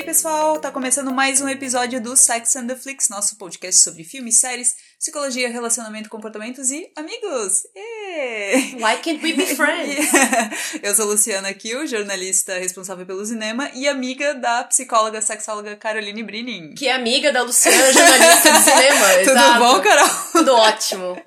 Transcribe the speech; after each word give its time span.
aí, 0.00 0.04
pessoal? 0.04 0.58
Tá 0.58 0.70
começando 0.70 1.12
mais 1.12 1.42
um 1.42 1.48
episódio 1.48 2.00
do 2.00 2.16
Sex 2.16 2.56
and 2.56 2.66
the 2.66 2.74
Flix, 2.74 3.10
nosso 3.10 3.36
podcast 3.36 3.82
sobre 3.82 4.02
filmes, 4.02 4.40
séries, 4.40 4.74
psicologia, 4.98 5.50
relacionamento, 5.50 6.08
comportamentos 6.08 6.70
e 6.70 6.90
amigos. 6.96 7.64
Why 8.76 8.96
can't 9.02 9.22
we 9.22 9.34
be 9.34 9.44
friends? 9.54 10.10
Eu 10.82 10.94
sou 10.94 11.06
Luciana 11.06 11.52
Kiel, 11.52 11.86
jornalista 11.86 12.54
responsável 12.58 13.04
pelo 13.04 13.24
cinema 13.26 13.70
e 13.74 13.86
amiga 13.86 14.34
da 14.34 14.64
psicóloga 14.64 15.20
sexóloga 15.20 15.76
Caroline 15.76 16.22
Brinning. 16.22 16.74
que 16.74 16.88
é 16.88 16.94
amiga 16.94 17.30
da 17.30 17.42
Luciana, 17.42 17.92
jornalista 17.92 18.52
de 18.52 18.58
cinema. 18.58 19.06
Tudo 19.24 19.30
exato. 19.32 19.58
bom, 19.58 19.80
Carol? 19.82 20.08
Tudo 20.32 20.54
ótimo. 20.54 21.22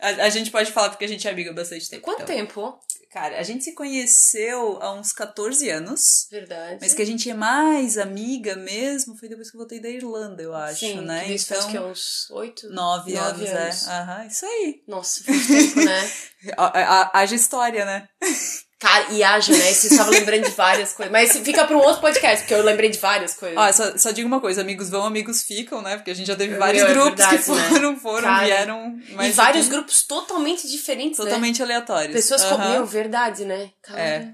A, 0.00 0.08
a 0.08 0.28
gente 0.28 0.50
pode 0.50 0.72
falar 0.72 0.90
porque 0.90 1.04
a 1.04 1.08
gente 1.08 1.26
é 1.28 1.30
amiga 1.30 1.50
há 1.50 1.54
bastante 1.54 1.88
tempo. 1.88 2.02
Quanto 2.02 2.22
então. 2.22 2.34
tempo? 2.34 2.80
Cara, 3.10 3.38
a 3.38 3.42
gente 3.42 3.64
se 3.64 3.72
conheceu 3.74 4.78
há 4.82 4.92
uns 4.92 5.12
14 5.12 5.68
anos. 5.70 6.28
Verdade. 6.30 6.78
Mas 6.80 6.92
que 6.92 7.00
a 7.00 7.06
gente 7.06 7.30
é 7.30 7.34
mais 7.34 7.96
amiga 7.96 8.54
mesmo 8.54 9.16
foi 9.16 9.28
depois 9.30 9.50
que 9.50 9.56
eu 9.56 9.60
voltei 9.60 9.80
da 9.80 9.88
Irlanda, 9.88 10.42
eu 10.42 10.54
acho, 10.54 10.80
Sim, 10.80 11.00
né? 11.00 11.24
que 11.24 11.34
então, 11.34 11.70
que, 11.70 11.78
uns 11.78 12.30
oito? 12.30 12.68
nove, 12.68 13.14
Nove 13.14 13.46
anos, 13.46 13.50
anos. 13.50 13.88
é. 13.88 13.90
Aham, 13.92 14.26
isso 14.26 14.44
aí. 14.44 14.82
Nossa, 14.86 15.24
faz 15.24 15.46
tempo, 15.46 15.80
né? 15.80 16.10
Haja 17.14 17.34
história, 17.34 17.84
né? 17.84 18.08
Cara, 18.78 19.06
e 19.10 19.18
né? 19.18 19.40
Você 19.40 19.88
estava 19.88 20.08
lembrando 20.10 20.44
de 20.44 20.50
várias 20.50 20.92
coisas. 20.92 21.10
Mas 21.10 21.36
fica 21.38 21.64
para 21.64 21.76
um 21.76 21.80
outro 21.80 22.00
podcast, 22.00 22.42
porque 22.44 22.54
eu 22.54 22.62
lembrei 22.62 22.88
de 22.90 22.98
várias 22.98 23.34
coisas. 23.34 23.58
Ó, 23.58 23.72
só, 23.72 23.98
só 23.98 24.10
digo 24.12 24.28
uma 24.28 24.40
coisa, 24.40 24.60
amigos 24.60 24.88
vão, 24.88 25.04
amigos 25.04 25.42
ficam, 25.42 25.82
né? 25.82 25.96
Porque 25.96 26.12
a 26.12 26.14
gente 26.14 26.28
já 26.28 26.36
teve 26.36 26.50
Meu, 26.52 26.60
vários 26.60 26.84
é 26.84 26.86
grupos 26.86 27.08
verdade, 27.24 27.42
que 27.42 27.50
né? 27.50 27.68
foram, 27.70 27.96
foram, 27.96 28.22
Cara, 28.28 28.44
vieram. 28.44 28.98
e 29.08 29.14
Mas 29.14 29.34
vários 29.34 29.66
aqui, 29.66 29.74
grupos 29.74 30.02
totalmente 30.04 30.68
diferentes, 30.70 31.18
né? 31.18 31.24
totalmente 31.24 31.60
aleatórios. 31.60 32.12
Pessoas 32.12 32.44
com... 32.44 32.54
Aham. 32.54 32.72
Meu, 32.74 32.86
verdade, 32.86 33.44
né? 33.44 33.70
Cara. 33.82 34.00
É. 34.00 34.28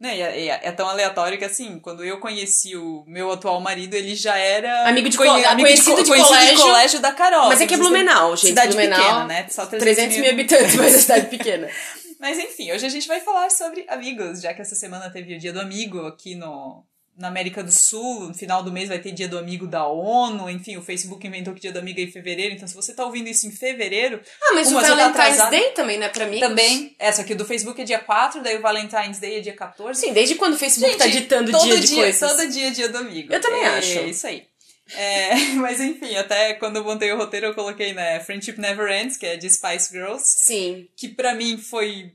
Né, 0.00 0.16
e 0.16 0.22
é, 0.22 0.40
e 0.44 0.48
é- 0.48 0.60
é 0.62 0.72
tão 0.72 0.88
aleatório 0.88 1.36
que 1.36 1.44
assim, 1.44 1.78
quando 1.78 2.02
eu 2.02 2.18
conheci 2.18 2.74
o 2.74 3.04
meu 3.06 3.30
atual 3.30 3.60
marido, 3.60 3.92
ele 3.92 4.14
já 4.14 4.34
era. 4.34 4.88
Amigo 4.88 5.10
de 5.10 5.16
conhe- 5.18 5.30
cole- 5.44 5.62
conhecido 5.62 5.96
co- 5.96 6.02
de 6.02 6.08
conhecido 6.08 6.34
colégio. 6.38 6.58
colégio 6.64 7.00
da 7.00 7.12
Carol. 7.12 7.48
Mas 7.48 7.60
é 7.60 7.66
que 7.66 7.74
é 7.74 7.76
Blumenau, 7.76 8.34
gente. 8.34 8.46
Cidade 8.48 8.68
Blumenau, 8.68 8.98
pequena, 8.98 9.24
né? 9.26 9.46
Só 9.50 9.66
300 9.66 10.16
mil 10.16 10.30
habitantes, 10.30 10.74
mas 10.76 10.94
é 10.94 10.98
cidade 11.00 11.26
pequena. 11.26 11.68
Mas 12.20 12.38
enfim, 12.38 12.70
hoje 12.70 12.84
a 12.84 12.90
gente 12.90 13.08
vai 13.08 13.20
falar 13.20 13.50
sobre 13.50 13.86
amigos, 13.88 14.42
já 14.42 14.52
que 14.52 14.60
essa 14.60 14.74
semana 14.74 15.08
teve 15.08 15.34
o 15.34 15.38
Dia 15.38 15.54
do 15.54 15.60
Amigo 15.60 16.06
aqui 16.06 16.34
no, 16.34 16.84
na 17.16 17.28
América 17.28 17.62
do 17.64 17.72
Sul. 17.72 18.28
No 18.28 18.34
final 18.34 18.62
do 18.62 18.70
mês 18.70 18.90
vai 18.90 18.98
ter 18.98 19.12
Dia 19.12 19.26
do 19.26 19.38
Amigo 19.38 19.66
da 19.66 19.86
ONU. 19.86 20.50
Enfim, 20.50 20.76
o 20.76 20.82
Facebook 20.82 21.26
inventou 21.26 21.54
que 21.54 21.60
Dia 21.60 21.72
do 21.72 21.78
Amigo 21.78 21.98
é 21.98 22.02
em 22.02 22.10
fevereiro. 22.10 22.54
Então, 22.54 22.68
se 22.68 22.74
você 22.74 22.92
tá 22.92 23.06
ouvindo 23.06 23.28
isso 23.28 23.46
em 23.46 23.50
fevereiro, 23.50 24.20
Ah, 24.42 24.52
mas 24.54 24.70
o 24.70 24.74
tá 24.74 24.82
Valentine's 24.82 25.08
atrasada. 25.08 25.50
Day 25.50 25.70
também, 25.70 25.98
né? 25.98 26.10
Pra 26.10 26.26
mim. 26.26 26.40
também. 26.40 26.94
Essa 26.98 27.22
aqui 27.22 27.34
do 27.34 27.46
Facebook 27.46 27.80
é 27.80 27.84
dia 27.84 27.98
4, 27.98 28.42
daí 28.42 28.58
o 28.58 28.60
Valentine's 28.60 29.18
Day 29.18 29.38
é 29.38 29.40
dia 29.40 29.54
14. 29.54 29.98
Sim, 29.98 30.12
desde 30.12 30.34
quando 30.34 30.54
o 30.54 30.58
Facebook 30.58 30.96
tá 30.98 31.06
Gente, 31.06 31.22
ditando 31.22 31.50
todo 31.50 31.64
dia 31.64 31.80
de 31.80 31.94
coisas. 31.94 32.30
Todo 32.30 32.48
dia 32.48 32.68
é 32.68 32.70
dia 32.70 32.88
do 32.90 32.98
amigo. 32.98 33.32
Eu 33.32 33.40
também 33.40 33.62
é, 33.62 33.68
acho. 33.78 33.98
É 33.98 34.02
isso 34.04 34.26
aí. 34.26 34.49
É, 34.94 35.34
mas 35.56 35.80
enfim, 35.80 36.16
até 36.16 36.54
quando 36.54 36.76
eu 36.76 36.84
montei 36.84 37.12
o 37.12 37.16
roteiro 37.16 37.46
eu 37.46 37.54
coloquei, 37.54 37.92
né, 37.92 38.20
Friendship 38.20 38.58
Never 38.58 38.90
Ends, 38.90 39.16
que 39.16 39.26
é 39.26 39.36
de 39.36 39.48
Spice 39.48 39.90
Girls. 39.90 40.24
Sim. 40.44 40.88
que 40.96 41.08
pra 41.08 41.34
mim 41.34 41.56
foi 41.56 42.12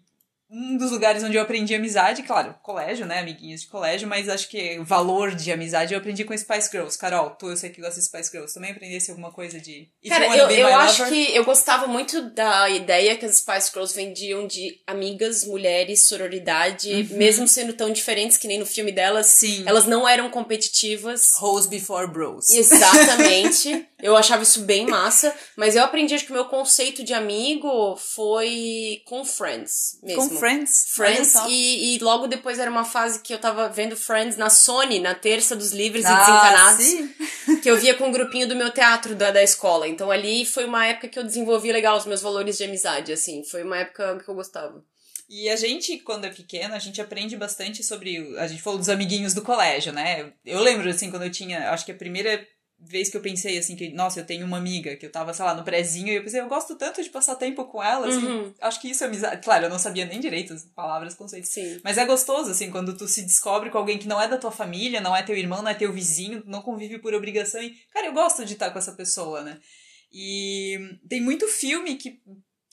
um 0.50 0.78
dos 0.78 0.92
lugares 0.92 1.24
onde 1.24 1.36
eu 1.36 1.42
aprendi 1.42 1.74
amizade, 1.74 2.24
claro, 2.24 2.56
colégio, 2.62 3.06
né, 3.06 3.20
amiguinhos 3.20 3.62
de 3.62 3.68
colégio, 3.68 4.08
mas 4.08 4.30
acho 4.30 4.48
que 4.48 4.80
valor 4.80 5.34
de 5.34 5.52
amizade 5.52 5.94
eu 5.94 6.00
aprendi 6.00 6.24
com 6.24 6.38
Spice 6.38 6.70
Girls. 6.72 6.98
Carol, 6.98 7.32
tu 7.32 7.50
eu 7.50 7.58
sei 7.58 7.70
que 7.70 7.82
gosta 7.82 8.00
de 8.00 8.06
Spice 8.06 8.32
Girls, 8.32 8.54
também 8.54 8.72
aprendesse 8.72 9.10
alguma 9.10 9.32
coisa 9.32 9.60
de 9.60 9.90
If 10.04 10.10
Cara, 10.10 10.38
eu, 10.38 10.50
eu 10.50 10.68
acho 10.68 11.04
Lover? 11.04 11.14
que 11.14 11.36
eu 11.36 11.44
gostava 11.44 11.88
muito 11.88 12.30
da 12.32 12.70
ideia 12.70 13.18
que 13.18 13.26
as 13.26 13.38
Spice 13.38 13.72
Girls 13.72 13.96
vendiam 13.96 14.46
de 14.48 14.80
amigas, 14.86 15.46
mulheres, 15.46 16.04
sororidade, 16.04 17.08
mesmo 17.12 17.48
sendo 17.48 17.74
tão 17.74 17.92
diferentes 17.92 18.38
que 18.38 18.48
nem 18.48 18.60
no 18.60 18.66
filme 18.66 18.92
delas. 18.92 19.28
Sim. 19.28 19.64
Elas 19.66 19.86
não 19.86 20.08
eram 20.08 20.30
competitivas. 20.30 21.34
Rose 21.36 21.68
Before 21.68 22.08
Bros. 22.08 22.50
Exatamente. 22.52 23.88
eu 24.02 24.16
achava 24.16 24.44
isso 24.44 24.62
bem 24.62 24.86
massa. 24.86 25.34
Mas 25.56 25.76
eu 25.76 25.84
aprendi, 25.84 26.14
acho 26.14 26.26
que 26.26 26.32
o 26.32 26.36
meu 26.36 26.46
conceito 26.46 27.04
de 27.04 27.14
amigo 27.14 27.96
foi 27.98 29.02
com 29.06 29.26
Friends 29.26 30.00
mesmo. 30.04 30.30
Com 30.30 30.35
Friends. 30.40 30.86
Friends, 30.90 31.36
e, 31.48 31.96
e 31.96 32.00
logo 32.00 32.28
depois 32.28 32.60
era 32.60 32.70
uma 32.70 32.86
fase 32.86 33.22
que 33.22 33.34
eu 33.34 33.40
tava 33.40 33.70
vendo 33.70 33.96
Friends 33.96 34.38
na 34.38 34.50
Sony, 34.50 35.00
na 35.00 35.16
terça 35.16 35.56
dos 35.56 35.72
livres 35.72 36.06
e 36.06 36.08
Ah, 36.08 36.20
desencanados 36.20 36.86
sim. 36.86 37.60
que 37.62 37.70
eu 37.70 37.78
via 37.78 37.94
com 37.96 38.08
um 38.08 38.12
grupinho 38.12 38.48
do 38.48 38.56
meu 38.56 38.72
teatro 38.72 39.16
da, 39.16 39.32
da 39.32 39.44
escola. 39.44 39.88
Então 39.88 40.12
ali 40.12 40.46
foi 40.46 40.66
uma 40.66 40.86
época 40.86 41.08
que 41.08 41.18
eu 41.18 41.24
desenvolvi 41.24 41.72
legal 41.72 41.98
os 41.98 42.06
meus 42.06 42.22
valores 42.22 42.58
de 42.58 42.64
amizade, 42.64 43.12
assim. 43.12 43.44
Foi 43.44 43.64
uma 43.64 43.78
época 43.78 44.20
que 44.24 44.30
eu 44.30 44.36
gostava. 44.36 44.84
E 45.28 45.50
a 45.50 45.56
gente, 45.56 45.98
quando 45.98 46.26
é 46.26 46.30
pequena, 46.30 46.76
a 46.76 46.80
gente 46.80 47.02
aprende 47.02 47.36
bastante 47.36 47.84
sobre. 47.84 48.36
A 48.38 48.48
gente 48.48 48.62
falou 48.62 48.78
dos 48.78 48.90
amiguinhos 48.90 49.34
do 49.34 49.42
colégio, 49.42 49.92
né? 49.92 50.32
Eu 50.46 50.60
lembro, 50.60 50.88
assim, 50.88 51.10
quando 51.10 51.24
eu 51.24 51.32
tinha. 51.32 51.72
Acho 51.72 51.84
que 51.84 51.92
a 51.92 51.96
primeira 51.96 52.48
vez 52.88 53.10
que 53.10 53.18
eu 53.18 53.22
pensei, 53.22 53.58
assim, 53.58 53.76
que, 53.76 53.90
nossa, 53.90 54.20
eu 54.20 54.26
tenho 54.26 54.46
uma 54.46 54.58
amiga, 54.58 54.96
que 54.96 55.06
eu 55.06 55.12
tava, 55.12 55.34
sei 55.34 55.44
lá, 55.44 55.54
no 55.54 55.64
prezinho, 55.64 56.08
e 56.10 56.16
eu 56.16 56.24
pensei, 56.24 56.40
eu 56.40 56.48
gosto 56.48 56.76
tanto 56.76 57.02
de 57.04 57.10
passar 57.10 57.36
tempo 57.36 57.66
com 57.66 57.84
ela, 57.84 58.08
assim. 58.08 58.26
Uhum. 58.26 58.54
Acho 58.62 58.80
que 58.82 58.90
isso 58.90 59.04
é 59.04 59.08
amizade. 59.08 59.42
Claro, 59.44 59.66
eu 59.66 59.70
não 59.70 59.80
sabia 59.80 60.06
nem 60.06 60.20
direito 60.20 60.54
as 60.54 60.64
palavras, 60.66 61.16
conceitos. 61.16 61.50
Sim. 61.52 61.80
Mas 61.84 61.98
é 61.98 62.06
gostoso, 62.06 62.52
assim, 62.52 62.70
quando 62.72 62.96
tu 62.96 63.08
se 63.08 63.22
descobre 63.24 63.70
com 63.70 63.78
alguém 63.78 63.98
que 63.98 64.08
não 64.08 64.22
é 64.22 64.28
da 64.28 64.38
tua 64.38 64.52
família, 64.52 65.02
não 65.02 65.16
é 65.16 65.24
teu 65.24 65.36
irmão, 65.36 65.62
não 65.62 65.70
é 65.70 65.74
teu 65.74 65.92
vizinho, 65.92 66.44
não 66.46 66.62
convive 66.62 67.00
por 67.00 67.14
obrigação. 67.14 67.62
E, 67.62 67.72
cara, 67.92 68.08
eu 68.08 68.14
gosto 68.14 68.46
de 68.46 68.54
estar 68.54 68.72
com 68.72 68.80
essa 68.80 68.94
pessoa, 68.94 69.42
né? 69.42 69.60
E 70.12 70.80
tem 71.10 71.22
muito 71.22 71.48
filme 71.48 71.96
que 71.96 72.20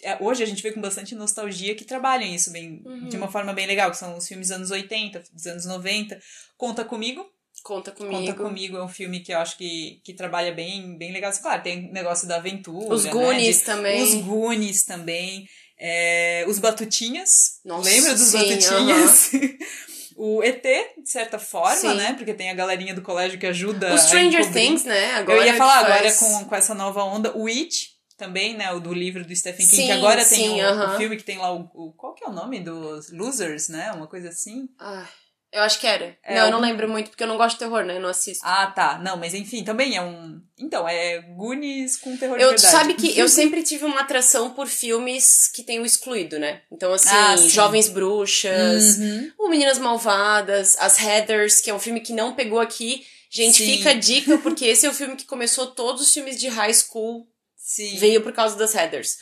é, 0.03 0.17
hoje 0.21 0.43
a 0.43 0.47
gente 0.47 0.63
vê 0.63 0.73
com 0.73 0.81
bastante 0.81 1.15
nostalgia 1.15 1.75
que 1.75 1.85
trabalham 1.85 2.29
isso 2.29 2.51
bem, 2.51 2.83
Uhum. 2.85 3.09
de 3.09 3.17
uma 3.17 3.31
forma 3.31 3.53
bem 3.53 3.67
legal, 3.67 3.91
que 3.91 3.97
são 3.97 4.17
os 4.17 4.27
filmes 4.27 4.49
dos 4.49 4.57
anos 4.57 4.71
80, 4.71 5.23
dos 5.33 5.47
anos 5.47 5.65
90. 5.65 6.21
Conta 6.57 6.85
Comigo. 6.85 7.25
Conta 7.63 7.93
comigo. 7.93 8.17
Conta 8.19 8.35
Comigo 8.35 8.77
é 8.77 8.85
um 8.85 8.89
filme 8.89 9.21
que 9.21 9.33
eu 9.33 9.39
acho 9.39 9.57
que, 9.57 10.01
que 10.05 10.13
trabalha 10.15 10.53
bem, 10.53 10.97
bem 10.99 11.13
legal. 11.13 11.33
Claro, 11.41 11.63
tem 11.63 11.89
o 11.89 11.93
negócio 11.93 12.27
da 12.27 12.37
aventura. 12.37 12.93
Os 12.95 13.05
né, 13.05 13.11
Goonies 13.11 13.59
de- 13.61 13.65
também. 13.65 14.03
Os 14.03 14.15
Goonies 14.25 14.85
também. 14.85 15.47
É, 15.79 16.45
os 16.49 16.59
Batutinhas. 16.59 17.61
Nossa, 17.65 17.89
Lembra 17.89 18.13
dos 18.15 18.23
sim, 18.23 18.39
Batutinhas? 18.39 19.31
o 20.17 20.43
ET, 20.43 20.63
de 20.63 21.09
certa 21.11 21.39
forma, 21.39 21.75
Sim. 21.77 21.95
né? 21.95 22.13
Porque 22.15 22.35
tem 22.35 22.51
a 22.51 22.55
galerinha 22.55 22.95
do 22.95 23.03
colégio 23.03 23.39
que 23.39 23.47
ajuda. 23.47 23.93
O 23.95 23.99
Stranger. 23.99 24.53
Things, 24.53 24.85
né? 24.85 25.15
Agora 25.15 25.39
Eu 25.39 25.45
ia 25.47 25.57
falar 25.57 25.79
agora 25.81 26.03
faz- 26.05 26.19
com, 26.19 26.45
com 26.45 26.55
essa 26.55 26.75
nova 26.75 27.03
onda. 27.05 27.37
O 27.37 27.47
It, 27.49 27.91
também, 28.17 28.57
né? 28.57 28.71
O 28.73 28.79
do 28.81 28.93
livro 28.93 29.25
do 29.25 29.35
Stephen 29.35 29.67
King, 29.67 29.77
Sim, 29.77 29.87
que 29.87 29.93
agora 29.93 30.25
tem 30.25 30.39
sim, 30.51 30.61
o, 30.61 30.65
aham. 30.65 30.95
o 30.95 30.99
filme 30.99 31.17
que 31.17 31.25
tem 31.25 31.39
lá 31.39 31.53
o, 31.53 31.69
o- 31.75 31.93
Qual 31.97 32.15
que 32.15 32.25
é 32.25 32.29
o 32.29 32.33
nome 32.33 32.61
dos 32.61 33.11
Losers, 33.11 33.69
né? 33.69 33.91
Uma 33.93 34.07
coisa 34.07 34.29
assim. 34.29 34.69
Ah, 34.79 35.09
eu 35.53 35.63
acho 35.63 35.79
que 35.79 35.87
era. 35.87 36.17
É, 36.25 36.35
não, 36.37 36.47
eu 36.47 36.51
não 36.53 36.61
lembro 36.61 36.89
muito, 36.89 37.11
porque 37.11 37.23
eu 37.23 37.27
não 37.29 37.37
gosto 37.37 37.55
de 37.55 37.59
terror, 37.61 37.85
né? 37.85 37.97
Eu 37.97 38.01
não 38.01 38.09
assisto. 38.09 38.43
Ah, 38.47 38.67
tá. 38.69 38.99
Não, 38.99 39.17
mas 39.17 39.35
enfim, 39.35 39.63
também 39.63 39.97
é 39.97 40.01
um. 40.03 40.41
Então, 40.59 40.89
é 40.89 41.21
Goonies 41.37 41.97
com 41.99 42.17
terror 42.17 42.37
de 42.39 42.43
Eu, 42.45 42.51
verdade. 42.51 42.71
sabe 42.73 42.95
que 42.95 43.13
eu 43.19 43.29
sempre 43.29 43.63
tive 43.63 43.85
uma 43.85 44.01
atração 44.01 44.51
por 44.51 44.67
filmes 44.67 45.49
que 45.49 45.63
tem 45.63 45.79
o 45.81 45.85
excluído, 45.87 46.39
né? 46.39 46.63
Então, 46.73 46.93
assim, 46.93 47.09
Ah. 47.11 47.37
Jovens 47.37 47.89
Bruxas, 47.89 48.99
Uhum. 48.99 49.33
o 49.39 49.49
Meninas 49.49 49.79
Malvadas, 49.79 50.77
As 50.79 50.99
Heathers, 51.01 51.61
que 51.61 51.71
é 51.71 51.75
um 51.75 51.79
filme 51.79 52.01
que 52.01 52.13
não 52.13 52.35
pegou 52.35 52.61
aqui. 52.61 53.05
Gente, 53.31 53.57
Sim. 53.65 53.77
fica 53.79 53.91
a 53.91 53.95
dica, 53.95 54.39
porque 54.39 54.65
esse 54.67 54.87
é 54.87 54.91
o 54.91 54.95
filme 54.95 55.17
que 55.17 55.25
começou 55.25 55.67
todos 55.69 56.03
os 56.03 56.13
filmes 56.13 56.39
de 56.39 56.49
high 56.49 56.73
school, 56.75 57.27
Sim. 57.57 57.97
veio 57.97 58.21
por 58.21 58.33
causa 58.33 58.57
das 58.57 58.75
Heathers. 58.75 59.17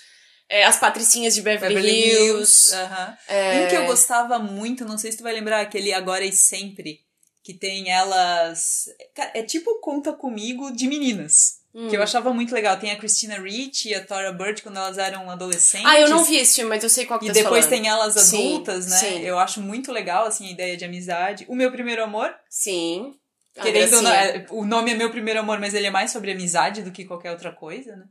É, 0.51 0.65
As 0.65 0.79
Patricinhas 0.79 1.35
de 1.35 1.43
Beverly, 1.43 1.75
Beverly 1.77 2.11
Hills. 2.11 2.75
Aham. 2.75 3.17
é, 3.29 3.65
Um 3.65 3.69
que 3.69 3.77
eu 3.77 3.87
gostava 3.87 4.39
muito, 4.41 4.85
não 4.85 4.99
sei 4.99 5.13
se 5.13 5.19
tu 5.19 5.23
vai 5.23 5.33
lembrar, 5.33 5.61
aquele 5.61 5.93
Agora 5.93 6.25
e 6.25 6.33
Sempre, 6.33 7.01
que 7.43 7.55
tem 7.55 7.89
elas. 7.91 8.87
É 9.33 9.43
tipo 9.43 9.81
Conta 9.81 10.13
Comigo 10.13 10.71
de 10.73 10.89
meninas. 10.89 11.61
hum. 11.75 11.89
Que 11.89 11.97
eu 11.97 12.03
achava 12.03 12.35
muito 12.35 12.53
legal. 12.53 12.77
Tem 12.79 12.91
a 12.91 12.97
Christina 12.99 13.39
Ricci 13.39 13.91
e 13.91 13.95
a 13.95 14.05
Tora 14.05 14.33
Bird 14.33 14.61
quando 14.63 14.77
elas 14.79 14.99
eram 14.99 15.31
adolescentes. 15.31 15.87
Ah, 15.87 16.01
eu 16.01 16.09
não 16.09 16.25
vi 16.25 16.37
esse 16.37 16.57
filme, 16.57 16.69
mas 16.71 16.83
eu 16.83 16.91
sei 16.91 17.07
qual 17.07 17.21
que 17.21 17.27
E 17.27 17.29
tá 17.29 17.35
depois 17.35 17.65
falando. 17.67 17.81
tem 17.83 17.89
elas 17.89 18.15
Sim, 18.15 18.49
adultas, 18.57 18.87
né? 18.89 18.97
sim. 18.97 19.21
Eu 19.23 19.39
acho 19.39 19.61
muito 19.61 19.93
legal, 19.93 20.27
assim, 20.27 20.49
a 20.49 20.51
ideia 20.51 20.77
de 20.77 20.85
amizade. 20.85 21.47
O 21.49 21.55
Meu 21.55 21.71
Primeiro 21.71 22.03
Amor, 22.03 22.35
Sim. 22.49 23.15
Querendo 23.55 23.97
ou 23.97 24.03
não, 24.03 24.11
Gracinha. 24.11 24.37
é- 24.43 24.47
o 24.51 24.65
nome 24.65 24.91
é 24.93 24.95
Meu 24.95 25.11
Primeiro 25.11 25.41
Amor, 25.41 25.59
mas 25.61 25.75
ele 25.75 25.87
é 25.87 25.91
mais 25.91 26.11
sobre 26.13 26.31
amizade 26.33 26.83
do 26.83 26.91
que 26.93 27.05
qualquer 27.05 27.31
outra 27.33 27.53
coisa, 27.53 27.95
né? 27.97 28.05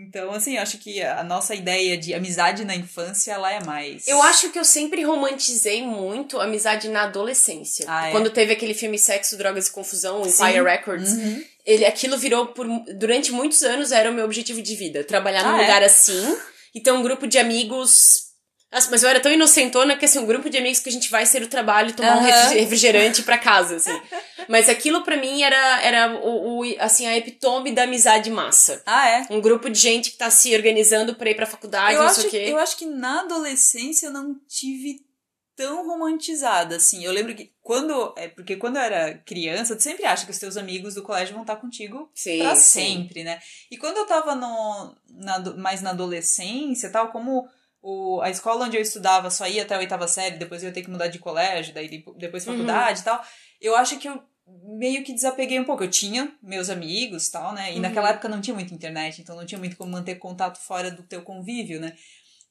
Então, 0.00 0.30
assim, 0.32 0.56
eu 0.56 0.62
acho 0.62 0.78
que 0.78 1.02
a 1.02 1.24
nossa 1.24 1.54
ideia 1.54 1.96
de 1.98 2.14
amizade 2.14 2.64
na 2.64 2.74
infância, 2.76 3.32
ela 3.32 3.52
é 3.52 3.62
mais... 3.64 4.06
Eu 4.06 4.22
acho 4.22 4.50
que 4.50 4.58
eu 4.58 4.64
sempre 4.64 5.02
romantizei 5.02 5.82
muito 5.82 6.38
a 6.38 6.44
amizade 6.44 6.88
na 6.88 7.02
adolescência. 7.04 7.84
Ah, 7.88 8.08
é? 8.08 8.12
Quando 8.12 8.30
teve 8.30 8.52
aquele 8.52 8.74
filme 8.74 8.98
Sexo, 8.98 9.36
Drogas 9.36 9.66
e 9.66 9.72
Confusão. 9.72 10.22
Empire 10.24 10.62
Records, 10.62 11.12
Uhum. 11.12 11.44
ele, 11.66 11.84
aquilo 11.84 12.16
virou 12.16 12.46
por 12.48 12.66
durante 12.96 13.32
muitos 13.32 13.62
anos 13.62 13.90
era 13.90 14.10
o 14.10 14.14
meu 14.14 14.24
objetivo 14.24 14.62
de 14.62 14.76
vida, 14.76 15.02
trabalhar 15.02 15.42
num 15.42 15.56
Ah, 15.56 15.58
é? 15.58 15.60
lugar 15.62 15.82
assim 15.82 16.36
e 16.74 16.80
ter 16.80 16.92
um 16.92 17.02
grupo 17.02 17.26
de 17.26 17.38
amigos. 17.38 18.28
Nossa, 18.70 18.90
mas 18.90 19.02
eu 19.02 19.08
era 19.08 19.18
tão 19.18 19.32
inocentona 19.32 19.96
que 19.96 20.04
assim, 20.04 20.18
um 20.18 20.26
grupo 20.26 20.48
de 20.50 20.58
amigos 20.58 20.78
que 20.80 20.90
a 20.90 20.92
gente 20.92 21.10
vai 21.10 21.24
ser 21.26 21.42
o 21.42 21.48
trabalho, 21.48 21.92
tomar 21.94 22.16
um 22.16 22.20
Aham. 22.20 22.26
refri- 22.26 22.60
refrigerante 22.60 23.22
pra 23.22 23.36
casa, 23.38 23.76
assim. 23.76 23.98
Mas 24.48 24.68
aquilo 24.68 25.02
pra 25.02 25.16
mim 25.16 25.42
era 25.42 25.82
era 25.82 26.16
o, 26.16 26.60
o 26.60 26.76
assim 26.78 27.06
a 27.06 27.16
epitome 27.16 27.72
da 27.72 27.82
amizade 27.84 28.30
massa. 28.30 28.82
Ah, 28.86 29.08
é? 29.08 29.26
Um 29.30 29.40
grupo 29.40 29.68
de 29.68 29.78
gente 29.78 30.10
que 30.12 30.16
tá 30.16 30.30
se 30.30 30.54
organizando 30.54 31.14
pra 31.14 31.30
ir 31.30 31.34
pra 31.34 31.46
faculdade, 31.46 31.94
eu, 31.94 32.00
não 32.02 32.08
acho, 32.08 32.20
sei 32.22 32.28
o 32.28 32.30
quê. 32.30 32.44
eu 32.48 32.58
acho 32.58 32.76
que 32.76 32.86
na 32.86 33.20
adolescência 33.20 34.06
eu 34.06 34.12
não 34.12 34.34
tive 34.48 35.06
tão 35.54 35.84
romantizada, 35.86 36.76
assim. 36.76 37.04
Eu 37.04 37.10
lembro 37.12 37.34
que 37.34 37.52
quando. 37.60 38.14
É 38.16 38.28
porque 38.28 38.56
quando 38.56 38.76
eu 38.76 38.82
era 38.82 39.18
criança, 39.18 39.74
tu 39.74 39.82
sempre 39.82 40.04
acha 40.06 40.24
que 40.24 40.30
os 40.30 40.38
teus 40.38 40.56
amigos 40.56 40.94
do 40.94 41.02
colégio 41.02 41.34
vão 41.34 41.42
estar 41.42 41.56
contigo 41.56 42.08
Sim, 42.14 42.38
pra 42.38 42.54
sim. 42.54 42.80
sempre, 43.04 43.24
né? 43.24 43.40
E 43.70 43.76
quando 43.76 43.96
eu 43.96 44.06
tava 44.06 44.34
no, 44.36 44.94
na, 45.10 45.40
mais 45.56 45.82
na 45.82 45.90
adolescência 45.90 46.90
tal, 46.90 47.08
como 47.10 47.48
o, 47.82 48.20
a 48.22 48.30
escola 48.30 48.66
onde 48.66 48.76
eu 48.76 48.80
estudava 48.82 49.30
só 49.30 49.46
ia 49.48 49.62
até 49.62 49.74
a 49.74 49.78
oitava 49.78 50.06
série, 50.08 50.36
depois 50.38 50.62
eu 50.62 50.68
ia 50.68 50.72
ter 50.74 50.82
que 50.82 50.90
mudar 50.90 51.08
de 51.08 51.18
colégio, 51.18 51.74
daí 51.74 51.88
de- 51.88 52.04
depois 52.16 52.46
Uhum. 52.46 52.52
faculdade 52.52 53.00
e 53.00 53.04
tal, 53.04 53.24
eu 53.60 53.76
acho 53.76 53.98
que 53.98 54.08
eu 54.08 54.22
meio 54.64 55.02
que 55.04 55.12
desapeguei 55.12 55.58
um 55.58 55.64
pouco. 55.64 55.84
Eu 55.84 55.90
tinha 55.90 56.32
meus 56.42 56.68
amigos 56.70 57.26
e 57.26 57.32
tal, 57.32 57.52
né? 57.54 57.72
E 57.72 57.76
Uhum. 57.76 57.80
naquela 57.82 58.10
época 58.10 58.28
não 58.28 58.40
tinha 58.40 58.54
muita 58.54 58.74
internet, 58.74 59.20
então 59.20 59.36
não 59.36 59.46
tinha 59.46 59.58
muito 59.58 59.76
como 59.76 59.90
manter 59.92 60.16
contato 60.16 60.58
fora 60.58 60.90
do 60.90 61.02
teu 61.02 61.22
convívio, 61.22 61.80
né? 61.80 61.94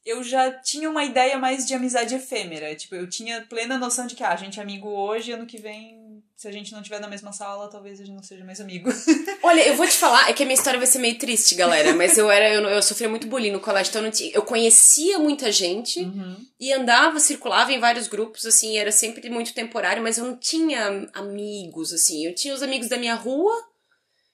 Eu 0.06 0.24
já 0.24 0.52
tinha 0.52 0.90
uma 0.90 1.04
ideia 1.04 1.38
mais 1.38 1.68
de 1.68 1.74
amizade 1.74 2.16
efêmera. 2.16 2.74
Tipo, 2.76 2.96
eu 2.96 3.10
tinha 3.10 3.42
plena 3.42 3.78
noção 3.78 4.08
de 4.08 4.16
que, 4.16 4.24
ah, 4.24 4.30
a 4.32 4.36
gente 4.38 4.58
é 4.60 4.64
amigo 4.64 4.88
hoje, 4.88 5.34
ano 5.34 5.46
que 5.46 5.58
vem, 5.58 6.07
se 6.38 6.48
a 6.48 6.52
gente 6.52 6.72
não 6.72 6.82
estiver 6.82 7.00
na 7.02 7.08
mesma 7.08 7.34
sala, 7.34 7.68
talvez 7.68 8.00
a 8.00 8.06
gente 8.06 8.16
não 8.16 8.22
seja 8.22 8.46
mais 8.46 8.62
amigo. 8.62 8.92
Olha, 9.42 9.68
eu 9.68 9.76
vou 9.76 9.88
te 9.88 9.98
falar, 9.98 10.30
é 10.30 10.34
que 10.34 10.44
a 10.44 10.46
minha 10.46 10.54
história 10.54 10.78
vai 10.78 10.86
ser 10.86 11.00
meio 11.00 11.18
triste, 11.18 11.56
galera, 11.56 11.96
mas 11.96 12.16
eu 12.16 12.30
era, 12.30 12.54
eu, 12.54 12.62
eu 12.62 12.82
sofria 12.84 13.10
muito 13.10 13.26
bullying 13.26 13.50
no 13.50 13.60
colégio, 13.60 13.90
então 13.90 14.02
eu, 14.02 14.06
não 14.06 14.12
tinha, 14.12 14.32
eu 14.36 14.44
conhecia 14.44 15.18
muita 15.18 15.52
gente 15.52 16.00
Uhum. 16.02 16.38
e 16.60 16.72
andava, 16.72 17.20
circulava 17.20 17.74
em 17.74 17.80
vários 17.80 18.08
grupos, 18.08 18.46
assim, 18.46 18.78
era 18.78 18.92
sempre 18.92 19.28
muito 19.32 19.52
temporário, 19.52 20.04
mas 20.04 20.20
eu 20.20 20.26
não 20.26 20.38
tinha 20.38 21.10
amigos, 21.14 21.92
assim, 21.92 22.24
eu 22.28 22.36
tinha 22.36 22.54
os 22.54 22.62
amigos 22.62 22.88
da 22.88 22.98
minha 22.98 23.16
rua, 23.16 23.56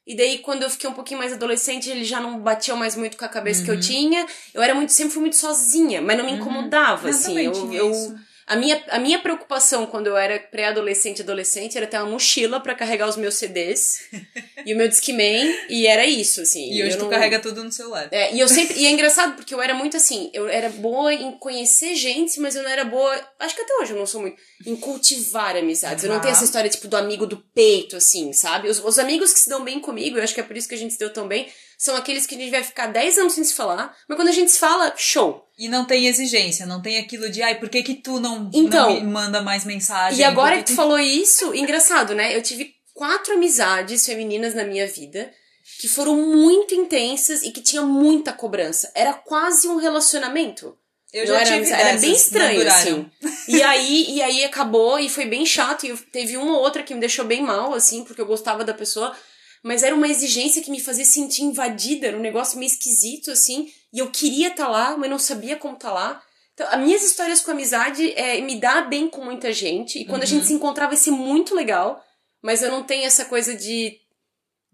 e 0.05 0.13
daí 0.13 0.39
quando 0.39 0.63
eu 0.63 0.69
fiquei 0.69 0.89
um 0.89 0.93
pouquinho 0.93 1.19
mais 1.21 1.31
adolescente, 1.31 1.89
eles 1.89 2.05
já 2.09 2.19
não 2.19 2.37
batiam 2.37 2.75
mais 2.75 2.97
muito 2.97 3.15
com 3.15 3.23
a 3.23 3.29
cabeça 3.29 3.63
que 3.63 3.71
eu 3.71 3.79
tinha, 3.79 4.27
eu 4.53 4.61
era 4.61 4.75
muito, 4.75 4.91
sempre 4.91 5.13
fui 5.13 5.21
muito 5.21 5.37
sozinha, 5.37 6.01
mas 6.01 6.17
não 6.17 6.25
me 6.25 6.33
incomodava, 6.33 7.07
Eu 7.07 7.11
assim, 7.11 7.39
eu, 7.39 7.73
eu, 7.73 7.91
isso. 7.91 8.15
A 8.45 8.55
minha, 8.55 8.83
a 8.89 8.99
minha 8.99 9.19
preocupação 9.19 9.85
quando 9.85 10.07
eu 10.07 10.17
era 10.17 10.37
pré-adolescente 10.39 11.19
e 11.19 11.21
adolescente 11.21 11.77
era 11.77 11.87
ter 11.87 11.97
uma 11.97 12.05
mochila 12.11 12.59
pra 12.59 12.75
carregar 12.75 13.07
os 13.07 13.15
meus 13.15 13.35
CDs 13.35 13.99
e 14.65 14.73
o 14.73 14.77
meu 14.77 14.87
Discman, 14.87 15.53
e 15.69 15.87
era 15.87 16.05
isso, 16.05 16.41
assim. 16.41 16.71
E 16.73 16.83
hoje 16.83 16.93
eu 16.95 16.99
tu 16.99 17.03
não- 17.03 17.09
carrega 17.09 17.39
tudo 17.39 17.63
no 17.63 17.71
celular. 17.71 18.07
É, 18.11 18.33
e 18.33 18.39
eu 18.39 18.47
sempre. 18.49 18.77
E 18.77 18.85
é 18.85 18.91
engraçado 18.91 19.35
porque 19.35 19.53
eu 19.53 19.61
era 19.61 19.73
muito 19.73 19.95
assim, 19.97 20.29
eu 20.33 20.47
era 20.47 20.69
boa 20.69 21.13
em 21.13 21.31
conhecer 21.37 21.95
gente, 21.95 22.39
mas 22.39 22.55
eu 22.55 22.63
não 22.63 22.69
era 22.69 22.83
boa. 22.83 23.13
Acho 23.39 23.55
que 23.55 23.61
até 23.61 23.73
hoje 23.81 23.93
eu 23.93 23.97
não 23.97 24.05
sou 24.05 24.21
muito. 24.21 24.41
Em 24.65 24.75
cultivar 24.75 25.55
amizades. 25.55 26.03
Eu 26.03 26.09
não 26.09 26.19
tenho 26.19 26.31
essa 26.31 26.43
história, 26.43 26.69
tipo, 26.69 26.87
do 26.87 26.95
amigo 26.97 27.25
do 27.25 27.37
peito, 27.53 27.95
assim, 27.97 28.31
sabe? 28.33 28.69
Os, 28.69 28.83
os 28.83 28.99
amigos 28.99 29.33
que 29.33 29.39
se 29.39 29.49
dão 29.49 29.63
bem 29.63 29.79
comigo, 29.79 30.17
eu 30.17 30.23
acho 30.23 30.33
que 30.33 30.39
é 30.39 30.43
por 30.43 30.55
isso 30.55 30.67
que 30.67 30.75
a 30.75 30.77
gente 30.77 30.93
se 30.93 30.99
deu 30.99 31.11
tão 31.11 31.27
bem, 31.27 31.47
são 31.77 31.95
aqueles 31.95 32.25
que 32.25 32.35
a 32.35 32.37
gente 32.37 32.51
vai 32.51 32.63
ficar 32.63 32.87
10 32.87 33.17
anos 33.17 33.33
sem 33.33 33.43
se 33.43 33.53
falar, 33.53 33.95
mas 34.07 34.15
quando 34.15 34.29
a 34.29 34.33
gente 34.33 34.51
se 34.51 34.59
fala, 34.59 34.93
show. 34.95 35.47
E 35.57 35.67
não 35.67 35.85
tem 35.85 36.07
exigência, 36.07 36.65
não 36.65 36.81
tem 36.81 36.97
aquilo 36.97 37.29
de, 37.29 37.41
ai, 37.41 37.59
por 37.59 37.69
que 37.69 37.83
que 37.83 37.95
tu 37.95 38.19
não, 38.19 38.49
Então, 38.53 38.89
não 38.89 39.01
me 39.01 39.07
manda 39.07 39.41
mais 39.41 39.65
mensagem? 39.65 40.19
E 40.19 40.23
agora 40.23 40.57
que 40.57 40.65
tu 40.71 40.75
falou 40.75 40.99
isso, 40.99 41.53
engraçado, 41.55 42.15
né? 42.15 42.35
Eu 42.35 42.41
tive 42.41 42.73
quatro 42.93 43.33
amizades 43.33 44.05
femininas 44.05 44.53
na 44.53 44.63
minha 44.63 44.87
vida 44.87 45.31
que 45.79 45.87
foram 45.87 46.15
muito 46.15 46.75
intensas 46.75 47.41
e 47.43 47.51
que 47.51 47.61
tinha 47.61 47.81
muita 47.81 48.33
cobrança. 48.33 48.91
Era 48.93 49.13
quase 49.13 49.67
um 49.67 49.77
relacionamento. 49.77 50.77
Eu 51.11 51.27
Não 51.27 51.33
já 51.35 51.41
era, 51.41 51.45
tive 51.45 51.57
amizade, 51.57 51.81
era 51.81 51.91
dessas, 51.91 52.01
bem 52.01 52.13
estranho, 52.13 52.67
assim. 52.67 53.11
E 53.47 53.61
aí, 53.61 54.05
e 54.09 54.21
aí 54.21 54.43
acabou 54.43 54.97
e 54.99 55.07
foi 55.07 55.25
bem 55.25 55.45
chato. 55.45 55.85
E 55.85 55.95
teve 55.95 56.37
uma 56.37 56.57
ou 56.57 56.61
outra 56.61 56.83
que 56.83 56.93
me 56.93 56.99
deixou 56.99 57.23
bem 57.23 57.41
mal, 57.41 57.73
assim, 57.73 58.03
porque 58.03 58.19
eu 58.19 58.25
gostava 58.25 58.63
da 58.63 58.73
pessoa. 58.73 59.15
Mas 59.63 59.81
era 59.81 59.95
uma 59.95 60.07
exigência 60.09 60.61
que 60.61 60.69
me 60.69 60.81
fazia 60.81 61.05
sentir 61.05 61.43
invadida, 61.43 62.07
era 62.07 62.17
um 62.17 62.21
negócio 62.21 62.59
meio 62.59 62.69
esquisito, 62.69 63.31
assim. 63.31 63.71
E 63.93 63.99
eu 63.99 64.11
queria 64.11 64.49
estar 64.49 64.67
lá, 64.67 64.97
mas 64.97 65.09
não 65.09 65.17
sabia 65.17 65.55
como 65.55 65.75
estar 65.75 65.93
lá. 65.93 66.21
Então, 66.53 66.67
as 66.69 66.79
minhas 66.81 67.01
histórias 67.03 67.39
com 67.41 67.51
amizade 67.51 68.11
é 68.15 68.41
me 68.41 68.59
dar 68.59 68.87
bem 68.89 69.07
com 69.07 69.23
muita 69.23 69.53
gente. 69.53 69.99
E 69.99 70.05
quando 70.05 70.21
a 70.21 70.25
Uhum. 70.25 70.29
gente 70.31 70.47
se 70.47 70.53
encontrar 70.53 70.87
vai 70.87 70.97
ser 70.97 71.11
muito 71.11 71.55
legal. 71.55 72.03
Mas 72.41 72.61
eu 72.61 72.69
não 72.69 72.83
tenho 72.83 73.05
essa 73.05 73.23
coisa 73.25 73.55
de 73.55 73.97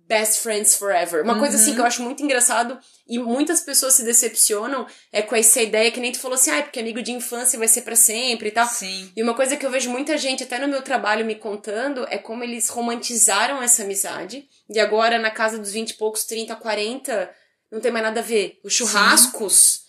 best 0.10 0.40
friends 0.42 0.76
forever. 0.76 1.24
Uma 1.24 1.38
coisa 1.38 1.56
Uhum. 1.56 1.62
assim 1.62 1.74
que 1.76 1.80
eu 1.80 1.86
acho 1.86 2.02
muito 2.02 2.24
engraçado 2.24 2.78
e 3.08 3.20
muitas 3.20 3.62
pessoas 3.62 3.94
se 3.94 4.04
decepcionam 4.04 4.88
é 5.14 5.22
com 5.22 5.36
essa 5.36 5.62
ideia 5.62 5.92
que 5.92 6.00
nem 6.00 6.12
tu 6.12 6.20
falou 6.20 6.34
assim, 6.36 6.50
ah, 6.50 6.64
porque 6.64 6.80
amigo 6.80 7.02
de 7.04 7.12
infância 7.12 7.60
vai 7.60 7.68
ser 7.68 7.84
pra 7.84 7.96
sempre 7.96 8.50
e 8.50 8.52
tal. 8.52 8.68
Sim. 8.68 9.12
E 9.16 9.22
uma 9.22 9.36
coisa 9.36 9.56
que 9.56 9.64
eu 9.66 9.70
vejo 9.70 9.90
muita 9.92 10.18
gente, 10.18 10.44
até 10.44 10.58
no 10.58 10.68
meu 10.68 10.82
trabalho, 10.82 11.24
me 11.24 11.36
contando, 11.36 12.08
é 12.10 12.18
como 12.18 12.44
eles 12.44 12.68
romantizaram 12.70 13.62
essa 13.62 13.84
amizade. 13.84 14.48
E 14.68 14.80
agora, 14.80 15.20
na 15.20 15.30
casa 15.30 15.60
dos 15.60 15.72
20 15.72 15.92
e 15.92 15.94
poucos, 15.94 16.26
30, 16.26 16.56
40, 16.56 17.30
não 17.72 17.80
tem 17.80 17.92
mais 17.92 18.04
nada 18.04 18.20
a 18.20 18.24
ver. 18.24 18.60
Os 18.64 18.74
churrascos 18.74 19.82
eh, 19.86 19.89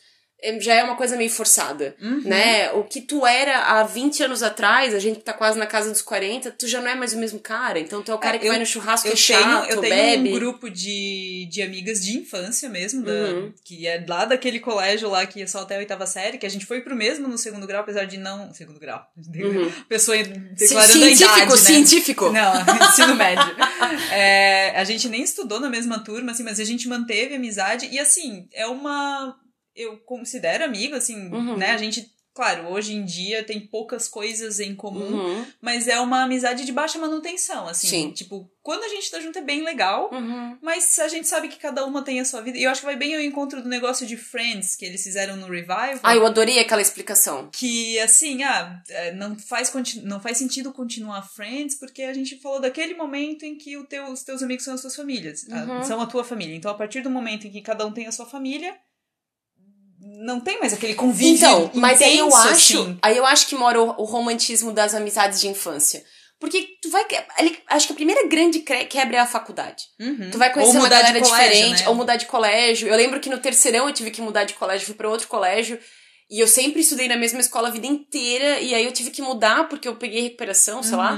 já 0.61 0.75
é 0.75 0.83
uma 0.85 0.97
coisa 0.97 1.17
meio 1.17 1.31
forçada, 1.31 1.95
Uhum. 2.01 2.23
né? 2.25 2.71
O 2.73 2.85
que 2.85 3.01
tu 3.01 3.27
era 3.27 3.59
há 3.59 3.83
20 3.85 4.23
anos 4.23 4.43
atrás, 4.43 4.95
a 4.95 4.99
gente 4.99 5.21
tá 5.21 5.33
quase 5.33 5.59
na 5.59 5.67
casa 5.67 5.91
dos 5.91 6.03
40, 6.03 6.51
tu 6.51 6.67
já 6.67 6.81
não 6.81 6.89
é 6.91 6.95
mais 6.95 7.13
o 7.13 7.19
mesmo 7.19 7.39
cara. 7.39 7.79
Então 7.79 8.03
tu 8.03 8.11
é 8.11 8.15
o 8.15 8.19
cara 8.19 8.37
É, 8.37 8.39
que 8.39 8.47
eu- 8.47 8.51
vai 8.51 8.59
no 8.59 8.67
churrasco 8.67 9.07
Eu 9.09 9.13
é 9.13 9.17
chato, 9.17 9.43
tenho, 9.43 9.77
eu 9.77 9.81
tenho 9.81 9.95
bebe. 9.95 10.29
um 10.31 10.33
grupo 10.33 10.71
de, 10.71 11.47
de 11.51 11.63
amigas 11.63 12.01
de 12.03 12.17
infância 12.19 12.69
mesmo, 12.69 13.03
da- 13.05 13.13
Uhum. 13.13 13.53
que 13.65 13.87
é 13.87 14.05
lá 14.09 14.25
daquele 14.25 14.61
colégio 14.61 15.09
lá 15.11 15.27
que 15.27 15.43
é 15.43 15.47
só 15.47 15.61
até 15.61 15.77
a 15.77 15.79
oitava 15.79 16.07
série, 16.07 16.39
que 16.39 16.47
a 16.47 16.51
gente 16.51 16.65
foi 16.67 16.81
pro 16.81 16.97
mesmo 16.97 17.29
no 17.29 17.37
segundo 17.39 17.67
grau, 17.67 17.81
apesar 17.83 18.05
de 18.05 18.17
não. 18.17 18.53
Segundo 18.55 18.79
grau. 18.81 19.05
Uhum. 19.41 19.71
Pessoa 19.89 20.17
declarando 20.23 21.05
a 21.05 21.09
científico, 21.09 21.37
idade, 21.37 21.51
né? 21.51 21.57
científico. 21.57 22.31
Não, 22.31 22.53
ensino 22.89 23.15
médio. 23.15 23.45
É, 24.13 24.73
a 24.77 24.85
gente 24.85 25.09
nem 25.09 25.23
estudou 25.23 25.61
na 25.61 25.69
mesma 25.69 25.99
turma, 26.01 26.33
assim, 26.33 26.43
mas 26.43 26.61
a 26.61 26.65
gente 26.65 26.89
manteve 26.89 27.35
amizade. 27.35 27.89
E 27.91 27.99
assim, 27.99 28.49
é 28.53 28.67
uma. 28.67 29.35
Eu 29.81 29.97
considero 29.99 30.65
amigo, 30.65 30.95
assim, 30.95 31.17
Uhum. 31.33 31.57
né? 31.57 31.71
A 31.71 31.77
gente, 31.79 32.07
claro, 32.35 32.69
hoje 32.69 32.95
em 32.95 33.05
dia 33.05 33.43
tem 33.45 33.61
poucas 33.67 34.09
coisas 34.09 34.61
em 34.61 34.75
comum, 34.75 35.13
Uhum. 35.15 35.47
mas 35.61 35.89
é 35.89 35.99
uma 36.01 36.23
amizade 36.23 36.65
de 36.65 36.73
baixa 36.73 36.99
manutenção, 36.99 37.67
assim. 37.67 37.89
Sim. 37.89 38.11
Tipo, 38.13 38.51
quando 38.63 38.85
a 38.85 38.89
gente 38.89 39.11
tá 39.11 39.19
junto 39.21 39.39
é 39.39 39.43
bem 39.43 39.63
legal. 39.65 40.11
Uhum. 40.13 40.59
Mas 40.61 40.99
a 40.99 41.09
gente 41.09 41.27
sabe 41.27 41.49
que 41.49 41.59
cada 41.59 41.85
uma 41.87 42.03
tem 42.03 42.21
a 42.21 42.25
sua 42.27 42.43
vida. 42.43 42.59
E 42.59 42.63
eu 42.65 42.71
acho 42.71 42.81
que 42.83 42.87
vai 42.87 42.95
bem 42.97 43.15
ao 43.17 43.21
encontro 43.23 43.63
do 43.63 43.69
negócio 43.71 44.07
de 44.07 44.17
Friends 44.19 44.77
que 44.77 44.85
eles 44.85 45.03
fizeram 45.03 45.35
no 45.37 45.47
Revival. 45.47 45.99
Ah, 46.03 46.15
eu 46.15 46.27
adorei 46.27 46.59
aquela 46.59 46.83
explicação. 46.83 47.49
Que 47.51 47.99
assim, 48.01 48.43
ah, 48.43 48.81
é, 48.91 49.13
não 49.13 49.37
faz, 49.39 49.73
não 50.05 50.21
faz 50.21 50.37
sentido 50.37 50.73
continuar 50.75 51.23
Friends 51.23 51.79
porque 51.79 52.03
a 52.03 52.13
gente 52.13 52.39
falou 52.39 52.61
daquele 52.61 52.95
momento 52.95 53.45
em 53.47 53.57
que 53.57 53.83
teu, 53.85 54.05
os 54.13 54.23
teus 54.23 54.43
amigos 54.43 54.65
são 54.65 54.75
as 54.75 54.83
tuas 54.83 54.95
famílias. 54.95 55.47
ah, 55.51 55.65
Uhum. 55.65 55.83
são 55.83 56.01
a 56.01 56.07
tua 56.07 56.23
família. 56.23 56.55
Então, 56.55 56.71
a 56.71 56.75
partir 56.75 57.01
do 57.01 57.09
momento 57.11 57.47
em 57.47 57.51
que 57.51 57.63
cada 57.63 57.87
um 57.87 57.93
tem 57.93 58.07
a 58.07 58.13
sua 58.13 58.27
família, 58.27 58.77
não 60.21 60.39
tem 60.39 60.59
mais 60.59 60.73
aquele 60.73 60.95
convívio. 60.95 61.35
Então, 61.35 61.71
mas 61.75 62.01
aí 62.03 62.19
eu 62.19 62.35
acho, 62.35 62.81
assim. 62.83 62.99
aí 63.01 63.17
eu 63.17 63.25
acho 63.25 63.47
que 63.47 63.55
mora 63.55 63.81
o, 63.81 63.89
o 64.03 64.05
romantismo 64.05 64.71
das 64.73 64.95
amizades 64.95 65.41
de 65.41 65.49
infância. 65.49 66.05
Porque 66.39 66.69
tu 66.81 66.91
vai. 66.91 67.05
Acho 67.69 67.87
que 67.87 67.93
a 67.93 67.97
primeira 67.97 68.27
grande 68.27 68.61
quebra 68.61 69.17
é 69.17 69.21
a 69.21 69.27
faculdade. 69.27 69.85
Uhum. 69.99 70.31
Tu 70.31 70.39
vai 70.39 70.53
conhecer 70.53 70.79
uma 70.79 70.89
galera 70.89 71.21
colégio, 71.21 71.49
diferente, 71.49 71.83
né? 71.83 71.89
ou 71.89 71.95
mudar 71.95 72.17
de 72.17 72.27
colégio. 72.27 72.89
Eu 72.89 72.97
lembro 72.97 73.21
que 73.21 73.29
no 73.29 73.39
terceirão 73.39 73.87
eu 73.87 73.95
tive 73.95 74.11
que 74.11 74.23
mudar 74.23 74.45
de 74.45 74.55
colégio, 74.55 74.87
fui 74.87 74.95
pra 74.95 75.09
outro 75.09 75.29
colégio. 75.29 75.79
E 76.31 76.41
eu 76.41 76.47
sempre 76.47 76.81
estudei 76.81 77.09
na 77.09 77.17
mesma 77.17 77.41
escola 77.41 77.69
a 77.69 77.71
vida 77.71 77.87
inteira. 77.87 78.61
E 78.61 78.75
aí 78.75 78.85
eu 78.85 78.93
tive 78.93 79.11
que 79.11 79.21
mudar 79.21 79.69
porque 79.69 79.87
eu 79.87 79.97
peguei 79.97 80.23
recuperação, 80.23 80.83
sei 80.83 80.97
lá. 80.97 81.17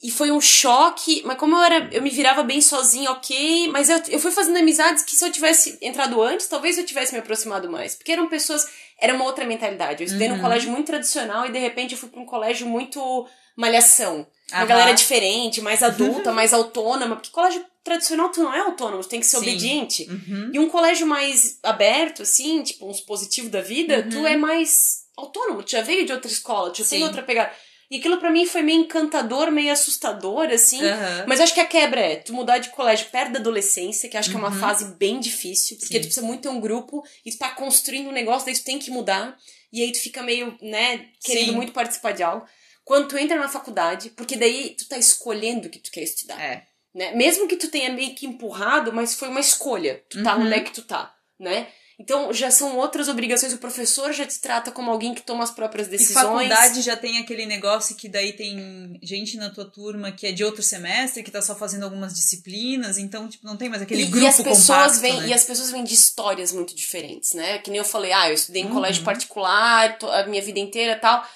Uhum. 0.00 0.08
E 0.08 0.10
foi 0.10 0.30
um 0.30 0.40
choque, 0.40 1.22
mas 1.24 1.36
como 1.36 1.56
eu 1.56 1.62
era, 1.62 1.88
eu 1.92 2.00
me 2.00 2.10
virava 2.10 2.42
bem 2.42 2.60
sozinha, 2.60 3.10
ok, 3.10 3.68
mas 3.68 3.88
eu, 3.88 4.00
eu 4.08 4.18
fui 4.20 4.30
fazendo 4.30 4.56
amizades 4.56 5.02
que 5.02 5.16
se 5.16 5.24
eu 5.24 5.32
tivesse 5.32 5.76
entrado 5.82 6.22
antes, 6.22 6.46
talvez 6.46 6.78
eu 6.78 6.86
tivesse 6.86 7.12
me 7.12 7.18
aproximado 7.18 7.68
mais. 7.70 7.94
Porque 7.96 8.12
eram 8.12 8.28
pessoas, 8.28 8.66
era 9.00 9.12
uma 9.14 9.24
outra 9.24 9.44
mentalidade. 9.44 10.02
Eu 10.02 10.06
estudei 10.06 10.28
num 10.28 10.36
Uhum. 10.36 10.40
colégio 10.40 10.70
muito 10.70 10.86
tradicional 10.86 11.46
e 11.46 11.52
de 11.52 11.58
repente 11.58 11.92
eu 11.92 11.98
fui 11.98 12.08
pra 12.08 12.20
um 12.20 12.26
colégio 12.26 12.66
muito 12.66 13.26
malhação. 13.56 14.26
Uma 14.50 14.58
Aham. 14.60 14.66
galera 14.66 14.92
diferente, 14.94 15.60
mais 15.60 15.82
adulta, 15.82 16.30
mais 16.32 16.52
autônoma. 16.54 17.16
Porque 17.16 17.30
colégio 17.30 17.64
tradicional 17.82 18.28
tu 18.30 18.40
não 18.42 18.54
é 18.54 18.60
autônomo, 18.60 19.02
tu 19.02 19.08
tem 19.08 19.20
que 19.20 19.26
ser 19.26 19.38
Sim. 19.38 19.42
obediente. 19.42 20.06
Uhum. 20.08 20.50
E 20.54 20.58
um 20.58 20.68
colégio 20.68 21.06
mais 21.06 21.58
aberto, 21.62 22.22
assim, 22.22 22.62
tipo, 22.62 22.88
uns 22.88 23.00
positivos 23.00 23.50
da 23.50 23.60
vida, 23.60 24.06
tu 24.10 24.24
é 24.26 24.36
mais 24.36 25.06
autônomo, 25.16 25.62
tu 25.62 25.72
já 25.72 25.82
veio 25.82 26.06
de 26.06 26.12
outra 26.12 26.30
escola, 26.30 26.70
tu 26.70 26.78
já 26.78 26.84
tem 26.88 27.02
outra 27.02 27.22
pegada. 27.22 27.50
E 27.90 27.96
aquilo 27.96 28.18
pra 28.18 28.30
mim 28.30 28.44
foi 28.44 28.60
meio 28.62 28.80
encantador, 28.82 29.50
meio 29.50 29.72
assustador, 29.72 30.48
assim. 30.50 30.82
Aham. 30.84 31.24
Mas 31.26 31.40
acho 31.40 31.54
que 31.54 31.60
a 31.60 31.66
quebra 31.66 32.00
é 32.00 32.16
tu 32.16 32.34
mudar 32.34 32.58
de 32.58 32.68
colégio 32.70 33.06
perto 33.10 33.32
da 33.32 33.38
adolescência, 33.38 34.08
que 34.10 34.16
acho 34.16 34.28
que 34.30 34.36
é 34.36 34.38
uma 34.38 34.50
Uhum. 34.50 34.58
fase 34.60 34.84
bem 34.96 35.18
difícil, 35.18 35.78
porque 35.78 35.94
Sim. 35.94 36.00
tu 36.00 36.04
precisa 36.04 36.26
muito 36.26 36.42
ter 36.42 36.48
um 36.50 36.60
grupo 36.60 37.02
e 37.24 37.30
tu 37.30 37.38
tá 37.38 37.50
construindo 37.50 38.08
um 38.08 38.12
negócio, 38.12 38.44
daí 38.44 38.54
tu 38.54 38.64
tem 38.64 38.78
que 38.78 38.90
mudar. 38.90 39.36
E 39.72 39.82
aí 39.82 39.90
tu 39.92 40.00
fica 40.00 40.22
meio, 40.22 40.56
né, 40.60 41.06
querendo 41.22 41.46
Sim. 41.50 41.56
muito 41.56 41.72
participar 41.72 42.12
de 42.12 42.22
algo. 42.22 42.46
Quando 42.84 43.08
tu 43.08 43.18
entra 43.18 43.38
na 43.38 43.48
faculdade, 43.48 44.10
porque 44.10 44.36
daí 44.36 44.70
tu 44.78 44.86
tá 44.88 44.96
escolhendo 44.98 45.68
o 45.68 45.70
que 45.70 45.78
tu 45.78 45.90
quer 45.90 46.02
estudar 46.02 46.40
É. 46.40 46.64
né? 46.94 47.14
Mesmo 47.14 47.46
que 47.48 47.56
tu 47.56 47.68
tenha 47.68 47.92
meio 47.92 48.14
que 48.14 48.26
empurrado, 48.26 48.92
mas 48.92 49.14
foi 49.14 49.28
uma 49.28 49.40
escolha. 49.40 50.02
Tu 50.10 50.22
tá 50.22 50.36
Uhum. 50.36 50.42
onde 50.44 50.54
é 50.54 50.60
que 50.60 50.72
tu 50.72 50.82
tá, 50.82 51.14
né? 51.38 51.68
Então 52.00 52.32
já 52.32 52.48
são 52.50 52.76
outras 52.76 53.08
obrigações. 53.08 53.52
O 53.52 53.58
professor 53.58 54.12
já 54.12 54.24
te 54.24 54.38
trata 54.38 54.70
como 54.70 54.88
alguém 54.88 55.14
que 55.14 55.20
toma 55.22 55.42
as 55.42 55.50
próprias 55.50 55.88
E 55.88 55.90
decisões. 55.90 56.14
faculdade 56.24 56.80
já 56.82 56.96
tem 56.96 57.18
aquele 57.18 57.44
negócio 57.44 57.96
que 57.96 58.08
daí 58.08 58.32
tem 58.34 58.98
gente 59.02 59.36
na 59.36 59.50
tua 59.50 59.64
turma 59.64 60.12
que 60.12 60.24
é 60.26 60.30
de 60.32 60.44
outro 60.44 60.62
semestre, 60.62 61.24
que 61.24 61.30
tá 61.30 61.42
só 61.42 61.56
fazendo 61.56 61.82
algumas 61.82 62.14
disciplinas, 62.14 62.98
então, 62.98 63.26
tipo, 63.28 63.44
não 63.44 63.56
tem 63.56 63.68
mais 63.68 63.82
aquele 63.82 64.02
e, 64.02 64.06
grupo 64.06 64.24
e 64.24 64.28
as 64.28 64.36
pessoas 64.36 64.66
compacto, 64.92 65.00
vêm 65.00 65.20
né? 65.22 65.28
e 65.28 65.32
as 65.34 65.44
pessoas 65.44 65.70
vêm 65.72 65.82
de 65.82 65.92
histórias 65.94 66.52
muito 66.52 66.72
diferentes, 66.74 67.32
né? 67.32 67.58
Que 67.58 67.70
nem 67.70 67.78
eu 67.78 67.84
falei, 67.84 68.12
ah, 68.12 68.28
eu 68.28 68.34
estudei 68.34 68.62
em 68.62 68.66
Uhum. 68.66 68.74
colégio 68.74 69.02
particular 69.02 69.98
a 70.00 70.26
minha 70.26 70.40
vida 70.40 70.60
inteira, 70.60 70.92
e 70.92 70.96
tal. 71.00 71.26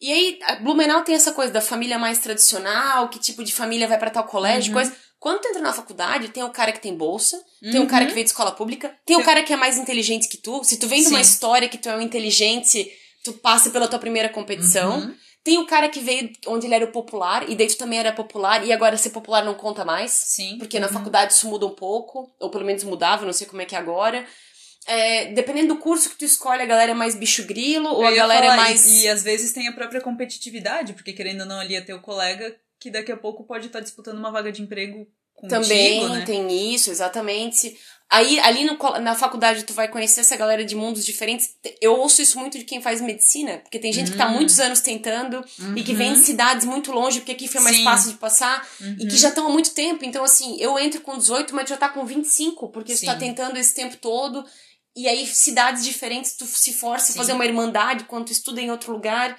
E 0.00 0.12
aí, 0.12 0.38
a 0.44 0.56
Blumenau 0.56 1.02
tem 1.04 1.14
essa 1.14 1.32
coisa 1.32 1.52
da 1.52 1.60
família 1.60 1.98
mais 1.98 2.18
tradicional, 2.18 3.08
que 3.10 3.18
tipo 3.18 3.44
de 3.44 3.52
família 3.52 3.86
vai 3.88 3.98
para 3.98 4.10
tal 4.10 4.24
colégio, 4.24 4.68
Uhum. 4.70 4.74
coisa. 4.80 4.96
Quando 5.18 5.40
tu 5.40 5.48
entra 5.48 5.62
na 5.62 5.72
faculdade, 5.72 6.28
tem 6.28 6.42
o 6.42 6.50
cara 6.50 6.72
que 6.72 6.80
tem 6.80 6.94
bolsa, 6.94 7.42
tem 7.60 7.80
o 7.80 7.86
cara 7.86 8.02
Uhum. 8.04 8.08
que 8.08 8.14
veio 8.14 8.24
de 8.24 8.30
escola 8.30 8.52
pública, 8.52 8.94
tem 9.04 9.16
o 9.16 9.24
cara 9.24 9.42
que 9.42 9.52
é 9.52 9.56
mais 9.56 9.78
inteligente 9.78 10.28
que 10.28 10.36
tu. 10.36 10.62
Se 10.62 10.76
tu 10.78 10.86
vem 10.86 11.02
de 11.02 11.08
uma 11.08 11.20
história 11.20 11.68
que 11.68 11.78
tu 11.78 11.88
é 11.88 11.96
um 11.96 12.00
inteligente, 12.00 12.90
tu 13.24 13.32
passa 13.32 13.70
pela 13.70 13.88
tua 13.88 13.98
primeira 13.98 14.28
competição. 14.28 14.98
Uhum. 14.98 15.14
Tem 15.42 15.58
o 15.58 15.66
cara 15.66 15.88
que 15.88 16.00
veio 16.00 16.30
onde 16.48 16.66
ele 16.66 16.74
era 16.74 16.84
o 16.84 16.92
popular, 16.92 17.48
e 17.48 17.54
daí 17.54 17.66
tu 17.68 17.76
também 17.76 17.98
era 17.98 18.12
popular, 18.12 18.66
e 18.66 18.72
agora 18.72 18.96
ser 18.96 19.10
popular 19.10 19.44
não 19.44 19.54
conta 19.54 19.84
mais. 19.84 20.10
Sim. 20.10 20.58
Porque 20.58 20.78
na 20.80 20.88
Uhum. 20.88 20.92
faculdade 20.92 21.32
isso 21.32 21.48
muda 21.48 21.64
um 21.66 21.74
pouco, 21.74 22.30
ou 22.40 22.50
pelo 22.50 22.64
menos 22.64 22.82
mudava, 22.84 23.24
não 23.24 23.32
sei 23.32 23.46
como 23.46 23.62
é 23.62 23.64
que 23.64 23.74
é 23.74 23.78
agora. 23.78 24.26
É, 24.88 25.26
dependendo 25.32 25.74
do 25.74 25.80
curso 25.80 26.10
que 26.10 26.16
tu 26.16 26.24
escolhe, 26.24 26.62
a 26.62 26.66
galera 26.66 26.92
é 26.92 26.94
mais 26.94 27.14
bicho 27.16 27.44
grilo, 27.44 27.88
ou 27.88 28.02
Eu 28.02 28.08
a 28.08 28.14
galera 28.14 28.46
falar, 28.48 28.54
é 28.54 28.56
mais. 28.56 28.86
E, 28.86 29.02
e 29.02 29.08
às 29.08 29.22
vezes 29.22 29.52
tem 29.52 29.66
a 29.66 29.72
própria 29.72 30.00
competitividade, 30.00 30.92
porque 30.92 31.12
querendo 31.12 31.40
ou 31.40 31.46
não, 31.46 31.58
ali 31.58 31.74
é 31.74 31.80
teu 31.80 32.00
colega 32.00 32.54
que 32.80 32.90
daqui 32.90 33.10
a 33.12 33.16
pouco 33.16 33.44
pode 33.44 33.66
estar 33.68 33.80
disputando 33.80 34.18
uma 34.18 34.30
vaga 34.30 34.52
de 34.52 34.62
emprego 34.62 35.06
contigo, 35.34 35.60
Também 35.62 36.08
né? 36.08 36.24
tem 36.24 36.74
isso, 36.74 36.90
exatamente. 36.90 37.76
Aí, 38.08 38.38
ali 38.40 38.64
no 38.64 38.78
na 39.00 39.14
faculdade, 39.16 39.64
tu 39.64 39.74
vai 39.74 39.88
conhecer 39.88 40.20
essa 40.20 40.36
galera 40.36 40.64
de 40.64 40.74
mundos 40.76 41.04
diferentes. 41.04 41.56
Eu 41.80 41.98
ouço 41.98 42.22
isso 42.22 42.38
muito 42.38 42.56
de 42.56 42.64
quem 42.64 42.80
faz 42.80 43.00
medicina, 43.00 43.58
porque 43.58 43.78
tem 43.80 43.92
gente 43.92 44.12
que 44.12 44.16
tá 44.16 44.28
Hum. 44.28 44.34
muitos 44.34 44.60
anos 44.60 44.80
tentando 44.80 45.44
e 45.74 45.82
que 45.82 45.92
vem 45.92 46.12
de 46.12 46.20
cidades 46.20 46.64
muito 46.64 46.92
longe, 46.92 47.18
porque 47.20 47.32
aqui 47.32 47.48
foi 47.48 47.60
mais 47.60 47.76
Sim. 47.76 47.84
fácil 47.84 48.12
de 48.12 48.18
passar, 48.18 48.66
e 48.80 48.84
Uhum. 48.84 48.96
que 49.08 49.16
já 49.16 49.28
estão 49.30 49.46
há 49.46 49.50
muito 49.50 49.72
tempo. 49.74 50.04
Então, 50.04 50.22
assim, 50.24 50.56
eu 50.60 50.78
entro 50.78 51.00
com 51.00 51.18
18, 51.18 51.54
mas 51.54 51.64
tu 51.64 51.70
já 51.70 51.76
tá 51.76 51.88
com 51.88 52.04
25, 52.06 52.68
porque 52.68 52.94
tu 52.94 53.04
tá 53.04 53.14
Sim. 53.14 53.18
tentando 53.18 53.56
esse 53.58 53.74
tempo 53.74 53.96
todo. 53.96 54.44
E 54.94 55.08
aí, 55.08 55.26
cidades 55.26 55.84
diferentes, 55.84 56.34
tu 56.36 56.46
se 56.46 56.72
força 56.72 57.06
a 57.06 57.12
Sim. 57.12 57.18
fazer 57.18 57.32
uma 57.32 57.44
irmandade 57.44 58.04
quando 58.04 58.26
tu 58.26 58.32
estuda 58.32 58.60
em 58.60 58.70
outro 58.70 58.92
lugar. 58.92 59.36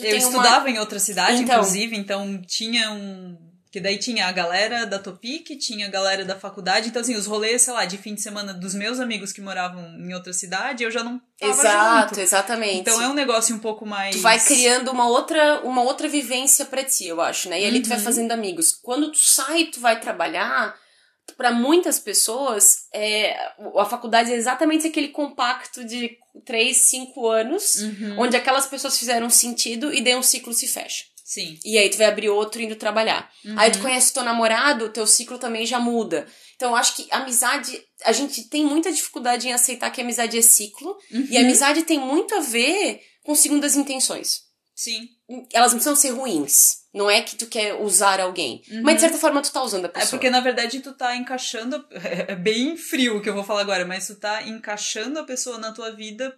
Tu 0.00 0.06
Eu 0.06 0.10
tem 0.12 0.20
uma- 0.24 0.28
estudava 0.30 0.70
em 0.70 0.78
outra 0.78 0.98
cidade, 0.98 1.42
Então. 1.42 1.56
inclusive, 1.58 1.96
então 1.96 2.40
tinha 2.46 2.90
um. 2.92 3.36
Que 3.72 3.78
daí 3.80 3.98
tinha 3.98 4.26
a 4.26 4.32
galera 4.32 4.84
da 4.84 4.98
Topic, 4.98 5.46
tinha 5.56 5.86
a 5.86 5.88
galera 5.88 6.24
da 6.24 6.34
faculdade. 6.36 6.88
Então, 6.88 7.00
assim, 7.02 7.14
os 7.14 7.24
rolês, 7.26 7.62
sei 7.62 7.72
lá, 7.72 7.84
de 7.84 7.96
fim 7.98 8.14
de 8.16 8.20
semana 8.20 8.52
dos 8.52 8.74
meus 8.74 8.98
amigos 8.98 9.32
que 9.32 9.40
moravam 9.40 9.80
em 9.96 10.12
outra 10.12 10.32
cidade, 10.32 10.82
eu 10.82 10.90
já 10.90 11.04
não 11.04 11.20
tava 11.38 11.52
Exato, 11.52 12.08
junto. 12.08 12.20
exatamente. 12.20 12.78
Então 12.80 13.00
é 13.00 13.06
um 13.08 13.14
negócio 13.14 13.54
um 13.54 13.60
pouco 13.60 13.86
mais. 13.86 14.16
Tu 14.16 14.22
vai 14.22 14.40
criando 14.40 14.90
uma 14.90 15.06
outra, 15.06 15.60
uma 15.62 15.82
outra 15.82 16.08
vivência 16.08 16.64
pra 16.64 16.82
ti, 16.82 17.06
eu 17.06 17.20
acho, 17.20 17.48
né? 17.48 17.60
E 17.60 17.64
ali 17.64 17.80
tu 17.80 17.88
vai 17.88 17.98
Uhum. 17.98 18.02
fazendo 18.04 18.32
amigos. 18.32 18.72
Quando 18.82 19.12
tu 19.12 19.18
sai, 19.18 19.66
tu 19.66 19.78
vai 19.78 20.00
trabalhar, 20.00 20.74
pra 21.36 21.52
muitas 21.52 21.98
pessoas, 21.98 22.86
é, 22.92 23.36
a 23.76 23.84
faculdade 23.84 24.32
é 24.32 24.36
exatamente 24.36 24.86
aquele 24.86 25.08
compacto 25.08 25.84
de 25.84 26.16
três, 26.44 26.78
cinco 26.78 27.28
anos, 27.28 27.76
Uhum. 27.76 28.16
onde 28.20 28.36
aquelas 28.36 28.66
pessoas 28.66 28.98
fizeram 28.98 29.28
sentido 29.30 29.92
e 29.92 30.00
daí 30.00 30.14
um 30.16 30.22
ciclo 30.22 30.52
se 30.52 30.66
fecha. 30.66 31.04
Sim. 31.24 31.58
E 31.64 31.78
aí 31.78 31.88
tu 31.88 31.96
vai 31.96 32.06
abrir 32.08 32.28
outro 32.28 32.60
indo 32.60 32.74
trabalhar. 32.74 33.30
Aí 33.56 33.70
tu 33.70 33.76
Uhum. 33.76 33.82
conhece 33.82 34.12
teu 34.12 34.24
namorado, 34.24 34.86
o 34.86 34.88
teu 34.88 35.06
ciclo 35.06 35.38
também 35.38 35.64
já 35.64 35.78
muda. 35.78 36.26
Então 36.56 36.70
eu 36.70 36.76
acho 36.76 36.96
que 36.96 37.06
amizade, 37.10 37.80
a 38.04 38.12
gente 38.12 38.48
tem 38.48 38.64
muita 38.64 38.90
dificuldade 38.90 39.46
em 39.48 39.52
aceitar 39.52 39.90
que 39.90 40.00
amizade 40.00 40.36
é 40.36 40.42
ciclo, 40.42 40.96
e 41.10 41.36
Uhum. 41.36 41.44
amizade 41.44 41.84
tem 41.84 41.98
muito 41.98 42.34
a 42.34 42.40
ver 42.40 43.00
com 43.22 43.34
segundas 43.34 43.76
intenções 43.76 44.42
Sim. 44.82 45.08
elas 45.52 45.72
não 45.72 45.78
precisam 45.78 45.94
ser 45.96 46.10
ruins. 46.10 46.80
Não 46.94 47.10
é 47.10 47.20
que 47.20 47.36
tu 47.36 47.46
quer 47.46 47.74
usar 47.74 48.18
alguém. 48.18 48.62
Uhum. 48.70 48.82
Mas 48.82 48.94
de 48.96 49.00
certa 49.02 49.18
forma 49.18 49.42
tu 49.42 49.52
tá 49.52 49.62
usando 49.62 49.84
a 49.84 49.88
É 49.88 49.90
pessoa. 49.90 50.10
porque, 50.10 50.30
na 50.30 50.40
verdade, 50.40 50.80
tu 50.80 50.92
tá 50.94 51.14
encaixando. 51.16 51.84
É 51.92 52.34
bem 52.34 52.76
frio 52.76 53.18
o 53.18 53.20
que 53.22 53.28
eu 53.28 53.34
vou 53.34 53.44
falar 53.44 53.60
agora, 53.60 53.84
mas 53.84 54.06
tu 54.06 54.14
tá 54.14 54.42
encaixando 54.42 55.18
a 55.18 55.24
pessoa 55.24 55.58
na 55.58 55.72
tua 55.72 55.90
vida 55.92 56.34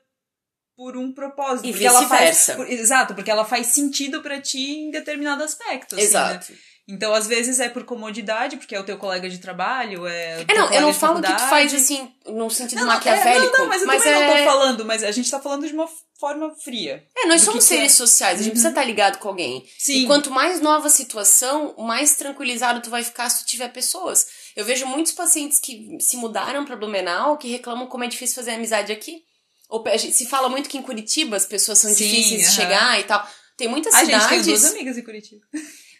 por 0.76 0.96
um 0.96 1.12
propósito. 1.12 1.66
E 1.68 1.70
porque 1.70 1.86
ela 1.86 2.00
faz- 2.08 2.20
vice-versa. 2.30 2.56
por- 2.56 2.68
Exato, 2.70 3.14
porque 3.14 3.30
ela 3.30 3.44
faz 3.44 3.68
sentido 3.68 4.20
pra 4.22 4.40
ti 4.40 4.58
em 4.80 4.90
determinado 4.90 5.42
aspecto. 5.44 5.94
assim, 5.94 6.02
né? 6.02 6.08
Exato. 6.08 6.52
Então, 6.88 7.14
às 7.14 7.28
vezes 7.28 7.60
é 7.60 7.68
por 7.68 7.84
comodidade, 7.84 8.56
porque 8.56 8.74
é 8.74 8.80
o 8.80 8.84
teu 8.84 8.98
colega 8.98 9.28
de 9.30 9.38
trabalho, 9.38 10.04
é. 10.04 10.44
É, 10.48 10.54
não, 10.54 10.68
eu 10.72 10.80
não 10.82 10.92
falo 10.92 11.22
que 11.22 11.32
tu 11.32 11.48
faz 11.48 11.72
assim, 11.72 12.12
num 12.26 12.50
sentido 12.50 12.80
Não, 12.80 12.86
não, 12.86 12.92
é, 12.92 12.96
maquiavélico. 12.96 13.52
não, 13.52 13.58
não, 13.60 13.66
mas 13.68 13.82
eu 13.82 13.86
também 13.86 14.12
é... 14.12 14.28
não 14.28 14.36
tô 14.44 14.50
falando, 14.50 14.84
mas 14.84 15.04
a 15.04 15.12
gente 15.12 15.30
tá 15.30 15.38
falando 15.38 15.64
de 15.66 15.72
uma 15.72 15.88
forma 16.22 16.54
fria. 16.54 17.04
É, 17.16 17.26
nós 17.26 17.42
somos 17.42 17.64
que 17.64 17.74
seres 17.74 17.92
é. 17.92 17.96
sociais, 17.96 18.38
a 18.38 18.42
gente 18.44 18.52
precisa 18.52 18.68
estar 18.68 18.84
ligado 18.84 19.18
com 19.18 19.26
alguém. 19.28 19.66
Sim. 19.76 20.04
E 20.04 20.06
quanto 20.06 20.30
mais 20.30 20.60
nova 20.60 20.86
a 20.86 20.90
situação, 20.90 21.74
mais 21.78 22.14
tranquilizado 22.14 22.80
tu 22.80 22.90
vai 22.90 23.02
ficar 23.02 23.28
se 23.28 23.42
tu 23.42 23.48
tiver 23.48 23.68
pessoas. 23.72 24.24
Eu 24.54 24.64
vejo 24.64 24.86
muitos 24.86 25.12
pacientes 25.12 25.58
que 25.58 25.96
se 26.00 26.16
mudaram 26.16 26.64
pra 26.64 26.76
Blumenau 26.76 27.36
que 27.36 27.48
reclamam 27.48 27.88
como 27.88 28.04
é 28.04 28.06
difícil 28.06 28.36
fazer 28.36 28.52
amizade 28.52 28.92
aqui. 28.92 29.24
Ou 29.68 29.82
gente- 29.98 30.12
se 30.12 30.26
fala 30.26 30.48
muito 30.48 30.68
que 30.68 30.78
em 30.78 30.82
Curitiba 30.82 31.36
as 31.36 31.44
pessoas 31.46 31.78
são 31.78 31.90
Sim, 31.92 32.04
difíceis 32.04 32.40
de 32.40 32.46
aham. 32.46 32.54
chegar 32.54 33.00
e 33.00 33.04
tal. 33.04 33.28
Tem 33.56 33.66
muitas 33.68 33.92
A 33.94 34.04
gente 34.04 34.12
cidades. 34.12 34.28
tem 34.28 34.42
duas 34.42 34.64
amigas 34.64 34.96
em 34.98 35.02
Curitiba. 35.02 35.42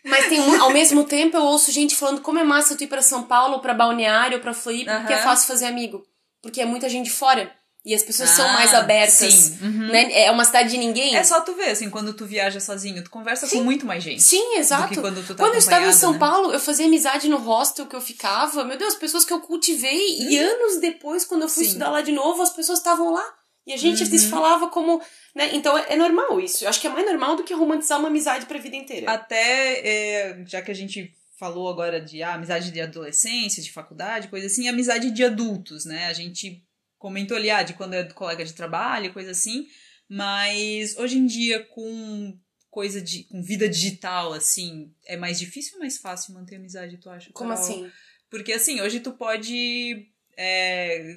Mas 0.05 0.27
tem 0.29 0.39
ao 0.57 0.71
mesmo 0.71 1.05
tempo 1.05 1.37
eu 1.37 1.43
ouço 1.43 1.71
gente 1.73 1.95
falando 1.97 2.21
como 2.21 2.39
é 2.39 2.45
massa 2.45 2.77
tu 2.77 2.85
ir 2.85 2.87
pra 2.87 3.03
São 3.03 3.23
Paulo, 3.25 3.61
pra 3.61 3.75
Balneário, 3.75 4.41
pra 4.41 4.55
Floripa, 4.55 4.99
porque 4.99 5.13
é 5.15 5.23
fácil 5.23 5.47
fazer 5.49 5.67
amigo. 5.67 6.05
Porque 6.43 6.61
é 6.61 6.65
muita 6.65 6.89
gente 6.89 7.11
fora. 7.11 7.55
E 7.85 7.93
as 7.95 8.03
pessoas 8.05 8.31
são 8.31 8.49
Ah, 8.49 8.53
mais 8.53 8.73
abertas. 8.73 9.33
sim. 9.35 9.59
Uhum. 9.61 9.89
Né? 9.89 10.09
É 10.23 10.31
uma 10.31 10.45
cidade 10.45 10.71
de 10.71 10.79
ninguém. 10.79 11.17
É 11.17 11.25
só 11.25 11.41
tu 11.41 11.53
ver, 11.55 11.71
assim, 11.71 11.91
quando 11.91 12.15
tu 12.15 12.25
viaja 12.25 12.61
sozinho, 12.61 13.03
tu 13.03 13.11
conversa 13.11 13.49
com 13.49 13.65
muito 13.65 13.85
mais 13.85 14.05
gente. 14.05 14.23
Sim, 14.23 14.55
exato. 14.57 15.01
Quando 15.01 15.27
tá 15.27 15.35
Quando 15.35 15.55
eu 15.55 15.59
estava 15.59 15.87
em 15.87 15.93
São 15.93 16.13
né? 16.13 16.19
Paulo, 16.21 16.53
eu 16.53 16.61
fazia 16.61 16.87
amizade 16.87 17.29
no 17.29 17.39
hostel 17.39 17.87
que 17.87 17.97
eu 17.97 18.01
ficava. 18.01 18.63
Meu 18.65 18.79
Deus, 18.79 18.95
pessoas 18.95 19.25
que 19.25 19.33
eu 19.33 19.41
cultivei. 19.41 20.17
E 20.21 20.39
anos 20.39 20.81
depois, 20.81 21.25
quando 21.25 21.43
eu 21.43 21.49
fui 21.49 21.63
Uhum. 21.63 21.65
Sim. 21.65 21.69
estudar 21.71 21.91
lá 21.91 22.03
de 22.03 22.13
novo, 22.13 22.41
as 22.41 22.51
pessoas 22.51 22.79
estavam 22.79 23.13
lá. 23.13 23.25
E 23.67 23.73
a 23.73 23.77
gente 23.77 24.05
Uhum. 24.05 24.11
se 24.19 24.29
falava 24.29 24.69
como. 24.69 25.03
Né? 25.35 25.51
Então 25.55 25.77
é, 25.77 25.87
é 25.91 25.97
normal 25.97 26.41
isso. 26.41 26.65
Eu 26.65 26.69
acho 26.69 26.81
que 26.81 26.87
é 26.87 26.91
mais 26.91 27.05
normal 27.07 27.35
do 27.35 27.43
que 27.43 27.53
romantizar 27.53 27.99
uma 27.99 28.09
amizade 28.09 28.47
pra 28.47 28.59
vida 28.61 28.77
inteira. 28.77 29.11
Até, 29.11 29.81
é, 29.85 30.45
já 30.47 30.63
que 30.63 30.71
a 30.71 30.75
gente 30.75 31.13
falou 31.37 31.69
agora 31.69 32.01
de 32.01 32.23
ah, 32.23 32.35
amizade 32.35 32.71
de 32.71 32.81
adolescência, 32.81 33.61
de 33.61 33.73
faculdade, 33.73 34.29
coisa 34.29 34.47
assim, 34.47 34.69
amizade 34.69 35.11
de 35.11 35.25
adultos, 35.25 35.85
né? 35.85 36.07
A 36.07 36.13
gente 36.13 36.63
comentou 37.03 37.37
ali, 37.37 37.51
ah, 37.51 37.65
de 37.65 37.75
quando 37.75 37.95
é 37.95 38.05
colega 38.05 38.45
de 38.45 38.55
trabalho, 38.55 39.13
coisa 39.13 39.33
assim, 39.33 39.67
mas 40.09 40.97
hoje 40.97 41.19
em 41.19 41.27
dia, 41.27 41.65
com 41.65 42.39
coisa 42.71 43.03
de. 43.03 43.25
com 43.25 43.43
vida 43.43 43.69
digital, 43.69 44.33
assim, 44.33 44.95
é 45.05 45.17
mais 45.17 45.41
difícil 45.41 45.75
ou 45.75 45.81
mais 45.81 45.99
fácil 45.99 46.33
manter 46.33 46.57
amizade, 46.57 46.99
tu 46.99 47.11
acha? 47.11 47.33
Como 47.33 47.51
Carol? 47.51 47.65
assim? 47.65 47.91
Porque 48.31 48.53
assim, 48.53 48.81
hoje 48.81 49.01
tu 49.01 49.13
pode. 49.15 50.07
é, 50.37 51.17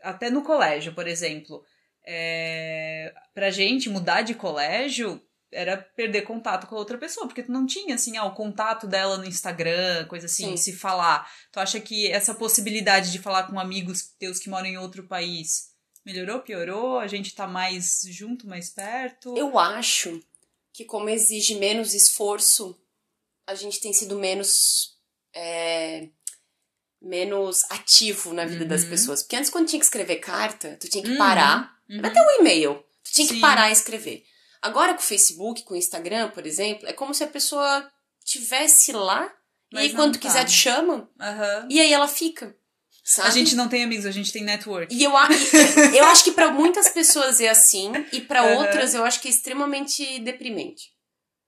até 0.00 0.30
no 0.30 0.44
colégio, 0.44 0.94
por 0.94 1.08
exemplo. 1.08 1.60
É, 2.08 3.12
pra 3.34 3.50
gente 3.50 3.88
mudar 3.88 4.22
de 4.22 4.32
colégio 4.32 5.20
era 5.52 5.76
perder 5.76 6.22
contato 6.22 6.66
com 6.66 6.74
a 6.74 6.78
outra 6.78 6.98
pessoa, 6.98 7.26
porque 7.26 7.42
tu 7.42 7.52
não 7.52 7.66
tinha 7.66 7.94
assim, 7.94 8.16
ah, 8.16 8.24
o 8.24 8.34
contato 8.34 8.86
dela 8.86 9.16
no 9.16 9.24
Instagram, 9.24 10.06
coisa 10.06 10.26
assim, 10.26 10.50
Sim. 10.50 10.56
se 10.56 10.72
falar. 10.72 11.30
Tu 11.52 11.60
acha 11.60 11.80
que 11.80 12.10
essa 12.10 12.34
possibilidade 12.34 13.12
de 13.12 13.18
falar 13.18 13.44
com 13.44 13.58
amigos 13.58 14.02
teus 14.18 14.38
que 14.38 14.50
moram 14.50 14.66
em 14.66 14.76
outro 14.78 15.04
país 15.04 15.70
melhorou, 16.04 16.40
piorou? 16.40 16.98
A 16.98 17.06
gente 17.06 17.34
tá 17.34 17.46
mais 17.46 18.02
junto, 18.10 18.46
mais 18.46 18.70
perto? 18.70 19.36
Eu 19.36 19.58
acho 19.58 20.22
que 20.72 20.84
como 20.84 21.08
exige 21.08 21.54
menos 21.56 21.94
esforço, 21.94 22.78
a 23.46 23.54
gente 23.54 23.80
tem 23.80 23.92
sido 23.92 24.16
menos 24.18 24.94
é, 25.34 26.08
menos 27.00 27.62
ativo 27.70 28.32
na 28.32 28.44
vida 28.46 28.64
das 28.64 28.82
Uhum. 28.84 28.90
pessoas. 28.90 29.22
Porque 29.22 29.36
antes, 29.36 29.50
quando 29.50 29.68
tinha 29.68 29.78
que 29.78 29.84
escrever 29.84 30.16
carta, 30.16 30.76
tu 30.80 30.88
tinha 30.88 31.04
que 31.04 31.10
Uhum. 31.10 31.18
parar. 31.18 31.76
Uhum. 31.88 32.00
Até 32.02 32.20
um 32.20 32.40
e-mail. 32.40 32.82
Tu 33.04 33.12
tinha 33.12 33.28
que 33.28 33.34
Sim. 33.34 33.40
parar 33.40 33.68
e 33.68 33.72
escrever. 33.72 34.24
Agora 34.62 34.94
com 34.94 35.00
o 35.00 35.04
Facebook, 35.04 35.62
com 35.64 35.74
o 35.74 35.76
Instagram, 35.76 36.30
por 36.30 36.46
exemplo, 36.46 36.88
é 36.88 36.92
como 36.92 37.14
se 37.14 37.22
a 37.24 37.28
pessoa 37.28 37.88
tivesse 38.24 38.92
lá 38.92 39.24
e 39.70 39.74
Mas 39.74 39.82
aí 39.84 39.88
não 39.92 39.96
quando 39.96 40.14
tá. 40.14 40.20
quiser 40.20 40.44
te 40.44 40.52
chama 40.52 41.08
Aham. 41.20 41.66
e 41.70 41.80
aí 41.80 41.92
ela 41.92 42.08
fica. 42.08 42.54
Sabe? 43.04 43.28
A 43.28 43.30
gente 43.30 43.54
não 43.54 43.68
tem 43.68 43.84
amigos, 43.84 44.04
a 44.04 44.10
gente 44.10 44.32
tem 44.32 44.42
network. 44.42 44.92
E 44.92 45.04
eu, 45.04 45.12
eu 45.94 46.04
acho 46.06 46.24
que 46.24 46.32
pra 46.32 46.50
muitas 46.50 46.88
pessoas 46.88 47.40
é 47.40 47.48
assim 47.48 47.92
e 48.12 48.20
pra 48.20 48.40
Aham. 48.42 48.58
outras 48.58 48.94
eu 48.94 49.04
acho 49.04 49.20
que 49.20 49.28
é 49.28 49.30
extremamente 49.30 50.18
deprimente. 50.20 50.90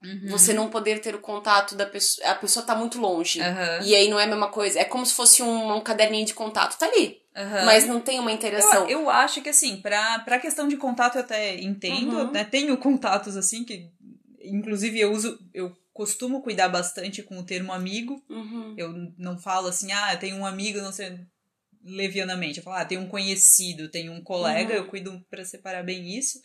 Uhum. 0.02 0.28
Você 0.28 0.52
não 0.52 0.68
poder 0.70 1.00
ter 1.00 1.14
o 1.14 1.20
contato 1.20 1.74
da 1.74 1.84
pessoa. 1.84 2.28
A 2.28 2.34
pessoa 2.36 2.64
tá 2.64 2.74
muito 2.74 3.00
longe. 3.00 3.40
Aham. 3.40 3.80
E 3.84 3.94
aí 3.96 4.08
não 4.08 4.18
é 4.20 4.24
a 4.24 4.28
mesma 4.28 4.48
coisa. 4.48 4.78
É 4.78 4.84
como 4.84 5.04
se 5.04 5.12
fosse 5.14 5.42
um, 5.42 5.74
um 5.76 5.80
caderninho 5.80 6.24
de 6.26 6.34
contato. 6.34 6.78
Tá 6.78 6.86
ali. 6.86 7.20
Aham. 7.36 7.64
Mas 7.64 7.86
não 7.86 8.00
tem 8.00 8.20
uma 8.20 8.30
interação. 8.32 8.84
Eu, 8.88 9.00
eu 9.02 9.10
acho 9.10 9.42
que 9.42 9.48
assim, 9.48 9.80
pra, 9.80 10.20
pra 10.20 10.38
questão 10.38 10.68
de 10.68 10.76
contato 10.76 11.16
eu 11.16 11.22
até 11.22 11.56
entendo, 11.60 12.16
Uhum. 12.16 12.30
né? 12.32 12.44
Tenho 12.44 12.76
contatos 12.76 13.36
assim 13.36 13.64
que. 13.64 13.90
Inclusive 14.40 15.00
eu 15.00 15.10
uso. 15.12 15.38
Eu 15.52 15.76
costumo 15.92 16.42
cuidar 16.42 16.68
bastante 16.68 17.22
com 17.24 17.36
o 17.38 17.44
termo 17.44 17.72
amigo. 17.72 18.22
Uhum. 18.30 18.74
Eu 18.78 18.92
não 19.18 19.36
falo 19.36 19.66
assim, 19.66 19.90
ah, 19.90 20.12
eu 20.14 20.18
tenho 20.20 20.36
um 20.36 20.46
amigo, 20.46 20.80
não 20.80 20.92
sei, 20.92 21.18
levianamente. 21.84 22.58
Eu 22.58 22.64
falo, 22.64 22.76
ah, 22.76 22.84
tenho 22.84 23.00
um 23.00 23.08
conhecido, 23.08 23.88
tenho 23.88 24.12
um 24.12 24.22
colega, 24.22 24.74
Uhum. 24.74 24.76
eu 24.78 24.86
cuido 24.86 25.24
pra 25.30 25.44
separar 25.44 25.82
bem 25.82 26.16
isso. 26.16 26.40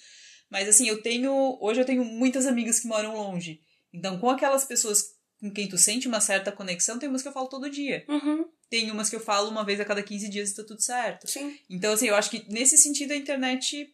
Mas 0.54 0.70
assim, 0.70 0.88
eu 0.88 1.02
tenho. 1.02 1.58
Hoje 1.60 1.82
eu 1.82 1.86
tenho 1.86 2.06
muitas 2.06 2.46
amigas 2.46 2.80
que 2.80 2.86
moram 2.88 3.16
longe. 3.18 3.60
Então, 3.92 4.20
com 4.20 4.30
aquelas 4.30 4.64
pessoas 4.66 5.04
com 5.42 5.52
quem 5.52 5.68
tu 5.68 5.80
sente 5.80 6.08
uma 6.08 6.22
certa 6.22 6.52
conexão, 6.52 7.00
tem 7.00 7.10
umas 7.10 7.24
que 7.24 7.28
eu 7.28 7.34
falo 7.34 7.48
todo 7.48 7.70
dia. 7.72 8.06
Uhum. 8.08 8.46
Tem 8.70 8.90
umas 8.92 9.10
que 9.10 9.16
eu 9.16 9.20
falo 9.20 9.50
uma 9.50 9.66
vez 9.66 9.80
a 9.80 9.86
cada 9.86 10.04
15 10.04 10.30
dias 10.30 10.52
e 10.52 10.56
tá 10.56 10.64
tudo 10.64 10.80
certo. 10.82 11.28
Sim. 11.28 11.58
Então, 11.68 11.92
assim, 11.92 12.08
eu 12.08 12.16
acho 12.16 12.30
que 12.30 12.46
nesse 12.50 12.78
sentido 12.78 13.12
a 13.14 13.16
internet 13.16 13.92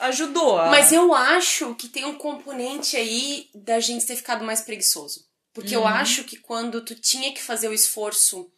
ajudou. 0.00 0.58
A... 0.58 0.70
Mas 0.70 0.92
eu 0.92 1.14
acho 1.14 1.74
que 1.76 1.88
tem 1.88 2.04
um 2.04 2.16
componente 2.16 2.96
aí 2.96 3.48
da 3.54 3.78
gente 3.80 4.04
ter 4.06 4.16
ficado 4.16 4.44
mais 4.44 4.60
preguiçoso. 4.60 5.24
Porque 5.54 5.74
eu 5.74 5.80
Uhum. 5.82 5.86
acho 5.86 6.24
que 6.24 6.36
quando 6.36 6.82
tu 6.84 6.94
tinha 6.96 7.32
que 7.32 7.42
fazer 7.42 7.68
o 7.68 7.72
esforço 7.72 8.50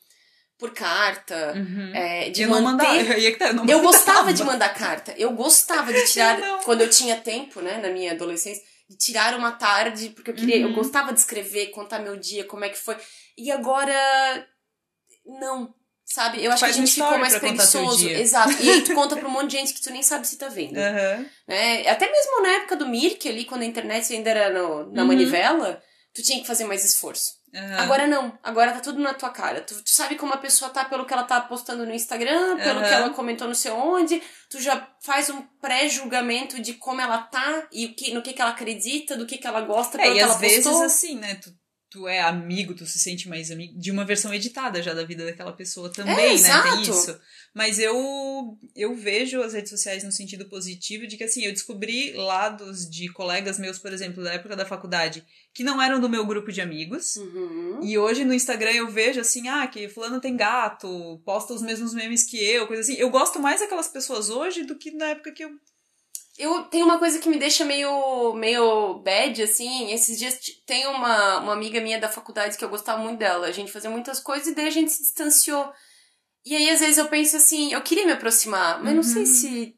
por 0.59 0.73
carta, 0.75 1.53
Uhum. 1.57 1.95
é, 1.95 2.31
de 2.31 2.43
eu 2.43 2.49
não 2.49 2.61
manter. 2.61 2.85
mandava. 2.87 3.15
Que 3.15 3.31
tá, 3.37 3.47
eu 3.51 3.65
Eu 3.67 3.81
gostava 3.81 4.33
de 4.33 4.43
mandar 4.43 4.71
carta. 4.75 5.15
Eu 5.17 5.31
gostava 5.33 5.93
de 5.93 6.05
tirar, 6.07 6.39
Eu 6.43 6.59
quando 6.59 6.81
eu 6.81 6.91
tinha 6.91 7.17
tempo, 7.17 7.61
né, 7.61 7.79
na 7.79 7.89
minha 7.91 8.13
adolescência, 8.13 8.63
de 8.91 8.97
tirar 8.97 9.35
uma 9.39 9.53
tarde, 9.53 10.11
porque 10.11 10.31
eu 10.31 10.35
queria, 10.35 10.57
eu 10.57 10.69
Uhum. 10.69 10.75
gostava 10.75 11.13
de 11.13 11.21
escrever, 11.21 11.67
contar 11.71 12.01
meu 12.01 12.17
dia, 12.17 12.45
como 12.45 12.65
é 12.65 12.69
que 12.71 12.77
foi. 12.79 12.97
E 13.37 13.51
agora 13.53 13.95
não, 15.41 15.73
sabe? 16.05 16.43
Eu 16.43 16.51
acho 16.51 16.61
Faz 16.61 16.75
que 16.75 16.83
a 16.83 16.85
gente 16.87 16.95
ficou 16.95 17.19
mais 17.19 17.37
preguiçoso. 17.39 18.09
Exato. 18.09 18.53
E 18.63 18.71
aí 18.71 18.83
tu 18.83 18.95
conta 18.95 19.17
pra 19.17 19.29
um 19.29 19.31
monte 19.31 19.51
de 19.51 19.59
gente 19.59 19.75
que 19.75 19.81
tu 19.83 19.91
nem 19.91 20.03
sabe 20.03 20.27
se 20.27 20.37
tá 20.39 20.49
vendo. 20.49 20.77
Aham. 20.79 21.27
Né? 21.47 21.87
Até 21.89 22.11
mesmo 22.11 22.43
na 22.43 22.49
época 22.49 22.77
do 22.77 22.89
Mirk 22.89 23.29
ali, 23.29 23.45
quando 23.45 23.63
a 23.63 23.67
internet 23.67 24.13
ainda 24.13 24.31
era 24.31 24.51
no- 24.51 24.91
na 24.93 25.03
Uhum. 25.03 25.09
manivela, 25.09 25.81
tu 26.15 26.23
tinha 26.23 26.41
que 26.41 26.47
fazer 26.47 26.65
mais 26.65 26.85
esforço. 26.85 27.38
Aham. 27.55 27.79
Agora 27.81 28.07
não, 28.07 28.39
agora 28.43 28.73
tá 28.73 28.81
tudo 28.81 29.01
na 29.01 29.15
tua 29.15 29.31
cara. 29.31 29.61
Tu, 29.61 29.75
tu 29.83 29.91
sabe 29.91 30.17
como 30.17 30.33
a 30.35 30.39
pessoa 30.39 30.71
tá 30.71 30.85
pelo 30.85 31.05
que 31.07 31.13
ela 31.13 31.25
tá 31.25 31.41
postando 31.41 31.85
no 31.87 31.93
Instagram, 31.95 32.57
pelo 32.59 32.81
Aham. 32.81 32.89
que 32.89 32.95
ela 32.95 33.11
comentou 33.11 33.47
não 33.47 33.55
sei 33.55 33.71
onde, 33.71 34.23
tu 34.51 34.61
já 34.61 34.89
faz 35.03 35.31
um 35.31 35.41
pré-julgamento 35.61 36.61
de 36.61 36.75
como 36.75 37.01
ela 37.01 37.19
tá 37.19 37.67
e 37.73 37.87
o 37.87 37.95
que, 37.95 38.13
no 38.13 38.23
que, 38.23 38.33
que 38.33 38.41
ela 38.43 38.51
acredita, 38.51 39.17
do 39.17 39.27
que, 39.27 39.39
que 39.39 39.47
ela 39.47 39.61
gosta, 39.63 39.99
É, 39.99 40.03
pelo 40.03 40.15
e 40.15 40.19
que 40.19 40.23
ela 40.25 40.35
às 40.35 40.41
vezes 40.41 40.65
postou. 40.65 40.83
assim, 40.85 41.17
né? 41.17 41.35
Tu, 41.37 41.51
tu 41.91 42.07
é 42.07 42.21
amigo, 42.21 42.75
tu 42.75 42.85
se 42.87 42.99
sente 42.99 43.29
mais 43.29 43.51
amigo 43.51 43.79
de 43.79 43.91
uma 43.91 44.05
versão 44.05 44.33
editada 44.33 44.83
já 44.83 44.93
da 44.93 45.05
vida 45.05 45.25
daquela 45.25 45.53
pessoa 45.53 45.91
também, 45.91 46.15
né? 46.15 46.23
Tem 46.25 46.35
exato. 46.35 46.81
isso. 46.83 47.21
Mas 47.55 47.79
eu 47.79 48.59
eu 48.77 48.95
vejo 48.95 49.43
as 49.43 49.55
redes 49.55 49.71
sociais 49.71 50.05
no 50.05 50.13
sentido 50.13 50.47
positivo 50.49 51.07
de 51.07 51.17
que 51.17 51.25
assim, 51.25 51.45
eu 51.45 51.53
descobri 51.53 52.13
lados 52.13 52.89
de 52.89 53.09
colegas 53.09 53.59
meus, 53.59 53.79
por 53.79 53.93
exemplo, 53.93 54.23
da 54.23 54.35
época 54.35 54.55
da 54.55 54.67
faculdade, 54.67 55.25
que 55.55 55.65
não 55.65 55.81
eram 55.81 55.99
do 55.99 56.09
meu 56.09 56.27
grupo 56.27 56.53
de 56.53 56.61
amigos. 56.61 57.17
Uhum. 57.17 57.81
E 57.83 57.97
hoje 57.97 58.25
no 58.25 58.35
Instagram 58.35 58.73
eu 58.73 58.89
vejo 58.89 59.21
assim, 59.21 59.49
ah, 59.49 59.67
que 59.67 59.89
fulano 59.89 60.21
tem 60.21 60.37
gato, 60.37 61.21
posta 61.25 61.55
os 61.55 61.63
mesmos 61.63 61.95
memes 61.95 62.23
que 62.23 62.37
eu, 62.37 62.67
coisa 62.67 62.83
assim. 62.83 62.95
Eu 62.95 63.11
gosto 63.11 63.41
mais 63.41 63.61
daquelas 63.61 63.89
pessoas 63.89 64.29
hoje 64.29 64.65
do 64.65 64.77
que 64.77 64.91
na 64.91 65.07
época 65.07 65.33
que 65.33 65.45
eu. 65.45 65.51
Eu 66.39 66.63
tenho 66.65 66.85
uma 66.85 66.99
coisa 66.99 67.19
que 67.19 67.29
me 67.29 67.37
deixa 67.39 67.65
meio, 67.65 68.33
meio 68.35 68.95
bad, 69.01 69.43
assim. 69.43 69.91
Esses 69.93 70.19
dias 70.19 70.39
tem 70.65 70.87
uma, 70.87 71.41
uma 71.41 71.53
amiga 71.53 71.81
minha 71.81 71.99
da 71.99 72.09
faculdade 72.09 72.57
que 72.57 72.65
eu 72.65 72.69
gostava 72.69 73.03
muito 73.03 73.19
dela. 73.19 73.47
A 73.49 73.53
gente 73.53 73.73
fazia 73.73 73.91
muitas 73.91 74.21
coisas 74.21 74.47
e 74.47 74.55
daí 74.55 74.69
a 74.69 74.71
gente 74.71 74.93
se 74.93 75.03
distanciou. 75.03 75.69
E 76.47 76.55
aí, 76.55 76.71
às 76.71 76.79
vezes, 76.81 76.97
eu 76.97 77.09
penso 77.09 77.37
assim, 77.37 77.73
eu 77.73 77.83
queria 77.83 78.07
me 78.07 78.13
aproximar, 78.13 78.83
mas 78.83 78.95
não 78.95 79.03
sei 79.03 79.23
Uhum. 79.23 79.27
se 79.27 79.75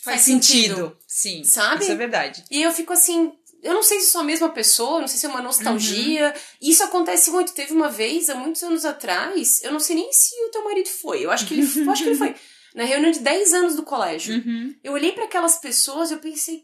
Faz, 0.00 0.14
Faz 0.16 0.20
sentido. 0.22 0.74
sentido. 0.76 0.98
Sim. 1.06 1.44
Sabe? 1.44 1.82
Isso 1.82 1.92
é 1.92 1.96
verdade. 1.96 2.44
E 2.50 2.62
eu 2.62 2.72
fico 2.72 2.92
assim, 2.92 3.32
eu 3.64 3.74
não 3.74 3.82
sei 3.82 3.98
se 4.00 4.10
sou 4.12 4.20
a 4.20 4.24
mesma 4.24 4.48
pessoa, 4.48 5.00
não 5.00 5.08
sei 5.08 5.18
se 5.18 5.26
é 5.26 5.28
uma 5.28 5.42
nostalgia. 5.42 6.28
Uhum. 6.28 6.68
Isso 6.70 6.84
acontece 6.84 7.30
muito. 7.32 7.52
Teve 7.52 7.72
uma 7.72 7.88
vez, 7.90 8.30
há 8.30 8.34
muitos 8.36 8.62
anos 8.62 8.84
atrás, 8.84 9.60
eu 9.62 9.72
não 9.72 9.80
sei 9.80 9.96
nem 9.96 10.12
se 10.12 10.34
o 10.46 10.50
teu 10.50 10.62
marido 10.64 10.88
foi. 10.88 11.24
Eu 11.24 11.30
acho 11.32 11.46
que 11.46 11.54
ele, 11.54 11.62
eu 11.84 11.90
acho 11.90 12.02
que 12.04 12.08
ele 12.10 12.16
foi. 12.18 12.34
Na 12.78 12.84
reunião 12.84 13.10
de 13.10 13.18
10 13.18 13.54
anos 13.54 13.74
do 13.74 13.82
colégio. 13.82 14.36
Uhum. 14.36 14.72
Eu 14.84 14.92
olhei 14.92 15.10
para 15.10 15.24
aquelas 15.24 15.56
pessoas 15.56 16.12
e 16.12 16.14
eu 16.14 16.20
pensei, 16.20 16.54
o 16.54 16.60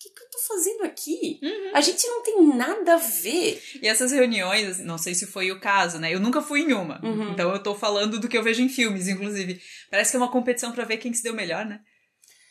que, 0.00 0.08
que 0.08 0.22
eu 0.22 0.30
tô 0.30 0.38
fazendo 0.48 0.84
aqui? 0.84 1.38
Uhum. 1.42 1.72
A 1.74 1.82
gente 1.82 2.06
não 2.06 2.22
tem 2.22 2.56
nada 2.56 2.94
a 2.94 2.96
ver. 2.96 3.62
E 3.82 3.86
essas 3.86 4.10
reuniões, 4.10 4.78
não 4.78 4.96
sei 4.96 5.14
se 5.14 5.26
foi 5.26 5.52
o 5.52 5.60
caso, 5.60 5.98
né? 5.98 6.14
Eu 6.14 6.20
nunca 6.20 6.40
fui 6.40 6.60
em 6.60 6.72
uma. 6.72 6.98
Uhum. 7.04 7.32
Então 7.32 7.52
eu 7.52 7.62
tô 7.62 7.74
falando 7.74 8.18
do 8.18 8.28
que 8.28 8.38
eu 8.38 8.42
vejo 8.42 8.62
em 8.62 8.68
filmes, 8.70 9.08
inclusive. 9.08 9.60
Parece 9.90 10.10
que 10.10 10.16
é 10.16 10.20
uma 10.20 10.32
competição 10.32 10.72
pra 10.72 10.86
ver 10.86 10.96
quem 10.96 11.12
se 11.12 11.22
deu 11.22 11.34
melhor, 11.34 11.66
né? 11.66 11.80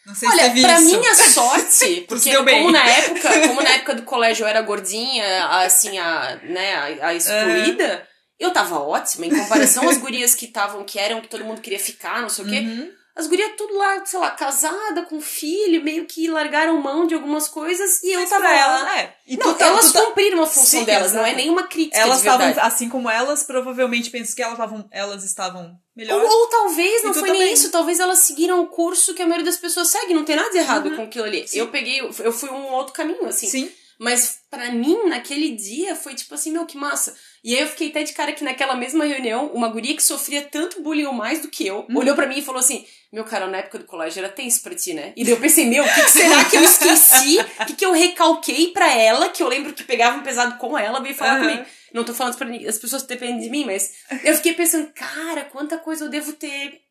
Não 0.05 0.13
sei 0.13 0.29
se 0.29 0.35
Olha, 0.35 0.43
teve 0.43 0.61
pra 0.61 0.79
minha 0.79 1.15
sorte, 1.15 2.05
porque 2.07 2.35
como 2.35 2.71
na 2.71 2.87
época, 2.87 3.47
como 3.47 3.63
na 3.63 3.69
época 3.71 3.95
do 3.95 4.03
colégio 4.03 4.43
eu 4.43 4.47
era 4.47 4.61
gordinha, 4.61 5.47
assim, 5.63 5.97
a, 5.97 6.39
né, 6.43 6.75
a, 6.75 7.07
a 7.07 7.15
excluída, 7.15 8.07
eu 8.39 8.51
tava 8.53 8.79
ótima 8.79 9.25
em 9.25 9.35
comparação 9.35 9.89
às 9.89 9.97
gurias 9.97 10.35
que 10.35 10.45
estavam, 10.45 10.83
que 10.83 10.99
eram, 10.99 11.19
que 11.19 11.27
todo 11.27 11.43
mundo 11.43 11.61
queria 11.61 11.79
ficar, 11.79 12.21
não 12.21 12.29
sei 12.29 12.45
o 12.45 12.47
quê. 12.47 12.93
Uhum. 13.17 13.21
As 13.21 13.27
gurias 13.27 13.51
tudo 13.57 13.75
lá, 13.75 14.05
sei 14.05 14.19
lá, 14.19 14.31
casada, 14.31 15.03
com 15.03 15.19
filho, 15.19 15.83
meio 15.83 16.05
que 16.05 16.27
largaram 16.29 16.79
mão 16.81 17.07
de 17.07 17.15
algumas 17.15 17.47
coisas 17.47 18.01
e 18.03 18.11
eu 18.13 18.19
Mas 18.21 18.29
tava 18.29 18.41
pra 18.41 18.51
lá. 18.51 18.57
ela, 18.59 18.99
é. 18.99 19.15
E 19.27 19.35
Não, 19.37 19.53
tu 19.53 19.57
tá- 19.57 19.65
elas 19.65 19.87
tu 19.87 19.93
tá- 19.93 20.01
cumpriram 20.05 20.41
a 20.43 20.45
função 20.47 20.79
Sim, 20.81 20.85
delas, 20.85 21.13
não 21.13 21.25
é 21.25 21.33
nenhuma 21.35 21.63
crítica 21.67 21.97
Elas 21.97 22.19
estavam, 22.19 22.53
assim 22.61 22.87
como 22.89 23.09
elas, 23.09 23.43
provavelmente 23.43 24.09
pensam 24.09 24.35
que 24.35 24.41
elas 24.41 24.53
estavam, 24.53 24.87
elas 24.91 25.23
estavam 25.23 25.77
melhor. 25.95 26.21
Ou, 26.21 26.29
ou 26.29 26.47
talvez 26.47 27.03
não 27.03 27.13
foi 27.13 27.29
nem 27.29 27.39
também. 27.41 27.53
isso, 27.53 27.71
talvez 27.71 27.99
elas 27.99 28.19
seguiram 28.19 28.61
o 28.61 28.67
curso 28.67 29.13
que 29.13 29.21
a 29.21 29.25
maioria 29.25 29.45
das 29.45 29.57
pessoas 29.57 29.87
segue, 29.89 30.13
não 30.13 30.23
tem 30.23 30.35
nada 30.35 30.49
de 30.51 30.57
errado 30.57 30.95
com 30.95 31.01
aquilo 31.03 31.25
ali. 31.25 31.41
Uhum. 31.41 31.47
Sim. 31.47 31.59
Eu 31.59 31.67
peguei, 31.69 31.99
eu 32.01 32.31
fui 32.31 32.49
um 32.49 32.71
outro 32.73 32.93
caminho, 32.93 33.25
assim. 33.25 33.47
Sim. 33.47 33.71
Mas 33.99 34.41
pra 34.49 34.71
mim, 34.71 35.05
naquele 35.07 35.49
dia, 35.55 35.95
foi 35.95 36.13
tipo 36.13 36.33
assim, 36.35 36.51
meu, 36.51 36.65
que 36.65 36.77
massa. 36.77 37.15
E 37.43 37.55
aí 37.55 37.61
eu 37.61 37.67
fiquei 37.67 37.89
até 37.89 38.03
de 38.03 38.13
cara 38.13 38.31
que 38.33 38.43
naquela 38.43 38.75
mesma 38.75 39.05
reunião, 39.05 39.47
uma 39.53 39.69
guria 39.69 39.95
que 39.95 40.03
sofria 40.03 40.41
tanto 40.43 40.81
bullying 40.83 41.05
ou 41.05 41.13
mais 41.13 41.41
do 41.41 41.47
que 41.47 41.65
eu, 41.65 41.85
Uhum. 41.89 41.97
olhou 41.97 42.15
pra 42.15 42.27
mim 42.27 42.37
e 42.37 42.41
falou 42.43 42.59
assim, 42.59 42.85
meu 43.11 43.23
cara, 43.23 43.47
na 43.47 43.57
época 43.57 43.79
do 43.79 43.85
colégio 43.85 44.19
era 44.19 44.29
tenso 44.29 44.61
pra 44.61 44.75
ti, 44.75 44.93
né? 44.93 45.13
E 45.15 45.23
daí 45.23 45.33
eu 45.33 45.39
pensei, 45.39 45.65
meu, 45.65 45.83
o 45.83 45.93
que, 45.93 46.03
que 46.03 46.11
será 46.11 46.45
que 46.45 46.55
eu 46.57 46.63
esqueci? 46.63 47.39
O 47.39 47.65
que, 47.65 47.73
que 47.75 47.85
eu 47.85 47.91
recalquei 47.91 48.67
pra 48.71 48.91
ela, 48.93 49.29
que 49.29 49.41
eu 49.41 49.47
lembro 49.47 49.73
que 49.73 49.83
pegava 49.83 50.17
um 50.17 50.23
pesado 50.23 50.57
com 50.57 50.77
ela, 50.77 50.99
veio 51.01 51.15
falar 51.15 51.37
Aham. 51.39 51.47
comigo. 51.49 51.65
Não 51.93 52.03
tô 52.03 52.13
falando 52.13 52.37
pra 52.37 52.47
as 52.69 52.77
pessoas 52.77 53.03
dependem 53.03 53.39
de 53.39 53.49
mim, 53.49 53.65
mas 53.65 53.93
eu 54.23 54.35
fiquei 54.35 54.53
pensando, 54.53 54.91
cara, 54.93 55.45
quanta 55.45 55.77
coisa 55.77 56.05
eu 56.05 56.09
devo 56.09 56.33
ter 56.33 56.81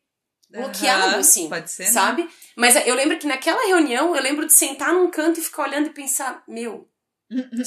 bloqueado, 0.49 1.11
Aham, 1.11 1.19
assim. 1.19 1.49
Pode 1.49 1.69
ser, 1.71 1.83
né? 1.85 1.91
Sabe? 1.91 2.27
Mas 2.55 2.75
eu 2.87 2.95
lembro 2.95 3.17
que 3.19 3.27
naquela 3.27 3.65
reunião, 3.67 4.15
eu 4.15 4.21
lembro 4.21 4.45
de 4.45 4.53
sentar 4.53 4.93
num 4.93 5.09
canto 5.11 5.39
e 5.39 5.43
ficar 5.43 5.63
olhando 5.63 5.87
e 5.87 5.93
pensar, 5.93 6.43
meu, 6.47 6.89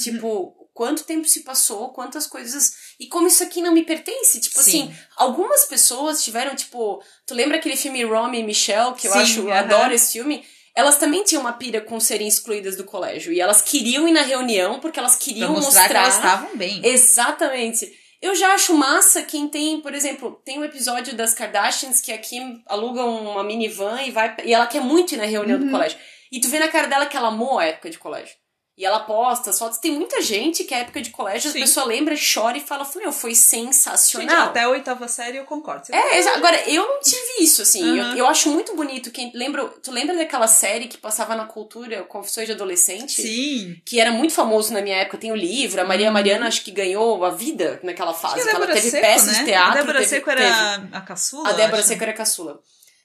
tipo, 0.03 0.55
quanto 0.73 1.03
tempo 1.03 1.27
se 1.27 1.41
passou, 1.43 1.89
quantas 1.89 2.25
coisas. 2.27 2.71
E 2.99 3.07
como 3.07 3.27
isso 3.27 3.43
aqui 3.43 3.61
não 3.61 3.73
me 3.73 3.83
pertence? 3.83 4.39
Tipo 4.39 4.61
Sim. 4.61 4.83
assim, 4.83 4.95
algumas 5.17 5.65
pessoas 5.65 6.23
tiveram, 6.23 6.55
tipo. 6.55 7.01
Tu 7.25 7.33
lembra 7.33 7.57
aquele 7.57 7.75
filme 7.75 8.03
Romy 8.03 8.39
e 8.39 8.43
Michelle, 8.43 8.93
que 8.95 9.07
eu 9.07 9.11
Sim, 9.13 9.19
acho, 9.19 9.39
eu 9.41 9.49
aham. 9.51 9.59
adoro 9.59 9.93
esse 9.93 10.13
filme? 10.13 10.43
Elas 10.73 10.97
também 10.97 11.23
tinham 11.23 11.41
uma 11.41 11.51
pira 11.53 11.81
com 11.81 11.99
serem 11.99 12.27
excluídas 12.27 12.77
do 12.77 12.85
colégio. 12.85 13.33
E 13.33 13.41
elas 13.41 13.61
queriam 13.61 14.07
ir 14.07 14.13
na 14.13 14.21
reunião 14.21 14.79
porque 14.79 14.97
elas 14.99 15.15
Pra 15.15 15.25
queriam 15.25 15.51
mostrar, 15.53 15.89
que 15.89 15.95
elas 15.97 16.15
estavam 16.15 16.55
bem. 16.55 16.79
Exatamente. 16.85 17.91
Eu 18.21 18.35
já 18.35 18.53
acho 18.53 18.73
massa 18.75 19.23
quem 19.23 19.47
tem, 19.47 19.81
por 19.81 19.93
exemplo, 19.93 20.39
tem 20.45 20.59
um 20.59 20.63
episódio 20.63 21.13
das 21.15 21.33
Kardashians 21.33 21.99
que 21.99 22.11
a 22.11 22.17
Kim 22.19 22.61
aluga 22.67 23.03
uma 23.03 23.43
minivan 23.43 24.01
e 24.03 24.11
vai 24.11 24.35
e 24.45 24.53
ela 24.53 24.67
quer 24.67 24.79
muito 24.81 25.13
ir 25.15 25.17
na 25.17 25.25
reunião 25.25 25.59
Uhum. 25.59 25.65
do 25.65 25.71
colégio. 25.71 25.97
E 26.31 26.39
tu 26.39 26.47
vê 26.47 26.59
na 26.59 26.67
cara 26.69 26.87
dela 26.87 27.05
que 27.07 27.17
ela 27.17 27.29
amou 27.29 27.57
a 27.59 27.65
época 27.65 27.89
de 27.89 27.97
colégio. 27.97 28.35
E 28.77 28.85
ela 28.85 29.01
posta 29.01 29.49
as 29.49 29.59
fotos. 29.59 29.77
Tem 29.77 29.91
muita 29.91 30.21
gente 30.21 30.63
que 30.63 30.73
a 30.73 30.79
época 30.79 31.01
de 31.01 31.09
colégio, 31.11 31.51
Sim. 31.51 31.59
a 31.59 31.61
pessoa 31.61 31.85
lembra, 31.85 32.15
chora 32.33 32.57
e 32.57 32.61
fala, 32.61 32.89
meu, 32.95 33.11
foi 33.11 33.31
Gente, 33.35 33.43
sensacional. 33.43 34.47
até 34.47 34.61
a 34.61 34.69
oitava 34.69 35.07
série 35.07 35.37
eu 35.37 35.43
concordo. 35.43 35.85
Você 35.85 35.93
É, 35.95 36.17
exa- 36.17 36.31
agora, 36.35 36.57
eu 36.69 36.81
não 36.87 36.99
tive 37.01 37.43
isso, 37.43 37.61
assim. 37.61 37.83
Uhum. 37.83 38.11
Eu, 38.13 38.17
eu 38.19 38.27
acho 38.27 38.49
muito 38.49 38.73
bonito. 38.75 39.11
Quem 39.11 39.29
lembra, 39.35 39.65
tu 39.83 39.91
lembra 39.91 40.15
daquela 40.15 40.47
série 40.47 40.87
que 40.87 40.97
passava 40.97 41.35
na 41.35 41.45
cultura, 41.45 42.03
Confissões 42.03 42.47
de 42.47 42.53
Adolescente? 42.53 43.21
Sim. 43.21 43.75
que 43.85 43.99
era 43.99 44.11
muito 44.11 44.33
famoso 44.33 44.73
na 44.73 44.81
minha 44.81 44.95
época, 44.97 45.17
tem 45.17 45.31
o 45.31 45.35
livro, 45.35 45.81
a 45.81 45.83
Maria 45.85 46.09
Mariana 46.09 46.47
acho 46.47 46.63
que 46.63 46.71
ganhou 46.71 47.23
a 47.25 47.29
vida 47.29 47.79
naquela 47.83 48.13
fase. 48.13 48.41
Uhum. 48.41 48.47
A 48.47 48.51
ela 48.51 48.67
teve 48.67 48.89
Seco, 48.89 49.05
peça 49.05 49.31
né? 49.33 49.39
de 49.39 49.45
teatro. 49.45 49.71
A 49.71 49.75
Débora 49.81 49.97
teve, 49.99 50.09
Seco 50.09 50.29
era 50.29 50.75
a 50.93 51.01
caçula, 51.01 51.43
teve, 51.49 51.53
a 51.53 51.65
Débora 51.65 51.79
acho. 51.79 51.87
Seco 51.89 52.03
era 52.03 52.13
caçula. 52.13 52.59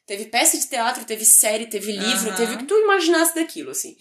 Teve 0.07 0.25
peça 0.27 0.57
de 0.57 0.67
teatro, 0.69 1.05
teve 1.05 1.25
série, 1.25 1.67
teve 1.67 1.91
livro, 1.93 2.29
Aham. 2.29 2.37
teve 2.37 2.55
o 2.55 2.59
que 2.59 2.65
tu 2.65 2.75
imaginasse 2.79 3.35
daquilo, 3.35 3.73
assim. 3.73 3.97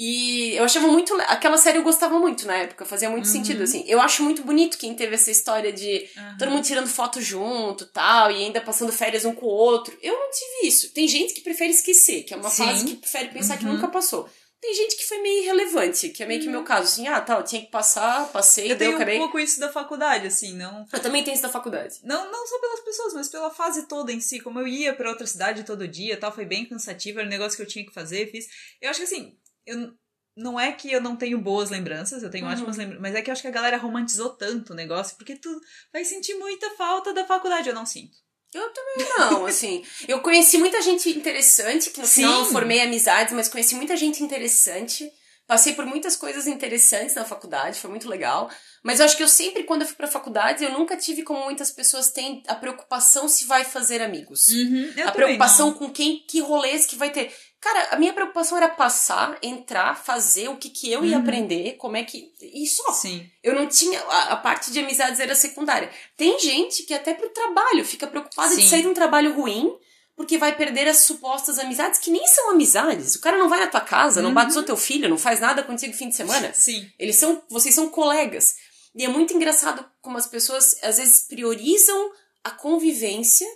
E 0.00 0.54
eu 0.54 0.62
achava 0.62 0.86
muito. 0.86 1.12
Aquela 1.22 1.58
série 1.58 1.78
eu 1.78 1.82
gostava 1.82 2.16
muito 2.20 2.46
na 2.46 2.54
época, 2.54 2.84
fazia 2.84 3.10
muito 3.10 3.26
Uhum. 3.26 3.32
sentido, 3.32 3.64
assim. 3.64 3.84
Eu 3.88 4.00
acho 4.00 4.22
muito 4.22 4.42
bonito 4.44 4.78
quem 4.78 4.94
teve 4.94 5.16
essa 5.16 5.28
história 5.28 5.72
de 5.72 6.08
Aham. 6.16 6.36
todo 6.38 6.50
mundo 6.52 6.64
tirando 6.64 6.86
foto 6.86 7.20
junto 7.20 7.84
tal, 7.86 8.30
e 8.30 8.36
ainda 8.44 8.60
passando 8.60 8.92
férias 8.92 9.24
um 9.24 9.34
com 9.34 9.46
o 9.46 9.48
outro. 9.48 9.98
Eu 10.00 10.12
não 10.16 10.30
tive 10.30 10.68
isso. 10.68 10.92
Tem 10.94 11.08
gente 11.08 11.34
que 11.34 11.40
prefere 11.40 11.70
esquecer, 11.70 12.22
que 12.22 12.32
é 12.32 12.36
uma 12.36 12.48
Sim. 12.48 12.64
fase 12.64 12.84
que 12.86 12.94
prefere 12.94 13.28
pensar 13.30 13.56
que 13.58 13.64
Uhum. 13.64 13.72
nunca 13.72 13.88
passou. 13.88 14.28
Tem 14.60 14.74
gente 14.74 14.96
que 14.96 15.04
foi 15.06 15.18
meio 15.18 15.42
irrelevante, 15.44 16.08
que 16.10 16.20
é 16.22 16.26
meio 16.26 16.40
que 16.40 16.48
o 16.48 16.50
meu 16.50 16.64
caso, 16.64 16.82
assim, 16.82 17.06
ah, 17.06 17.20
tá, 17.20 17.34
eu 17.36 17.44
tinha 17.44 17.62
que 17.62 17.70
passar, 17.70 18.26
passei, 18.32 18.64
Eu 18.64 18.68
daí 18.70 18.74
eu 18.74 18.78
tenho 18.78 18.92
um 18.92 18.96
acabei. 18.96 19.18
pouco 19.18 19.38
isso 19.38 19.60
da 19.60 19.70
faculdade, 19.70 20.26
assim, 20.26 20.52
não... 20.56 20.84
Eu 20.92 20.98
também 21.00 21.22
tenho 21.22 21.34
isso 21.34 21.42
da 21.44 21.48
faculdade. 21.48 21.96
Não, 22.02 22.28
não 22.30 22.44
só 22.46 22.58
pelas 22.60 22.80
pessoas, 22.80 23.14
mas 23.14 23.28
pela 23.28 23.50
fase 23.50 23.86
toda 23.86 24.12
em 24.12 24.20
si. 24.20 24.40
Como 24.40 24.58
eu 24.58 24.66
ia 24.66 24.92
pra 24.94 25.10
outra 25.10 25.26
cidade 25.28 25.62
todo 25.62 25.86
dia 25.86 26.16
tal, 26.16 26.32
foi 26.34 26.44
bem 26.44 26.64
cansativo, 26.64 27.20
era 27.20 27.26
um 27.28 27.30
negócio 27.30 27.56
que 27.56 27.62
eu 27.62 27.68
tinha 27.68 27.84
que 27.86 27.92
fazer, 27.94 28.28
fiz. 28.32 28.46
Eu 28.80 28.90
acho 28.90 28.98
que 28.98 29.04
assim, 29.04 29.36
eu, 29.68 29.92
não 30.36 30.58
é 30.58 30.72
que 30.72 30.90
eu 30.90 31.00
não 31.00 31.16
tenho 31.16 31.38
boas 31.40 31.70
lembranças, 31.70 32.22
eu 32.22 32.30
tenho 32.30 32.46
Uhum. 32.46 32.52
ótimas 32.52 32.76
lembranças, 32.76 33.02
mas 33.02 33.14
é 33.14 33.22
que 33.22 33.30
eu 33.30 33.32
acho 33.32 33.42
que 33.42 33.48
a 33.48 33.52
galera 33.52 33.76
romantizou 33.76 34.30
tanto 34.30 34.72
o 34.72 34.76
negócio, 34.76 35.16
porque 35.16 35.36
tu 35.36 35.50
vai 35.92 36.04
sentir 36.04 36.34
muita 36.34 36.70
falta 36.76 37.12
da 37.12 37.24
faculdade, 37.26 37.68
eu 37.68 37.74
não 37.74 37.86
sinto. 37.86 38.16
Eu 38.54 38.70
também 38.72 39.06
não, 39.18 39.44
assim. 39.46 39.84
Eu 40.06 40.20
conheci 40.20 40.56
muita 40.56 40.80
gente 40.80 41.10
interessante, 41.10 41.90
que 41.90 42.00
no 42.00 42.06
Sim. 42.06 42.22
final 42.22 42.38
eu 42.40 42.46
formei 42.46 42.80
amizades, 42.80 43.34
mas 43.34 43.48
conheci 43.48 43.74
muita 43.74 43.94
gente 43.96 44.22
interessante. 44.22 45.10
Passei 45.46 45.72
por 45.74 45.86
muitas 45.86 46.14
coisas 46.14 46.46
interessantes 46.46 47.14
na 47.14 47.24
faculdade, 47.24 47.80
foi 47.80 47.88
muito 47.88 48.06
legal. 48.08 48.50
Mas 48.82 49.00
eu 49.00 49.06
acho 49.06 49.16
que 49.16 49.22
eu 49.22 49.28
sempre, 49.28 49.64
quando 49.64 49.80
eu 49.82 49.86
fui 49.86 49.96
pra 49.96 50.06
faculdade, 50.06 50.62
eu 50.62 50.72
nunca 50.72 50.94
tive 50.96 51.22
como 51.22 51.42
muitas 51.44 51.70
pessoas 51.70 52.10
têm 52.10 52.42
a 52.46 52.54
preocupação 52.54 53.26
se 53.28 53.46
vai 53.46 53.64
fazer 53.64 54.00
amigos. 54.02 54.46
Uhum, 54.48 54.92
a 55.06 55.10
preocupação 55.12 55.68
não. 55.68 55.74
com 55.74 55.90
quem, 55.90 56.24
que 56.28 56.40
rolês 56.40 56.84
que 56.86 56.96
vai 56.96 57.10
ter. 57.10 57.34
Cara, 57.60 57.88
a 57.90 57.96
minha 57.96 58.12
preocupação 58.12 58.56
era 58.56 58.68
passar, 58.68 59.36
entrar, 59.42 59.96
fazer 59.96 60.48
o 60.48 60.56
que, 60.56 60.70
que 60.70 60.92
eu 60.92 61.04
ia 61.04 61.16
Uhum. 61.16 61.22
aprender, 61.22 61.72
como 61.76 61.96
é 61.96 62.04
que. 62.04 62.32
E 62.40 62.66
só. 62.68 62.92
Sim. 62.92 63.28
Eu 63.42 63.54
não 63.54 63.66
tinha. 63.66 64.00
A, 64.00 64.32
a 64.34 64.36
parte 64.36 64.70
de 64.70 64.78
amizades 64.78 65.18
era 65.18 65.34
secundária. 65.34 65.90
Tem 66.16 66.38
gente 66.38 66.84
que 66.84 66.94
até 66.94 67.14
pro 67.14 67.28
trabalho 67.30 67.84
fica 67.84 68.06
preocupada 68.06 68.54
de 68.54 68.62
Sim. 68.62 68.68
sair 68.68 68.82
de 68.82 68.88
um 68.88 68.94
trabalho 68.94 69.34
ruim 69.34 69.76
porque 70.14 70.36
vai 70.38 70.54
perder 70.56 70.88
as 70.88 70.98
supostas 71.04 71.60
amizades, 71.60 72.00
que 72.00 72.10
nem 72.10 72.26
são 72.26 72.50
amizades. 72.50 73.14
O 73.14 73.20
cara 73.20 73.38
não 73.38 73.48
vai 73.48 73.60
na 73.60 73.68
tua 73.68 73.80
casa, 73.80 74.20
não 74.20 74.30
Uhum. 74.30 74.34
bate 74.34 74.56
o 74.58 74.62
teu 74.64 74.76
filho, 74.76 75.08
não 75.08 75.16
faz 75.18 75.38
nada 75.38 75.62
contigo 75.62 75.92
fim 75.94 76.08
de 76.08 76.16
semana. 76.16 76.52
Sim. 76.54 76.88
Eles 76.98 77.16
são. 77.16 77.42
Vocês 77.48 77.74
são 77.74 77.88
colegas. 77.88 78.56
E 78.94 79.04
é 79.04 79.08
muito 79.08 79.32
engraçado 79.34 79.84
como 80.00 80.16
as 80.18 80.26
pessoas 80.26 80.76
às 80.82 80.96
vezes 80.98 81.22
priorizam 81.28 82.10
a 82.44 82.50
convivência 82.50 83.46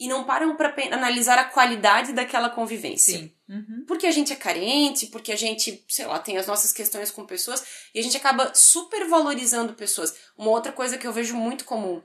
e 0.00 0.08
não 0.08 0.24
param 0.24 0.56
pra 0.56 0.70
pe- 0.70 0.90
analisar 0.92 1.38
a 1.38 1.44
qualidade 1.44 2.12
daquela 2.14 2.48
convivência. 2.48 3.18
Sim. 3.18 3.32
Uhum. 3.48 3.84
Porque 3.86 4.06
a 4.06 4.10
gente 4.10 4.32
é 4.32 4.36
carente, 4.36 5.06
porque 5.08 5.30
a 5.30 5.36
gente, 5.36 5.84
sei 5.88 6.06
lá, 6.06 6.18
tem 6.18 6.38
as 6.38 6.46
nossas 6.46 6.72
questões 6.72 7.10
com 7.10 7.26
pessoas 7.26 7.62
e 7.94 8.00
a 8.00 8.02
gente 8.02 8.16
acaba 8.16 8.50
supervalorizando 8.54 9.74
pessoas. 9.74 10.14
Uma 10.38 10.50
outra 10.50 10.72
coisa 10.72 10.96
que 10.96 11.06
eu 11.06 11.12
vejo 11.12 11.36
muito 11.36 11.64
comum, 11.66 12.02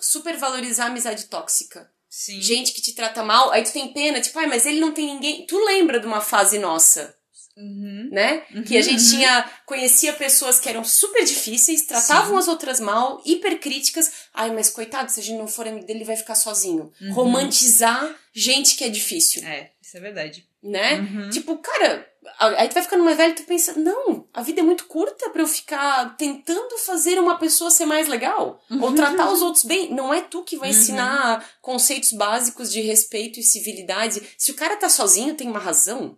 supervalorizar 0.00 0.86
a 0.86 0.90
amizade 0.90 1.24
tóxica. 1.26 1.90
Sim. 2.08 2.40
Gente 2.40 2.72
que 2.72 2.80
te 2.80 2.94
trata 2.94 3.22
mal, 3.24 3.50
aí 3.50 3.62
tu 3.64 3.72
tem 3.72 3.92
pena, 3.92 4.20
tipo, 4.20 4.38
ai, 4.38 4.46
mas 4.46 4.64
ele 4.66 4.80
não 4.80 4.92
tem 4.92 5.06
ninguém. 5.06 5.46
Tu 5.46 5.58
lembra 5.64 5.98
de 6.00 6.06
uma 6.06 6.20
fase 6.20 6.58
nossa, 6.58 7.14
Uhum. 7.56 8.08
né? 8.10 8.40
que 8.66 8.76
a 8.76 8.82
gente 8.82 9.08
tinha, 9.08 9.48
conhecia 9.64 10.12
pessoas 10.12 10.58
que 10.58 10.68
eram 10.68 10.82
super 10.84 11.24
difíceis, 11.24 11.82
tratavam 11.86 12.32
Sim. 12.32 12.38
as 12.38 12.48
outras 12.48 12.80
mal, 12.80 13.22
hipercríticas. 13.24 14.10
Ai, 14.34 14.50
mas 14.52 14.70
coitado, 14.70 15.10
se 15.10 15.20
a 15.20 15.22
gente 15.22 15.38
não 15.38 15.46
for 15.46 15.66
amigo 15.68 15.86
dele, 15.86 15.98
ele 16.00 16.04
vai 16.04 16.16
ficar 16.16 16.34
sozinho. 16.34 16.90
Uhum. 17.00 17.12
Romantizar 17.12 18.14
gente 18.32 18.76
que 18.76 18.84
é 18.84 18.88
difícil 18.88 19.44
É, 19.44 19.70
isso 19.80 19.96
é 19.96 20.00
verdade. 20.00 20.46
né? 20.62 20.98
Uhum. 21.00 21.30
Tipo, 21.30 21.56
cara, 21.58 22.08
aí 22.38 22.68
tu 22.68 22.74
vai 22.74 22.82
ficando 22.82 23.04
mais 23.04 23.16
velho 23.16 23.32
e 23.32 23.36
tu 23.36 23.44
pensa, 23.44 23.74
não, 23.78 24.26
a 24.32 24.42
vida 24.42 24.60
é 24.60 24.64
muito 24.64 24.86
curta 24.86 25.30
pra 25.30 25.42
eu 25.42 25.46
ficar 25.46 26.16
tentando 26.16 26.76
fazer 26.78 27.18
uma 27.20 27.38
pessoa 27.38 27.70
ser 27.70 27.84
mais 27.86 28.08
legal. 28.08 28.60
Ou 28.80 28.92
tratar 28.94 29.30
os 29.30 29.42
outros 29.42 29.64
bem. 29.64 29.92
Não 29.94 30.12
é 30.12 30.20
tu 30.22 30.42
que 30.42 30.56
vai 30.56 30.70
Uhum. 30.70 30.74
ensinar 30.76 31.48
conceitos 31.60 32.12
básicos 32.12 32.72
de 32.72 32.80
respeito 32.80 33.38
e 33.38 33.42
civilidade. 33.42 34.22
Se 34.38 34.50
o 34.50 34.54
cara 34.54 34.76
tá 34.76 34.88
sozinho, 34.88 35.34
tem 35.34 35.48
uma 35.48 35.60
razão. 35.60 36.16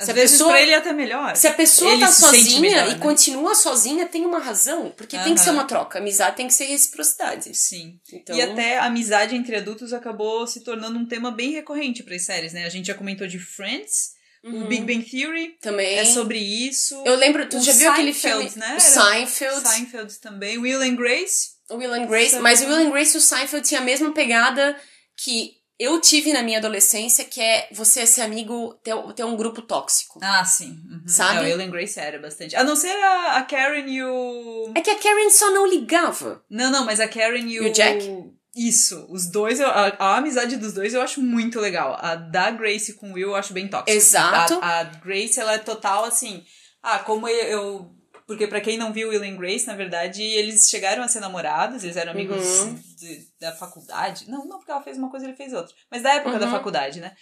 Às 0.00 0.06
Se 0.06 0.10
a 0.10 0.14
vezes 0.14 0.30
pessoa- 0.32 0.50
pra 0.50 0.62
ele 0.62 0.70
é 0.72 0.76
até 0.76 0.92
melhor. 0.92 1.36
Se 1.36 1.46
a 1.46 1.52
pessoa 1.52 1.92
Ele 1.92 2.00
tá 2.00 2.08
se 2.08 2.20
sozinha 2.22 2.60
melhor, 2.60 2.88
e 2.88 2.92
né? 2.94 2.98
continua 2.98 3.54
sozinha, 3.54 4.06
tem 4.06 4.24
uma 4.24 4.38
razão. 4.38 4.90
Porque 4.96 5.16
tem 5.18 5.34
que 5.34 5.40
ser 5.40 5.50
uma 5.50 5.64
troca. 5.64 5.98
Amizade 5.98 6.36
tem 6.36 6.46
que 6.46 6.54
ser 6.54 6.64
reciprocidade. 6.64 7.54
Sim. 7.54 8.00
Então, 8.12 8.34
E 8.34 8.40
até 8.42 8.78
a 8.78 8.86
amizade 8.86 9.36
entre 9.36 9.54
adultos 9.56 9.92
acabou 9.92 10.46
se 10.46 10.64
tornando 10.64 10.98
um 10.98 11.06
tema 11.06 11.30
bem 11.30 11.52
recorrente 11.52 12.02
para 12.02 12.14
as 12.16 12.22
séries, 12.24 12.52
né? 12.52 12.64
A 12.64 12.68
gente 12.70 12.86
já 12.86 12.94
comentou 12.94 13.26
de 13.26 13.38
Friends, 13.38 14.12
uhum, 14.42 14.62
o 14.64 14.66
Big 14.66 14.82
Bang 14.84 15.04
Theory 15.04 15.56
também. 15.60 15.98
é 15.98 16.04
sobre 16.06 16.38
isso. 16.38 17.00
Eu 17.04 17.16
lembro, 17.16 17.46
tu 17.48 17.58
o 17.58 17.62
já 17.62 17.72
viu 17.72 17.90
aquele 17.92 18.14
filme? 18.14 18.50
né? 18.56 18.76
O 18.76 18.80
Seinfeld. 18.80 19.68
Seinfeld 19.68 20.18
também, 20.20 20.56
Will 20.58 20.80
and 20.80 20.94
Grace. 20.96 21.50
O 21.68 21.76
Will 21.76 21.92
and 21.92 22.06
Grace, 22.06 22.36
mas 22.40 22.62
o 22.62 22.64
Will 22.66 22.86
and 22.86 22.90
Grace 22.90 23.14
e 23.14 23.18
o 23.18 23.20
Seinfeld 23.20 23.68
tinha 23.68 23.80
a 23.80 23.84
mesma 23.84 24.12
pegada 24.12 24.74
que 25.16 25.59
eu 25.82 26.00
tive 26.00 26.32
na 26.32 26.42
minha 26.42 26.58
adolescência, 26.58 27.24
que 27.24 27.40
é 27.40 27.68
você 27.72 28.06
ser 28.06 28.20
amigo, 28.20 28.74
ter, 28.84 28.94
ter 29.14 29.24
um 29.24 29.36
grupo 29.36 29.62
tóxico. 29.62 30.20
Ah, 30.22 30.44
sim. 30.44 30.78
Uhum. 30.90 31.02
Sabe? 31.08 31.38
É, 31.38 31.40
o 31.40 31.44
Will 31.58 31.66
and 31.66 31.70
Grace 31.70 31.98
era 31.98 32.18
bastante. 32.20 32.54
A 32.54 32.62
não 32.62 32.76
ser 32.76 32.92
a, 33.02 33.38
a 33.38 33.42
Karen 33.42 33.86
e 33.88 34.02
o... 34.04 34.72
É 34.76 34.80
que 34.82 34.90
a 34.90 34.98
Karen 34.98 35.30
só 35.30 35.50
não 35.50 35.66
ligava. 35.66 36.44
Não, 36.50 36.70
não, 36.70 36.84
mas 36.84 37.00
a 37.00 37.08
Karen 37.08 37.46
e 37.48 37.58
o... 37.58 37.64
E 37.64 37.70
o 37.70 37.72
Jack? 37.72 38.06
Isso, 38.54 39.06
os 39.08 39.30
dois, 39.30 39.60
eu- 39.60 39.68
a, 39.70 39.94
a 39.98 40.16
amizade 40.16 40.56
dos 40.56 40.72
dois 40.74 40.92
eu 40.92 41.00
acho 41.00 41.22
muito 41.22 41.60
legal. 41.60 41.96
A 42.00 42.16
da 42.16 42.50
Grace 42.50 42.94
com 42.94 43.10
o 43.10 43.14
Will 43.14 43.28
eu 43.30 43.36
acho 43.36 43.52
bem 43.52 43.68
tóxica. 43.68 43.92
Exato. 43.92 44.58
A, 44.60 44.80
a 44.80 44.84
Grace, 44.84 45.38
ela 45.38 45.54
é 45.54 45.58
total 45.58 46.04
assim. 46.04 46.44
Ah, 46.82 46.98
como 46.98 47.28
eu. 47.28 47.46
eu- 47.46 47.90
porque 48.30 48.46
pra 48.46 48.60
quem 48.60 48.78
não 48.78 48.92
viu 48.92 49.08
Will 49.08 49.24
and 49.24 49.34
Grace, 49.36 49.66
na 49.66 49.74
verdade, 49.74 50.22
eles 50.22 50.70
chegaram 50.70 51.02
a 51.02 51.08
ser 51.08 51.18
namorados, 51.18 51.82
eles 51.82 51.96
eram 51.96 52.12
amigos 52.12 52.60
Uhum. 52.60 52.74
de- 52.96 53.26
da 53.40 53.50
faculdade. 53.56 54.30
Não, 54.30 54.46
não 54.46 54.58
porque 54.58 54.70
ela 54.70 54.80
fez 54.84 54.96
uma 54.96 55.10
coisa 55.10 55.26
e 55.26 55.30
ele 55.30 55.36
fez 55.36 55.52
outra. 55.52 55.74
Mas 55.90 56.00
da 56.00 56.14
época 56.14 56.38
da 56.38 56.44
Uhum. 56.46 56.52
faculdade, 56.52 57.00
né? 57.00 57.16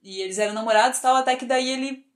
E 0.00 0.20
eles 0.20 0.38
eram 0.38 0.54
namorados 0.54 1.00
e 1.00 1.02
tal, 1.02 1.16
até 1.16 1.34
que 1.34 1.44
daí 1.44 1.68
ele 1.68 2.06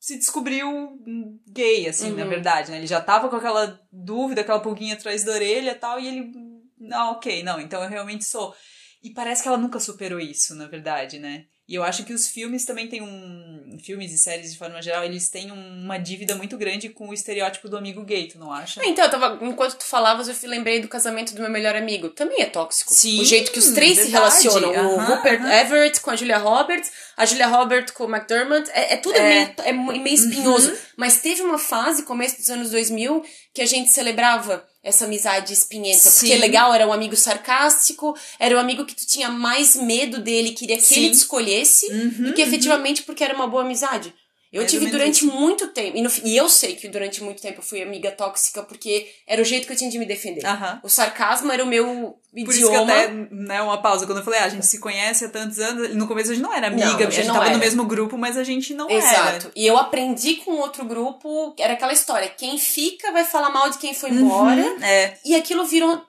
se 0.00 0.16
descobriu 0.16 0.98
gay, 1.46 1.86
assim, 1.86 2.14
na 2.14 2.22
Uhum. 2.22 2.28
verdade, 2.30 2.70
né? 2.70 2.78
Ele 2.78 2.86
já 2.86 3.02
tava 3.02 3.28
com 3.28 3.36
aquela 3.36 3.78
dúvida, 3.92 4.40
aquela 4.40 4.60
pulguinha 4.60 4.94
atrás 4.94 5.22
da 5.22 5.32
orelha 5.32 5.72
e 5.72 5.74
tal, 5.74 6.00
e 6.00 6.06
ele. 6.08 6.32
Não, 6.78 7.12
ok, 7.12 7.42
não, 7.42 7.60
então 7.60 7.82
eu 7.82 7.88
realmente 7.90 8.24
sou. 8.24 8.54
E 9.02 9.10
parece 9.10 9.42
que 9.42 9.48
ela 9.48 9.58
nunca 9.58 9.78
superou 9.78 10.18
isso, 10.18 10.54
na 10.54 10.66
verdade, 10.66 11.18
né? 11.18 11.44
E 11.68 11.74
eu 11.74 11.84
acho 11.84 12.02
que 12.04 12.14
os 12.14 12.26
filmes 12.28 12.64
também 12.64 12.88
têm 12.88 13.02
um. 13.02 13.76
Filmes 13.84 14.10
e 14.12 14.18
séries, 14.18 14.52
de 14.52 14.58
forma 14.58 14.80
geral, 14.80 15.04
eles 15.04 15.28
têm 15.28 15.52
uma 15.52 15.98
dívida 15.98 16.34
muito 16.34 16.56
grande 16.56 16.88
com 16.88 17.08
o 17.10 17.14
estereótipo 17.14 17.68
do 17.68 17.76
amigo 17.76 18.02
gay, 18.02 18.26
tu 18.26 18.38
não 18.38 18.50
acha? 18.50 18.80
Ah, 18.80 18.86
Então, 18.86 19.04
eu 19.04 19.10
tava, 19.10 19.38
enquanto 19.44 19.76
tu 19.76 19.84
falavas, 19.84 20.28
eu 20.28 20.50
lembrei 20.50 20.80
do 20.80 20.88
casamento 20.88 21.34
do 21.34 21.42
meu 21.42 21.50
melhor 21.50 21.76
amigo. 21.76 22.08
Também 22.08 22.40
é 22.40 22.46
tóxico. 22.46 22.92
Sim, 22.92 23.20
o 23.20 23.24
jeito 23.24 23.52
que 23.52 23.58
os 23.58 23.68
três 23.72 23.98
se 23.98 24.10
verdade. 24.10 24.42
relacionam. 24.42 24.94
o 24.94 24.98
Rupert 24.98 25.40
aham. 25.42 25.52
Everett 25.60 26.00
com 26.00 26.10
a 26.10 26.16
Julia 26.16 26.38
Roberts, 26.38 26.90
a 27.16 27.26
Julia 27.26 27.46
Roberts 27.46 27.92
com 27.92 28.04
o 28.04 28.10
McDermott. 28.10 28.68
É, 28.72 28.94
é 28.94 28.96
tudo 28.96 29.16
É. 29.16 29.28
Meio, 29.28 29.54
é 29.58 29.72
meio 29.72 30.14
espinhoso. 30.14 30.70
Uhum. 30.70 30.78
Mas 30.98 31.20
teve 31.20 31.42
uma 31.42 31.58
fase, 31.58 32.02
começo 32.02 32.38
dos 32.38 32.50
anos 32.50 32.72
2000, 32.72 33.22
que 33.54 33.62
a 33.62 33.66
gente 33.66 33.88
celebrava 33.88 34.66
essa 34.82 35.04
amizade 35.04 35.52
espinhenta. 35.52 36.10
Porque 36.10 36.26
Sim. 36.26 36.38
legal, 36.38 36.74
era 36.74 36.88
um 36.88 36.92
amigo 36.92 37.14
sarcástico, 37.14 38.16
era 38.36 38.56
um 38.56 38.58
amigo 38.58 38.84
que 38.84 38.96
tu 38.96 39.06
tinha 39.06 39.28
mais 39.28 39.76
medo 39.76 40.18
dele, 40.20 40.50
queria 40.50 40.76
que 40.76 40.82
Sim. 40.82 40.96
ele 40.96 41.10
te 41.10 41.18
escolhesse, 41.18 41.86
Uhum, 41.92 42.24
do 42.24 42.32
que 42.34 42.42
efetivamente 42.42 43.04
porque 43.04 43.22
era 43.22 43.32
uma 43.32 43.46
boa 43.46 43.62
amizade. 43.62 44.12
Eu 44.50 44.60
Mais 44.62 44.70
tive 44.70 44.86
durante 44.86 45.26
muito 45.26 45.68
tempo, 45.68 45.96
e, 45.96 46.00
no 46.02 46.10
e 46.24 46.34
eu 46.36 46.48
sei 46.48 46.74
que 46.74 46.88
durante 46.88 47.22
muito 47.22 47.42
tempo 47.42 47.58
eu 47.58 47.62
fui 47.62 47.82
amiga 47.82 48.10
tóxica 48.10 48.62
porque 48.62 49.06
era 49.26 49.42
o 49.42 49.44
jeito 49.44 49.66
que 49.66 49.72
eu 49.74 49.76
tinha 49.76 49.90
de 49.90 49.98
me 49.98 50.06
defender. 50.06 50.42
O 50.82 50.88
sarcasmo 50.88 51.52
era 51.52 51.62
o 51.62 51.66
meu 51.66 52.18
Por 52.32 52.40
isso 52.40 52.48
que 52.52 52.64
idioma. 52.74 52.92
até, 52.92 53.08
né, 53.30 53.60
uma 53.60 53.82
pausa, 53.82 54.06
quando 54.06 54.18
eu 54.18 54.24
falei, 54.24 54.40
ah, 54.40 54.44
a 54.44 54.48
gente 54.48 54.64
se 54.64 54.78
conhece 54.80 55.26
há 55.26 55.28
tantos 55.28 55.58
anos, 55.58 55.94
no 55.94 56.06
começo 56.08 56.30
a 56.30 56.34
gente 56.34 56.42
não 56.42 56.52
era 56.54 56.68
amiga, 56.68 56.86
Não, 56.86 56.92
a 56.94 56.96
porque 56.96 57.04
a 57.04 57.10
gente 57.10 57.24
gente 57.26 57.32
tava 57.34 57.44
no 57.44 57.50
era. 57.50 57.58
mesmo 57.58 57.84
grupo, 57.84 58.16
mas 58.16 58.38
a 58.38 58.42
gente 58.44 58.72
não 58.72 58.88
Exato. 58.88 59.18
era. 59.46 59.52
E 59.54 59.66
eu 59.66 59.76
aprendi 59.76 60.36
com 60.36 60.52
outro 60.52 60.84
grupo, 60.86 61.54
era 61.58 61.74
aquela 61.74 61.92
história, 61.92 62.28
quem 62.28 62.56
fica 62.56 63.12
vai 63.12 63.24
falar 63.24 63.50
mal 63.50 63.68
de 63.68 63.76
quem 63.76 63.92
foi 63.92 64.10
embora. 64.10 64.62
Uhum, 64.62 64.82
é, 64.82 65.18
E 65.26 65.34
aquilo 65.34 65.66
virou, 65.66 66.00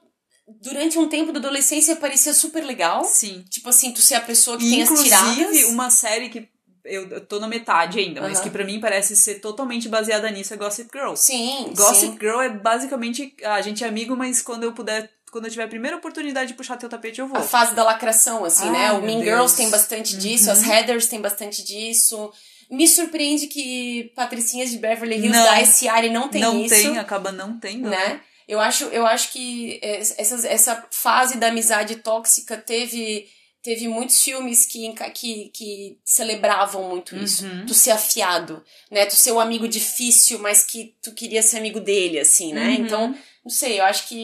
durante 0.62 0.97
um 0.97 1.10
tempo 1.10 1.32
da 1.34 1.39
adolescência, 1.39 1.95
parecia 1.97 2.34
super 2.34 2.63
legal. 2.63 3.04
sim. 3.04 3.43
Tipo 3.49 3.67
assim, 3.69 3.91
tu 3.91 4.02
ser 4.02 4.15
a 4.15 4.21
pessoa 4.21 4.58
que 4.58 4.69
tem 4.69 4.82
as 4.82 4.89
inclusive, 4.89 5.10
tiradas. 5.36 5.63
uma 5.65 5.89
série 5.89 6.30
que 6.30 6.47
eu, 6.85 7.07
eu 7.09 7.21
tô 7.25 7.39
na 7.39 7.47
metade 7.47 7.99
ainda, 7.99 8.21
mas 8.21 8.37
Aham. 8.37 8.43
que 8.43 8.49
pra 8.49 8.63
mim 8.65 8.79
parece 8.79 9.15
ser 9.15 9.35
totalmente 9.35 9.87
baseada 9.89 10.29
nisso 10.29 10.53
é 10.53 10.57
Gossip 10.57 10.89
Girl. 10.93 11.13
Sim, 11.15 11.71
Gossip 11.75 12.11
sim. 12.13 12.17
Girl 12.19 12.41
é 12.41 12.49
basicamente, 12.49 13.35
ah, 13.43 13.55
a 13.55 13.61
gente 13.61 13.83
é 13.83 13.87
amigo, 13.87 14.15
mas 14.15 14.41
quando 14.41 14.63
eu 14.63 14.71
puder, 14.73 15.09
quando 15.31 15.45
eu 15.45 15.51
tiver 15.51 15.63
a 15.65 15.67
primeira 15.67 15.97
oportunidade 15.97 16.49
de 16.49 16.53
puxar 16.55 16.77
teu 16.77 16.89
tapete, 16.89 17.19
eu 17.19 17.27
vou. 17.27 17.37
A 17.37 17.41
fase 17.43 17.75
da 17.75 17.83
lacração, 17.83 18.43
assim, 18.45 18.65
Ai, 18.67 18.71
né? 18.71 18.91
O 18.93 19.01
Mean 19.01 19.19
Deus. 19.19 19.25
Girls 19.25 19.57
tem 19.57 19.69
bastante 19.69 20.17
disso, 20.17 20.45
Uhum. 20.45 20.51
as 20.53 20.67
Heathers 20.67 21.07
tem 21.07 21.21
bastante 21.21 21.63
disso. 21.63 22.31
Me 22.71 22.87
surpreende 22.87 23.47
que 23.47 24.11
Patricinhas 24.15 24.69
de 24.69 24.77
Beverly 24.77 25.15
Hills 25.15 25.37
Não. 25.37 25.43
da 25.43 25.59
S.A.R. 25.59 26.09
não 26.09 26.27
tem 26.29 26.41
não 26.41 26.59
isso. 26.61 26.75
tem, 26.75 26.97
acaba 26.99 27.31
não 27.31 27.57
tendo. 27.59 27.89
né? 27.89 28.21
Eu 28.47 28.59
acho, 28.59 28.85
eu 28.85 29.05
acho 29.05 29.31
que 29.31 29.79
é, 29.81 29.97
essa, 29.99 30.47
essa 30.47 30.87
fase 30.91 31.37
da 31.37 31.47
amizade 31.47 31.97
tóxica 31.97 32.57
teve, 32.57 33.27
teve 33.63 33.87
muitos 33.87 34.21
filmes 34.23 34.65
que, 34.65 34.93
que, 35.13 35.49
que 35.53 35.97
celebravam 36.05 36.89
muito 36.89 37.15
isso. 37.15 37.45
Uhum. 37.45 37.65
Tu 37.65 37.73
ser 37.73 37.91
afiado, 37.91 38.63
né? 38.91 39.05
Tu 39.05 39.15
ser 39.15 39.31
o 39.31 39.39
amigo 39.39 39.67
difícil, 39.67 40.39
mas 40.39 40.63
que 40.63 40.95
tu 41.01 41.13
queria 41.13 41.41
ser 41.41 41.57
amigo 41.57 41.79
dele, 41.79 42.19
assim, 42.19 42.53
né? 42.53 42.67
Uhum. 42.67 42.73
Então, 42.75 43.15
não 43.43 43.51
sei, 43.51 43.79
eu 43.79 43.83
acho 43.85 44.07
que 44.07 44.15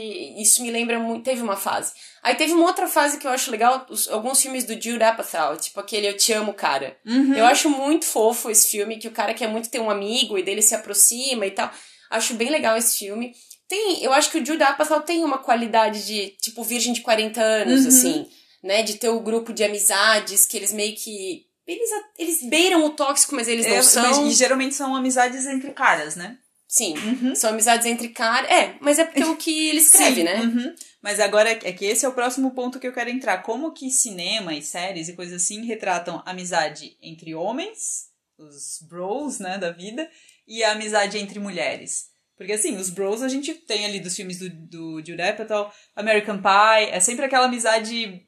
isso 0.42 0.62
me 0.62 0.72
lembra 0.72 1.00
muito. 1.00 1.24
Teve 1.24 1.42
uma 1.42 1.56
fase. 1.58 1.94
Aí 2.24 2.36
teve 2.36 2.54
uma 2.54 2.66
outra 2.66 2.88
fase 2.88 3.18
que 3.18 3.28
eu 3.28 3.32
acho 3.32 3.52
legal, 3.52 3.86
os- 3.90 4.08
alguns 4.10 4.42
filmes 4.42 4.64
do 4.64 4.74
Jude 4.74 5.04
Apatow, 5.04 5.58
tipo 5.58 5.80
aquele 5.80 6.08
Eu 6.08 6.18
Te 6.18 6.34
Amo, 6.34 6.54
Cara. 6.54 6.98
Uhum. 7.06 7.34
Eu 7.36 7.46
acho 7.46 7.70
muito 7.70 8.06
fofo 8.06 8.50
esse 8.50 8.68
filme, 8.70 8.98
que 8.98 9.08
o 9.08 9.12
cara 9.12 9.34
quer 9.34 9.48
muito 9.48 9.70
ter 9.70 9.80
um 9.80 9.90
amigo 9.90 10.38
e 10.38 10.44
dele 10.44 10.62
se 10.62 10.74
aproxima 10.76 11.46
e 11.46 11.52
tal. 11.52 11.72
Acho 12.10 12.34
bem 12.36 12.50
legal 12.50 12.78
esse 12.78 12.98
filme. 13.00 13.34
Tem, 13.68 14.04
eu 14.04 14.14
acho 14.14 14.30
que 14.30 14.38
o 14.40 14.46
Jude 14.46 14.62
Apatow 14.64 15.02
tem 15.02 15.24
uma 15.24 15.40
qualidade 15.40 16.06
de, 16.06 16.30
tipo, 16.42 16.64
virgem 16.64 16.94
de 16.94 17.02
40 17.02 17.42
anos, 17.42 17.82
Uhum. 17.82 17.88
assim, 17.88 18.28
né? 18.66 18.84
De 18.84 18.96
ter 18.96 19.10
o 19.10 19.20
grupo 19.22 19.54
de 19.54 19.64
amizades 19.64 20.46
que 20.46 20.58
eles 20.58 20.74
meio 20.74 20.96
que... 20.96 21.46
Eles, 21.68 21.90
eles 22.20 22.44
beiram 22.50 22.86
o 22.86 22.92
tóxico, 22.92 23.34
mas 23.36 23.48
eles 23.48 23.66
não 23.66 23.76
É, 23.76 23.82
são. 23.82 24.04
mas- 24.24 24.34
e 24.34 24.36
geralmente 24.36 24.76
são 24.76 24.96
amizades 24.96 25.46
entre 25.48 25.72
caras, 25.72 26.16
né? 26.16 26.38
Sim, 26.68 26.96
Uhum. 26.98 27.36
são 27.36 27.52
amizades 27.52 27.86
entre 27.88 28.10
caras. 28.10 28.50
É, 28.52 28.76
mas 28.82 29.00
é 29.00 29.06
porque 29.06 29.22
é 29.24 29.26
o 29.28 29.36
que 29.38 29.70
ele 29.70 29.80
escreve, 29.80 30.16
Sim, 30.18 30.24
né? 30.24 30.42
uhum. 30.42 30.76
Mas 31.02 31.20
agora 31.20 31.52
é 31.52 31.72
que 31.72 31.86
esse 31.86 32.06
é 32.06 32.10
o 32.10 32.14
próximo 32.14 32.52
ponto 32.52 32.80
que 32.80 32.88
eu 32.88 32.94
quero 32.94 33.10
entrar. 33.10 33.38
Como 33.44 33.72
que 33.72 33.90
cinema 33.90 34.54
e 34.54 34.62
séries 34.62 35.08
e 35.08 35.14
coisas 35.14 35.42
assim 35.44 35.64
retratam 35.66 36.22
amizade 36.26 36.98
entre 37.02 37.34
homens, 37.36 38.08
os 38.38 38.80
bros, 38.88 39.40
né, 39.40 39.58
da 39.58 39.72
vida, 39.72 40.10
e 40.48 40.64
a 40.64 40.72
amizade 40.74 41.18
entre 41.18 41.40
mulheres. 41.40 42.08
Porque 42.38 42.52
assim, 42.54 42.76
os 42.76 42.90
bros 42.90 43.22
a 43.24 43.30
gente 43.30 43.54
tem 43.54 43.86
ali 43.86 44.00
dos 44.00 44.16
filmes 44.16 44.38
do, 44.40 44.50
do 44.50 44.98
Judd 45.06 45.22
Apatow, 45.22 45.72
American 45.96 46.38
Pie, 46.42 46.90
é 46.92 47.00
sempre 47.00 47.26
aquela 47.26 47.46
amizade 47.46 48.25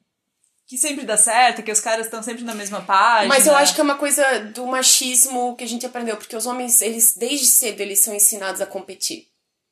que 0.67 0.77
sempre 0.77 1.06
dá 1.06 1.15
certo, 1.15 1.63
que 1.63 1.71
os 1.71 1.80
caras 1.80 2.08
estão 2.08 2.21
sempre 2.21 2.43
na 2.43 2.53
mesma 2.53 2.82
página. 2.82 3.34
Mas 3.34 3.47
eu 3.47 3.56
acho 3.56 3.73
que 3.73 3.80
é 3.80 3.84
uma 3.84 3.97
coisa 3.97 4.41
do 4.53 4.67
machismo 4.67 5.56
que 5.56 5.63
a 5.63 5.67
gente 5.67 5.86
aprendeu, 5.86 6.17
porque 6.17 6.36
os 6.36 6.45
homens, 6.45 6.82
eles 6.82 7.15
desde 7.15 7.45
cedo 7.45 7.80
eles 7.80 7.99
são 7.99 8.13
ensinados 8.13 8.60
a 8.60 8.65
competir. 8.65 9.27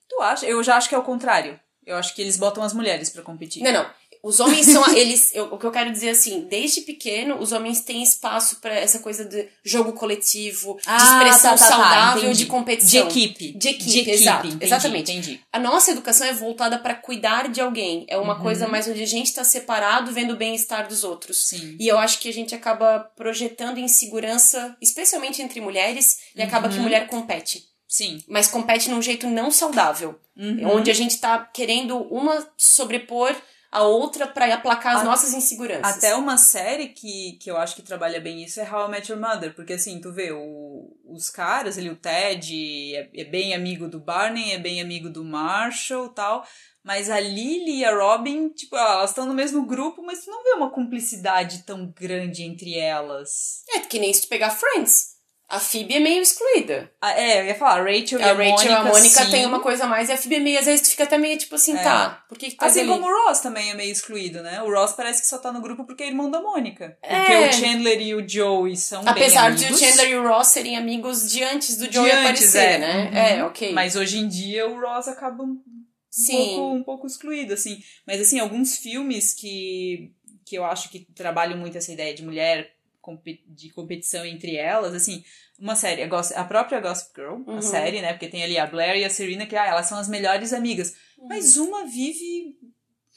Tu 0.08 0.22
acha? 0.22 0.46
Eu 0.46 0.64
já 0.64 0.78
acho 0.78 0.88
que 0.88 0.96
é 0.96 0.98
o 0.98 1.04
contrário. 1.04 1.60
Eu 1.86 1.98
acho 1.98 2.16
que 2.16 2.22
eles 2.22 2.38
botam 2.38 2.64
as 2.64 2.74
mulheres 2.74 3.10
para 3.10 3.22
competir. 3.22 3.62
Não, 3.62 3.72
não. 3.72 3.90
Os 4.28 4.40
homens 4.40 4.66
são 4.66 4.84
eles, 4.98 5.30
eu, 5.36 5.54
o 5.54 5.58
que 5.60 5.66
eu 5.66 5.72
quero 5.72 5.92
dizer 5.92 6.10
assim, 6.10 6.48
desde 6.50 6.82
pequeno 6.82 7.38
os 7.40 7.52
homens 7.52 7.82
têm 7.82 8.02
espaço 8.02 8.56
para 8.60 8.74
essa 8.74 8.98
coisa 9.00 9.24
de 9.24 9.48
jogo 9.64 9.94
coletivo, 9.94 10.80
Ah, 10.86 10.98
de 10.98 11.04
expressão 11.04 11.52
tá, 11.52 11.58
tá, 11.58 11.66
tá, 11.66 11.70
saudável, 11.70 12.24
entendi. 12.24 12.38
de 12.40 12.46
competição, 12.48 13.08
De 13.08 13.20
equipe. 13.20 13.52
de 13.58 13.68
equipe, 13.70 13.90
De 13.92 14.00
equipe, 14.00 14.12
exato, 14.12 14.48
entendi, 14.48 14.66
exatamente. 14.66 15.12
entendi. 15.12 15.42
A 15.54 15.60
nossa 15.60 15.92
educação 15.92 16.26
é 16.26 16.34
voltada 16.34 16.80
para 16.80 16.96
cuidar 16.96 17.50
de 17.50 17.62
alguém, 17.62 18.04
é 18.10 18.18
uma 18.18 18.36
Uhum. 18.36 18.42
coisa 18.42 18.68
mais 18.68 18.88
onde 18.88 19.04
a 19.04 19.08
gente 19.08 19.28
está 19.28 19.44
separado 19.44 20.12
vendo 20.12 20.34
o 20.34 20.38
bem-estar 20.38 20.88
dos 20.88 21.04
outros. 21.04 21.48
Sim. 21.48 21.78
E 21.80 21.88
eu 21.88 22.00
acho 22.00 22.20
que 22.20 22.28
a 22.28 22.34
gente 22.34 22.56
acaba 22.56 23.00
projetando 23.16 23.78
insegurança, 23.80 24.76
especialmente 24.82 25.42
entre 25.42 25.62
mulheres, 25.62 26.18
e 26.36 26.42
acaba 26.42 26.68
Uhum. 26.68 26.74
que 26.74 26.80
mulher 26.80 27.06
compete. 27.08 27.64
Sim. 27.88 28.24
Mas 28.28 28.48
compete 28.48 28.90
num 28.90 29.02
jeito 29.02 29.28
não 29.28 29.52
saudável. 29.52 30.20
Uhum. 30.36 30.78
Onde 30.78 30.90
a 30.92 30.94
gente 30.94 31.18
tá 31.20 31.38
querendo 31.54 31.96
uma 32.12 32.46
sobrepor 32.58 33.34
a 33.76 33.84
outra 33.84 34.26
pra 34.26 34.54
aplacar 34.54 34.96
as 34.96 35.02
A- 35.02 35.06
nossas 35.06 35.34
inseguranças. 35.34 35.98
Até 35.98 36.16
uma 36.16 36.38
série 36.38 36.88
que, 36.90 37.34
que 37.42 37.52
eu 37.52 37.58
acho 37.58 37.76
que 37.76 37.82
trabalha 37.82 38.20
bem 38.22 38.44
isso 38.44 38.60
é 38.60 38.64
How 38.72 38.88
I 38.88 38.92
Met 38.92 39.12
Your 39.12 39.20
Mother, 39.22 39.54
porque 39.54 39.74
assim, 39.74 40.00
tu 40.00 40.12
vê, 40.14 40.32
o, 40.32 40.96
os 41.06 41.30
caras 41.30 41.78
ali, 41.78 41.90
o 41.90 41.96
Ted 41.96 42.96
é, 42.96 43.10
é 43.14 43.24
bem 43.26 43.54
amigo 43.54 43.88
do 43.88 44.00
Barney, 44.00 44.52
é 44.54 44.58
bem 44.58 44.82
amigo 44.82 45.10
do 45.10 45.24
Marshall 45.24 46.10
tal, 46.10 46.46
mas 46.84 47.10
a 47.10 47.20
Lily 47.20 47.80
e 47.80 47.86
a 47.86 47.96
Robin, 47.96 48.50
tipo, 48.50 48.76
elas 48.78 49.10
estão 49.10 49.26
no 49.26 49.34
mesmo 49.34 49.66
grupo, 49.66 50.04
mas 50.04 50.24
tu 50.24 50.30
não 50.32 50.44
vê 50.44 50.52
uma 50.52 50.70
cumplicidade 50.70 51.64
tão 51.64 51.88
grande 51.88 52.44
entre 52.44 52.78
elas. 52.78 53.64
É 53.70 53.80
que 53.80 54.00
nem 54.00 54.14
se 54.14 54.22
tu 54.22 54.28
pegar 54.30 54.52
Friends. 54.52 55.15
A 55.48 55.60
Phoebe 55.60 55.94
é 55.94 56.00
meio 56.00 56.22
excluída. 56.24 56.92
Ah, 57.00 57.12
é, 57.20 57.42
eu 57.42 57.46
ia 57.46 57.56
falar, 57.56 57.80
a 57.80 57.84
Rachel 57.84 58.20
e 58.20 58.24
A 58.24 58.32
a, 58.32 58.34
Rachel 58.34 58.46
Mônica, 58.52 58.70
e 58.70 58.74
a 58.74 58.84
Mônica 58.84 59.26
sim. 59.26 59.30
tem 59.32 59.46
uma 59.46 59.60
coisa 59.60 59.84
a 59.84 59.88
mais 59.88 60.10
e 60.10 60.12
a 60.12 60.18
Phoebe 60.18 60.36
é 60.36 60.40
meio, 60.40 60.58
às 60.60 60.66
vezes 60.66 60.82
tu 60.82 60.90
fica 60.90 61.04
até 61.04 61.18
meio 61.20 61.38
tipo 61.38 61.54
assim, 61.54 61.76
É. 61.78 61.84
tá, 61.84 62.26
por 62.28 62.36
que 62.38 62.50
que 62.50 62.56
tá 62.58 62.66
Assim 62.66 62.80
ali? 62.80 62.90
como 62.90 63.06
o 63.06 63.28
Ross 63.28 63.42
também 63.42 63.70
é 63.70 63.76
meio 63.76 63.92
excluído, 63.92 64.42
né? 64.42 64.64
O 64.64 64.72
Ross 64.74 64.94
parece 64.94 65.22
que 65.22 65.28
só 65.28 65.38
tá 65.38 65.52
no 65.52 65.62
grupo 65.62 65.86
porque 65.86 66.04
é 66.04 66.08
irmão 66.08 66.32
da 66.32 66.42
Mônica. 66.42 66.98
Porque 67.00 67.32
É. 67.32 67.48
o 67.50 67.54
Chandler 67.54 68.02
e 68.02 68.16
o 68.16 68.28
Joey 68.28 68.76
são 68.76 69.04
Apesar 69.06 69.54
de 69.54 69.72
o. 69.72 69.78
Chandler 69.78 70.10
e 70.10 70.16
o 70.16 70.28
Ross 70.28 70.48
serem 70.48 70.78
amigos 70.78 71.30
de 71.32 71.44
antes 71.44 71.78
do 71.78 71.88
De 71.88 71.94
Joey 71.96 72.12
antes, 72.12 72.24
aparecer, 72.56 72.60
é. 72.60 72.78
né? 72.80 73.10
Uhum. 73.12 73.18
É, 73.18 73.44
ok. 73.46 73.72
Mas 73.74 73.96
hoje 73.96 74.18
em 74.18 74.28
dia 74.28 74.68
o 74.68 74.80
Ross 74.82 75.08
acaba 75.08 75.44
um, 75.44 75.62
Sim. 76.10 76.38
pouco, 76.56 76.74
um 76.76 76.84
pouco 76.84 77.08
excluído, 77.08 77.54
assim. 77.54 77.78
Mas, 78.08 78.20
assim, 78.20 78.40
alguns 78.40 78.78
filmes 78.78 79.34
que, 79.34 80.12
que 80.46 80.56
eu 80.58 80.66
acho 80.66 80.90
que 80.90 81.06
trabalham 81.14 81.58
muito 81.58 81.78
essa 81.78 81.92
ideia 81.92 82.14
de 82.16 82.24
mulher, 82.24 82.72
de 83.48 83.70
competição 83.70 84.26
entre 84.26 84.56
elas, 84.56 84.94
assim... 84.94 85.24
Uma 85.58 85.74
série, 85.74 86.04
a, 86.04 86.08
Gossip- 86.08 86.38
a 86.38 86.44
própria 86.44 86.82
Gossip 86.82 87.12
Girl, 87.16 87.36
Uhum. 87.48 87.58
a 87.60 87.62
série, 87.62 88.02
né? 88.02 88.12
Porque 88.12 88.28
tem 88.28 88.44
ali 88.44 88.58
a 88.60 88.68
Blair 88.68 88.98
e 88.98 89.06
a 89.06 89.10
Serena, 89.10 89.46
que 89.46 89.56
ah, 89.56 89.66
elas 89.66 89.86
são 89.86 89.98
as 89.98 90.10
melhores 90.10 90.52
amigas. 90.52 90.94
Uhum. 91.18 91.30
Mas 91.30 91.56
uma 91.56 91.86
vive... 91.86 92.58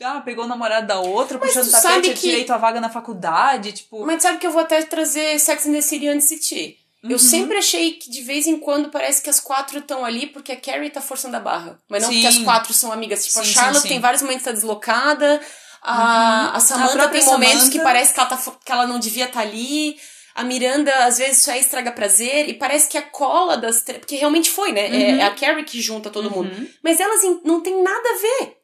Ah, 0.00 0.20
pegou 0.20 0.44
o 0.44 0.48
namorado 0.48 0.86
da 0.86 1.00
outra, 1.00 1.36
Mas 1.36 1.48
puxando 1.52 1.66
tu 1.66 1.72
tapete, 1.82 2.10
é 2.10 2.14
que- 2.14 2.20
direito 2.20 2.52
a 2.52 2.56
vaga 2.56 2.80
na 2.80 2.88
faculdade, 2.88 3.72
tipo... 3.72 4.06
Mas 4.06 4.22
sabe 4.22 4.38
que 4.38 4.46
eu 4.46 4.52
vou 4.52 4.60
até 4.62 4.80
trazer 4.84 5.36
Sex 5.40 5.66
and 5.66 5.72
the 5.72 5.80
City 5.80 6.06
antes 6.06 6.28
de 6.28 6.38
ti. 6.38 6.78
Eu 7.02 7.10
Uhum. 7.10 7.18
sempre 7.18 7.56
achei 7.56 7.94
que 7.94 8.08
de 8.08 8.22
vez 8.22 8.46
em 8.46 8.56
quando 8.60 8.88
parece 8.88 9.20
que 9.20 9.30
as 9.30 9.40
quatro 9.40 9.78
estão 9.80 10.04
ali 10.04 10.28
porque 10.28 10.52
a 10.52 10.56
Carrie 10.60 10.90
tá 10.90 11.00
forçando 11.00 11.36
a 11.36 11.40
barra. 11.40 11.80
Mas 11.88 12.04
não 12.04 12.10
Sim. 12.10 12.16
porque 12.22 12.26
as 12.28 12.38
quatro 12.44 12.72
são 12.72 12.92
amigas. 12.92 13.24
Tipo, 13.26 13.34
Sim, 13.34 13.40
a 13.40 13.44
Charlotte 13.52 13.82
sim, 13.82 13.88
tem 13.88 14.00
vários 14.00 14.22
momentos 14.22 14.42
que 14.44 14.48
tá 14.48 14.52
deslocada. 14.54 15.40
A, 15.82 16.56
a 16.56 16.60
Samantha 16.60 17.08
tem 17.08 17.24
momentos 17.24 17.54
Samantha. 17.54 17.70
que 17.78 17.80
parece 17.84 18.12
que 18.14 18.20
ela, 18.20 18.28
tá, 18.28 18.36
que 18.64 18.72
ela 18.72 18.86
não 18.86 18.98
devia 18.98 19.24
estar 19.26 19.40
ali. 19.40 19.96
A 20.34 20.44
Miranda, 20.44 20.94
às 21.04 21.18
vezes, 21.18 21.42
só 21.42 21.50
é 21.52 21.58
estraga 21.58 21.90
prazer. 21.90 22.48
E 22.48 22.54
parece 22.54 22.88
que 22.88 22.96
a 22.96 23.02
cola 23.02 23.56
das 23.56 23.82
três. 23.82 23.98
Porque 24.00 24.16
realmente 24.16 24.50
foi, 24.50 24.72
né? 24.72 24.86
É- 24.86 25.12
Uhum. 25.14 25.20
É, 25.20 25.22
a 25.24 25.34
Carrie 25.34 25.64
que 25.64 25.80
junta 25.82 26.10
todo 26.10 26.30
mundo. 26.30 26.50
Uhum. 26.52 26.68
Mas 26.82 27.00
elas 27.00 27.20
não 27.44 27.60
tem 27.60 27.82
nada 27.82 28.08
a 28.08 28.18
ver. 28.18 28.56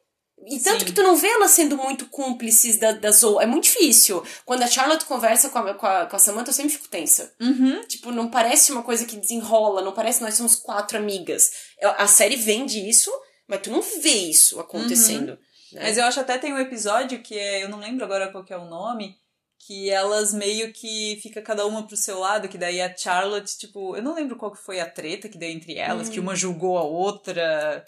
E 0.47 0.59
tanto 0.59 0.81
Sim. 0.81 0.85
que 0.85 0.91
tu 0.91 1.01
não 1.01 1.15
vê 1.15 1.27
elas 1.27 1.51
sendo 1.51 1.75
muito 1.75 2.05
cúmplices 2.05 2.77
da, 2.77 2.91
das 2.91 3.23
outras. 3.23 3.43
É 3.47 3.51
muito 3.51 3.63
difícil. 3.63 4.23
Quando 4.45 4.61
a 4.61 4.67
Charlotte 4.67 5.05
conversa 5.05 5.49
com 5.49 5.57
a, 5.57 5.73
com, 5.73 5.85
a, 5.87 6.05
com 6.05 6.15
a 6.15 6.19
Samantha, 6.19 6.49
eu 6.49 6.53
sempre 6.53 6.73
fico 6.73 6.87
tensa. 6.87 7.33
Uhum. 7.41 7.81
Tipo, 7.87 8.11
não 8.11 8.29
parece 8.29 8.71
uma 8.71 8.83
coisa 8.83 9.05
que 9.05 9.15
desenrola, 9.17 9.81
não 9.81 9.91
parece 9.91 10.21
nós 10.21 10.35
somos 10.35 10.55
quatro 10.55 10.97
amigas. 10.97 11.51
A 11.97 12.05
série 12.05 12.35
vende 12.35 12.79
isso, 12.87 13.09
mas 13.47 13.61
tu 13.61 13.71
não 13.71 13.81
vê 13.81 14.13
isso 14.13 14.59
acontecendo. 14.59 15.37
Né? 15.75 15.83
Mas 15.83 15.97
eu 15.97 16.05
acho 16.05 16.19
até 16.19 16.37
tem 16.37 16.53
um 16.53 16.59
episódio 16.59 17.21
que 17.21 17.37
é, 17.37 17.63
eu 17.63 17.69
não 17.69 17.79
lembro 17.79 18.03
agora 18.05 18.31
qual 18.31 18.43
que 18.43 18.53
é 18.53 18.57
o 18.57 18.65
nome, 18.65 19.15
que 19.59 19.89
elas 19.89 20.33
meio 20.33 20.71
que 20.73 21.19
fica 21.23 21.41
cada 21.41 21.65
uma 21.65 21.85
pro 21.87 21.95
seu 21.97 22.19
lado, 22.19 22.47
que 22.47 22.57
daí 22.57 22.81
a 22.81 22.95
Charlotte, 22.95 23.57
tipo, 23.57 23.95
eu 23.95 24.03
não 24.03 24.13
lembro 24.13 24.35
qual 24.35 24.51
que 24.51 24.61
foi 24.63 24.79
a 24.79 24.89
treta 24.89 25.27
que 25.29 25.37
deu 25.37 25.49
entre 25.49 25.75
elas, 25.77 26.07
Hum. 26.09 26.11
que 26.11 26.19
uma 26.19 26.35
julgou 26.35 26.77
a 26.77 26.83
outra, 26.83 27.83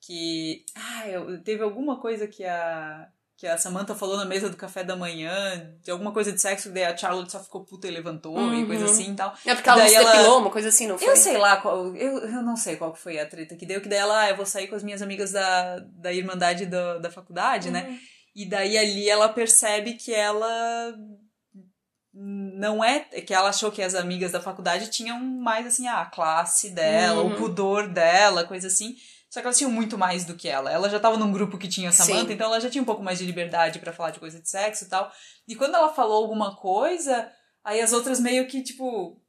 que 0.00 0.64
ah, 0.74 1.08
eu- 1.08 1.42
teve 1.42 1.62
alguma 1.62 2.00
coisa 2.00 2.26
que 2.26 2.44
a 2.44 3.08
que 3.40 3.46
a 3.46 3.56
Samantha 3.56 3.94
falou 3.94 4.18
na 4.18 4.26
mesa 4.26 4.50
do 4.50 4.56
café 4.56 4.84
da 4.84 4.94
manhã, 4.94 5.72
de 5.82 5.90
alguma 5.90 6.12
coisa 6.12 6.30
de 6.30 6.38
sexo, 6.38 6.70
daí 6.70 6.84
a 6.84 6.94
Charlotte 6.94 7.32
só 7.32 7.40
ficou 7.42 7.64
puta 7.64 7.88
e 7.88 7.90
levantou 7.90 8.36
e 8.52 8.60
Uhum. 8.60 8.66
coisa 8.66 8.84
assim 8.84 9.12
e 9.12 9.16
tal. 9.16 9.34
É 9.46 9.54
porque 9.54 9.66
ela 9.70 9.88
se 9.88 9.94
ela- 9.94 10.12
depilou, 10.12 10.40
uma 10.40 10.50
coisa 10.50 10.68
assim, 10.68 10.86
não 10.86 10.98
foi? 10.98 11.08
Eu 11.08 11.16
sei 11.16 11.38
lá 11.38 11.56
qual. 11.56 11.96
Eu, 11.96 12.18
eu 12.18 12.42
não 12.42 12.54
sei 12.54 12.76
qual 12.76 12.94
foi 12.94 13.18
a 13.18 13.24
treta 13.26 13.56
que 13.56 13.64
deu, 13.64 13.80
que 13.80 13.88
daí 13.88 13.98
ela, 13.98 14.20
ah, 14.24 14.28
eu 14.28 14.36
vou 14.36 14.44
sair 14.44 14.66
com 14.68 14.74
as 14.76 14.82
minhas 14.82 15.00
amigas 15.00 15.32
da, 15.32 15.78
da 15.78 16.12
Irmandade 16.12 16.66
da, 16.66 16.98
da 16.98 17.10
faculdade, 17.10 17.70
né? 17.70 17.86
Uhum. 17.88 17.98
E 18.36 18.44
daí 18.46 18.76
ali 18.76 19.08
ela 19.08 19.28
percebe 19.30 19.94
que 19.94 20.12
ela 20.12 20.94
não 22.12 22.82
é. 22.84 23.00
que 23.00 23.32
ela 23.32 23.48
achou 23.48 23.70
que 23.72 23.82
as 23.82 23.94
amigas 23.94 24.32
da 24.32 24.40
faculdade 24.40 24.90
tinham 24.90 25.18
mais 25.18 25.66
assim, 25.66 25.86
a 25.86 26.04
classe 26.04 26.70
dela, 26.70 27.22
Uhum. 27.22 27.32
o 27.32 27.36
pudor 27.36 27.88
dela, 27.88 28.44
coisa 28.44 28.66
assim. 28.66 28.94
Só 29.30 29.40
que 29.40 29.46
elas 29.46 29.56
tinham 29.56 29.70
muito 29.70 29.96
mais 29.96 30.24
do 30.24 30.34
que 30.34 30.48
ela. 30.48 30.72
Ela 30.72 30.90
já 30.90 30.98
tava 30.98 31.16
num 31.16 31.30
grupo 31.30 31.56
que 31.56 31.68
tinha 31.68 31.92
Samantha, 31.92 32.26
Sim. 32.26 32.32
então 32.34 32.48
ela 32.48 32.60
já 32.60 32.68
tinha 32.68 32.82
um 32.82 32.84
pouco 32.84 33.02
mais 33.02 33.16
de 33.16 33.24
liberdade 33.24 33.78
pra 33.78 33.92
falar 33.92 34.10
de 34.10 34.18
coisa 34.18 34.40
de 34.40 34.50
sexo 34.50 34.84
e 34.84 34.88
tal. 34.88 35.10
E 35.46 35.54
quando 35.54 35.76
ela 35.76 35.94
falou 35.94 36.20
alguma 36.20 36.56
coisa, 36.56 37.30
aí 37.62 37.80
as 37.80 37.92
outras 37.92 38.18
meio 38.18 38.48
que, 38.48 38.60
tipo. 38.60 39.22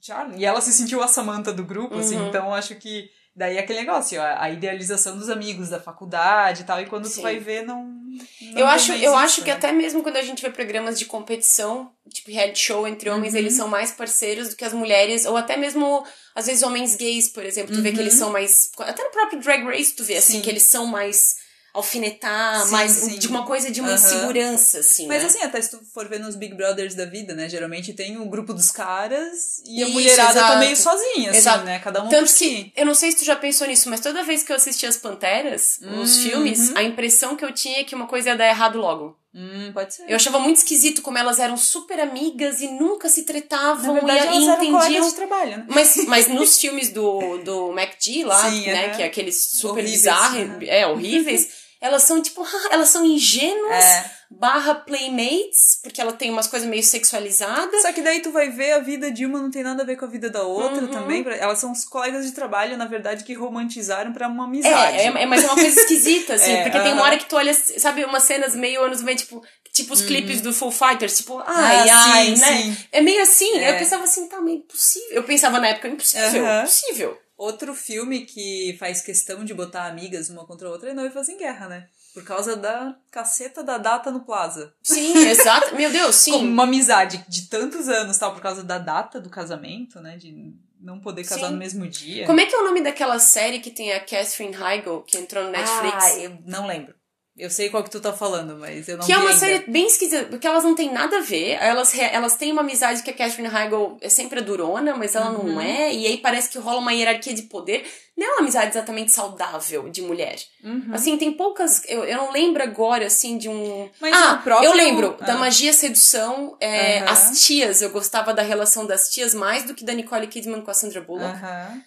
Charlie. 0.00 0.38
E 0.38 0.44
ela 0.44 0.60
se 0.60 0.72
sentiu 0.72 1.02
a 1.02 1.08
Samantha 1.08 1.52
do 1.52 1.64
grupo, 1.64 1.96
assim. 1.96 2.16
Uhum. 2.16 2.28
Então 2.28 2.46
eu 2.46 2.54
acho 2.54 2.76
que. 2.76 3.10
Daí 3.38 3.56
é 3.56 3.60
aquele 3.60 3.78
negócio, 3.78 4.20
ó, 4.20 4.24
a 4.36 4.50
idealização 4.50 5.16
dos 5.16 5.28
amigos 5.30 5.68
da 5.68 5.78
faculdade 5.78 6.62
e 6.62 6.64
tal. 6.64 6.80
E 6.80 6.86
quando 6.86 7.06
Sim. 7.06 7.14
tu 7.20 7.22
vai 7.22 7.38
ver, 7.38 7.64
não. 7.64 7.84
não 7.84 8.58
Eu 8.58 8.66
acho, 8.66 8.90
eu 8.90 8.98
isso, 8.98 9.14
acho 9.14 9.42
que 9.42 9.50
né? 9.50 9.56
até 9.56 9.70
mesmo 9.70 10.02
quando 10.02 10.16
a 10.16 10.22
gente 10.22 10.42
vê 10.42 10.50
programas 10.50 10.98
de 10.98 11.04
competição, 11.04 11.88
tipo 12.12 12.32
reality 12.32 12.58
show 12.58 12.84
entre 12.88 13.08
homens, 13.08 13.34
Uhum. 13.34 13.38
eles 13.38 13.52
são 13.52 13.68
mais 13.68 13.92
parceiros 13.92 14.48
do 14.48 14.56
que 14.56 14.64
as 14.64 14.72
mulheres, 14.72 15.24
ou 15.24 15.36
até 15.36 15.56
mesmo, 15.56 16.04
às 16.34 16.46
vezes, 16.46 16.64
homens 16.64 16.96
gays, 16.96 17.28
por 17.28 17.44
exemplo, 17.44 17.72
tu 17.76 17.80
vê 17.80 17.92
que 17.92 18.00
eles 18.00 18.14
Uhum. 18.14 18.18
são 18.18 18.30
mais. 18.32 18.72
Até 18.80 19.04
no 19.04 19.10
próprio 19.10 19.38
Drag 19.38 19.62
Race, 19.64 19.94
tu 19.94 20.02
vê 20.02 20.16
assim, 20.16 20.32
Sim. 20.38 20.42
que 20.42 20.50
eles 20.50 20.64
são 20.64 20.84
mais 20.84 21.36
alfinetar, 21.78 22.64
Sim, 22.66 22.70
mais 22.72 22.92
sim. 22.92 23.18
de 23.18 23.26
uma 23.28 23.44
coisa 23.46 23.70
de 23.70 23.80
uma 23.80 23.90
Aham. 23.90 23.96
insegurança, 23.96 24.78
assim. 24.80 25.06
Mas 25.06 25.22
né? 25.22 25.28
assim, 25.28 25.42
até 25.42 25.60
se 25.60 25.70
tu 25.70 25.80
for 25.92 26.08
ver 26.08 26.20
nos 26.20 26.36
Big 26.36 26.54
Brothers 26.54 26.94
da 26.94 27.04
vida, 27.04 27.34
né? 27.34 27.48
Geralmente 27.48 27.92
tem 27.92 28.16
o 28.18 28.26
grupo 28.28 28.52
dos 28.52 28.70
caras 28.70 29.62
e 29.66 29.82
a 29.82 29.86
Isso, 29.86 29.92
mulherada 29.94 30.34
tá 30.40 30.40
exato. 30.46 30.58
meio 30.58 30.76
sozinha, 30.76 31.30
assim, 31.30 31.38
Exato. 31.38 31.64
né? 31.64 31.78
Cada 31.78 32.02
um 32.02 32.08
Tanto 32.08 32.20
por 32.26 32.28
si. 32.28 32.72
eu 32.76 32.86
não 32.86 32.94
sei 32.94 33.10
se 33.12 33.18
tu 33.18 33.24
já 33.24 33.36
pensou 33.36 33.66
nisso, 33.66 33.88
mas 33.88 34.00
toda 34.00 34.22
vez 34.22 34.42
que 34.42 34.52
eu 34.52 34.56
assistia 34.56 34.88
as 34.88 34.96
Panteras, 34.96 35.78
os 36.02 36.16
Uhum. 36.16 36.22
filmes, 36.22 36.76
a 36.76 36.82
impressão 36.82 37.34
que 37.36 37.44
eu 37.44 37.52
tinha 37.52 37.80
é 37.80 37.84
que 37.84 37.94
uma 37.94 38.06
coisa 38.06 38.30
ia 38.30 38.36
dar 38.36 38.46
errado 38.48 38.78
logo. 38.78 39.16
Hum, 39.34 39.70
pode 39.74 39.94
ser. 39.94 40.04
Eu 40.08 40.16
achava 40.16 40.38
muito 40.40 40.56
esquisito 40.56 41.02
como 41.02 41.18
elas 41.18 41.38
eram 41.38 41.56
super 41.56 42.00
amigas 42.00 42.60
e 42.62 42.66
nunca 42.68 43.08
se 43.10 43.20
Na 43.20 43.26
tretavam 43.26 43.94
verdade, 43.94 44.18
e, 44.24 44.26
elas 44.26 44.42
e 44.42 44.48
eram 44.48 44.64
entendiam. 44.64 45.08
de 45.08 45.14
trabalho, 45.14 45.50
né? 45.58 45.66
Mas, 45.68 45.96
mas 46.06 46.28
nos 46.28 46.58
filmes 46.58 46.88
do, 46.90 47.38
do 47.44 47.72
MacD 47.72 48.24
lá, 48.24 48.42
Sim, 48.50 48.66
né, 48.66 48.86
aham. 48.86 48.96
que 48.96 49.02
é 49.02 49.06
aqueles 49.06 49.36
super 49.52 49.70
Horríveis, 49.82 49.92
bizarros, 49.92 50.38
aham. 50.40 50.58
é, 50.62 50.86
horríveis, 50.86 51.48
elas 51.80 52.02
são 52.02 52.20
tipo, 52.22 52.44
elas 52.70 52.88
são 52.88 53.04
ingênuas, 53.04 53.84
É. 53.84 54.10
barra 54.30 54.74
playmates, 54.74 55.78
porque 55.82 56.00
ela 56.00 56.12
tem 56.12 56.30
umas 56.30 56.46
coisas 56.46 56.68
meio 56.68 56.82
sexualizadas. 56.82 57.82
Só 57.82 57.92
que 57.92 58.02
daí 58.02 58.20
tu 58.20 58.30
vai 58.30 58.50
ver 58.50 58.72
a 58.72 58.78
vida 58.78 59.10
de 59.10 59.24
uma 59.24 59.38
não 59.40 59.50
tem 59.50 59.62
nada 59.62 59.82
a 59.82 59.86
ver 59.86 59.96
com 59.96 60.04
a 60.04 60.08
vida 60.08 60.28
da 60.28 60.42
outra 60.42 60.82
Uhum. 60.82 60.88
também. 60.88 61.24
Elas 61.38 61.58
são 61.58 61.72
os 61.72 61.84
colegas 61.84 62.26
de 62.26 62.32
trabalho, 62.32 62.76
na 62.76 62.84
verdade, 62.86 63.24
que 63.24 63.32
romantizaram 63.34 64.12
pra 64.12 64.28
uma 64.28 64.44
amizade. 64.44 64.98
É, 64.98 65.06
é, 65.06 65.22
é, 65.22 65.26
mas 65.26 65.42
é 65.44 65.46
uma 65.46 65.54
coisa 65.54 65.78
esquisita, 65.80 66.34
assim, 66.34 66.52
É, 66.52 66.62
porque 66.62 66.80
tem 66.80 66.92
uma 66.92 67.02
hora 67.02 67.16
que 67.18 67.26
tu 67.26 67.36
olha, 67.36 67.54
sabe, 67.54 68.04
umas 68.04 68.22
cenas 68.24 68.54
meio 68.54 68.82
anos 68.82 69.00
90, 69.00 69.22
tipo, 69.22 69.42
tipo 69.72 69.92
os 69.94 70.02
clipes 70.02 70.40
do 70.40 70.52
Full 70.52 70.72
Fighters, 70.72 71.16
tipo. 71.18 71.38
Ah, 71.38 71.44
ai, 71.46 71.84
sim, 71.86 71.90
ai, 71.94 72.30
né? 72.30 72.62
sim. 72.62 72.76
É 72.92 73.00
meio 73.00 73.22
assim, 73.22 73.56
É. 73.58 73.70
eu 73.70 73.78
pensava 73.78 74.04
assim, 74.04 74.28
tá 74.28 74.40
meio 74.40 74.58
impossível. 74.58 75.08
Eu 75.12 75.22
pensava 75.24 75.58
na 75.60 75.68
época, 75.68 75.88
impossível, 75.88 76.44
Aham. 76.44 76.62
impossível. 76.62 77.18
Outro 77.38 77.72
filme 77.72 78.26
que 78.26 78.76
faz 78.80 79.00
questão 79.00 79.44
de 79.44 79.54
botar 79.54 79.86
amigas 79.86 80.28
uma 80.28 80.44
contra 80.44 80.66
a 80.66 80.72
outra 80.72 80.90
é 80.90 80.92
Noivas 80.94 81.28
em 81.28 81.38
Guerra, 81.38 81.68
né? 81.68 81.88
Por 82.12 82.24
causa 82.24 82.56
da 82.56 82.96
caceta 83.12 83.62
da 83.62 83.78
data 83.78 84.10
no 84.10 84.24
Plaza. 84.24 84.74
Sim, 84.82 85.16
exato. 85.16 85.76
Meu 85.76 85.88
Deus, 85.88 86.16
sim. 86.16 86.32
Como 86.32 86.48
uma 86.48 86.64
amizade 86.64 87.24
de 87.28 87.42
tantos 87.42 87.88
anos, 87.88 88.18
tal, 88.18 88.34
por 88.34 88.42
causa 88.42 88.64
da 88.64 88.76
data 88.76 89.20
do 89.20 89.30
casamento, 89.30 90.00
né? 90.00 90.16
De 90.16 90.52
não 90.80 90.98
poder 90.98 91.24
casar 91.24 91.46
Sim. 91.46 91.52
no 91.52 91.58
mesmo 91.58 91.86
dia. 91.86 92.26
Como 92.26 92.40
é 92.40 92.46
que 92.46 92.54
é 92.54 92.58
o 92.58 92.64
nome 92.64 92.80
daquela 92.80 93.18
série 93.18 93.60
que 93.60 93.70
tem 93.70 93.92
a 93.92 94.00
Catherine 94.00 94.56
Heigl, 94.56 95.02
que 95.02 95.16
entrou 95.16 95.44
no 95.44 95.50
Netflix? 95.50 96.04
Ah, 96.04 96.18
eu 96.18 96.38
não 96.44 96.66
lembro. 96.66 96.94
Eu 97.38 97.50
sei 97.50 97.70
qual 97.70 97.84
que 97.84 97.90
tu 97.90 98.00
tá 98.00 98.12
falando, 98.12 98.56
mas 98.58 98.88
eu 98.88 98.96
não 98.98 99.06
Que 99.06 99.12
é 99.12 99.16
uma 99.16 99.28
ainda. 99.30 99.38
série 99.38 99.64
bem 99.70 99.86
esquisita, 99.86 100.24
porque 100.24 100.46
elas 100.46 100.64
não 100.64 100.74
têm 100.74 100.92
nada 100.92 101.18
a 101.18 101.20
ver. 101.20 101.52
Elas, 101.60 101.96
elas 101.96 102.34
têm 102.36 102.50
uma 102.52 102.62
amizade 102.62 103.02
que 103.02 103.10
a 103.10 103.14
Catherine 103.14 103.48
Heigl 103.54 103.96
é 104.00 104.08
sempre 104.08 104.40
a 104.40 104.42
durona, 104.42 104.96
mas 104.96 105.14
ela 105.14 105.30
Uhum. 105.30 105.52
não 105.54 105.60
é. 105.60 105.94
E 105.94 106.06
aí 106.06 106.18
parece 106.18 106.48
que 106.48 106.58
rola 106.58 106.78
uma 106.78 106.92
hierarquia 106.92 107.32
de 107.32 107.42
poder. 107.42 107.84
Não 108.16 108.26
é 108.26 108.30
uma 108.32 108.40
amizade 108.40 108.70
exatamente 108.72 109.12
saudável 109.12 109.88
de 109.88 110.02
mulher. 110.02 110.36
Uhum. 110.64 110.90
Assim, 110.92 111.16
tem 111.16 111.30
poucas. 111.32 111.82
Eu, 111.86 112.02
eu 112.04 112.16
não 112.16 112.32
lembro 112.32 112.60
agora, 112.62 113.06
assim, 113.06 113.38
de 113.38 113.48
um. 113.48 113.88
Mas 114.00 114.12
ah, 114.16 114.40
próprio- 114.42 114.68
eu 114.68 114.74
lembro. 114.76 115.16
Ah. 115.20 115.24
Da 115.24 115.36
magia 115.36 115.72
sedução. 115.72 116.56
é, 116.60 116.98
Aham. 116.98 117.10
As 117.12 117.40
tias. 117.46 117.80
Eu 117.80 117.90
gostava 117.90 118.34
da 118.34 118.42
relação 118.42 118.84
das 118.86 119.08
tias 119.10 119.32
mais 119.34 119.62
do 119.62 119.72
que 119.74 119.84
da 119.84 119.92
Nicole 119.92 120.26
Kidman 120.26 120.62
com 120.62 120.70
a 120.70 120.74
Sandra 120.74 121.00
Bullock. 121.00 121.38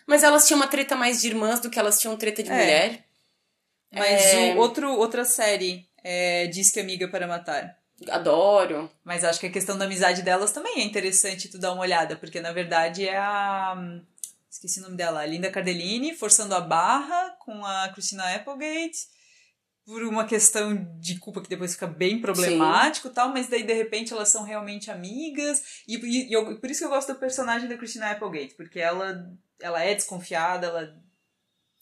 Mas 0.07 0.23
elas 0.23 0.47
tinham 0.47 0.59
uma 0.59 0.67
treta 0.67 0.95
mais 0.95 1.19
de 1.21 1.27
irmãs 1.27 1.59
do 1.59 1.69
que 1.69 1.77
elas 1.77 1.99
tinham 1.99 2.15
treta 2.15 2.41
de 2.41 2.49
É. 2.49 2.53
mulher. 2.53 3.03
Mas 3.91 4.21
É. 4.33 4.53
o 4.53 4.57
outro, 4.57 4.89
outra 4.97 5.25
série 5.25 5.85
é 6.03 6.47
Diz 6.47 6.71
que 6.71 6.79
Amiga 6.79 7.07
para 7.07 7.27
Matar. 7.27 7.77
Adoro. 8.09 8.89
Mas 9.03 9.23
acho 9.23 9.39
que 9.39 9.45
a 9.47 9.51
questão 9.51 9.77
da 9.77 9.85
amizade 9.85 10.21
delas 10.23 10.51
também 10.51 10.79
é 10.79 10.83
interessante 10.83 11.47
tu 11.49 11.59
dar 11.59 11.73
uma 11.73 11.81
olhada, 11.83 12.15
porque 12.15 12.39
na 12.39 12.51
verdade 12.51 13.07
é 13.07 13.17
a. 13.17 13.75
Esqueci 14.49 14.79
o 14.79 14.83
nome 14.83 14.97
dela, 14.97 15.21
a 15.21 15.25
Linda 15.25 15.49
Cardellini 15.51 16.13
forçando 16.15 16.53
a 16.55 16.59
barra 16.61 17.29
com 17.39 17.63
a 17.65 17.87
Christina 17.89 18.35
Applegate 18.35 19.07
por 19.85 20.03
uma 20.03 20.25
questão 20.25 20.75
de 20.99 21.17
culpa 21.19 21.41
que 21.41 21.49
depois 21.49 21.73
fica 21.73 21.87
bem 21.87 22.19
problemático 22.21 23.07
e 23.07 23.11
tal, 23.11 23.29
mas 23.29 23.47
daí 23.47 23.63
de 23.63 23.73
repente 23.73 24.11
elas 24.13 24.29
são 24.29 24.43
realmente 24.43 24.91
amigas. 24.91 25.81
E, 25.87 25.95
e- 25.95 26.29
e 26.29 26.33
eu- 26.33 26.59
por 26.59 26.69
isso 26.69 26.79
que 26.81 26.85
eu 26.85 26.89
gosto 26.89 27.13
do 27.13 27.19
personagem 27.19 27.67
da 27.69 27.77
Christina 27.77 28.11
Applegate, 28.11 28.53
porque 28.55 28.79
ela, 28.79 29.25
ela 29.61 29.81
é 29.83 29.95
desconfiada, 29.95 30.67
ela, 30.67 30.95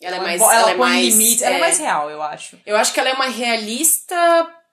Ela 0.01 0.17
é 0.17 0.19
mais. 0.19 0.41
ela, 0.41 0.53
Ela, 0.53 0.71
é 0.71 0.75
mais. 0.75 1.07
limites, 1.15 1.41
ela 1.41 1.55
é 1.55 1.57
é, 1.57 1.61
mais 1.61 1.77
real, 1.77 2.09
eu 2.09 2.21
acho. 2.21 2.57
Eu 2.65 2.77
acho 2.77 2.93
que 2.93 2.99
ela 2.99 3.09
é 3.09 3.13
uma 3.13 3.27
realista 3.27 4.15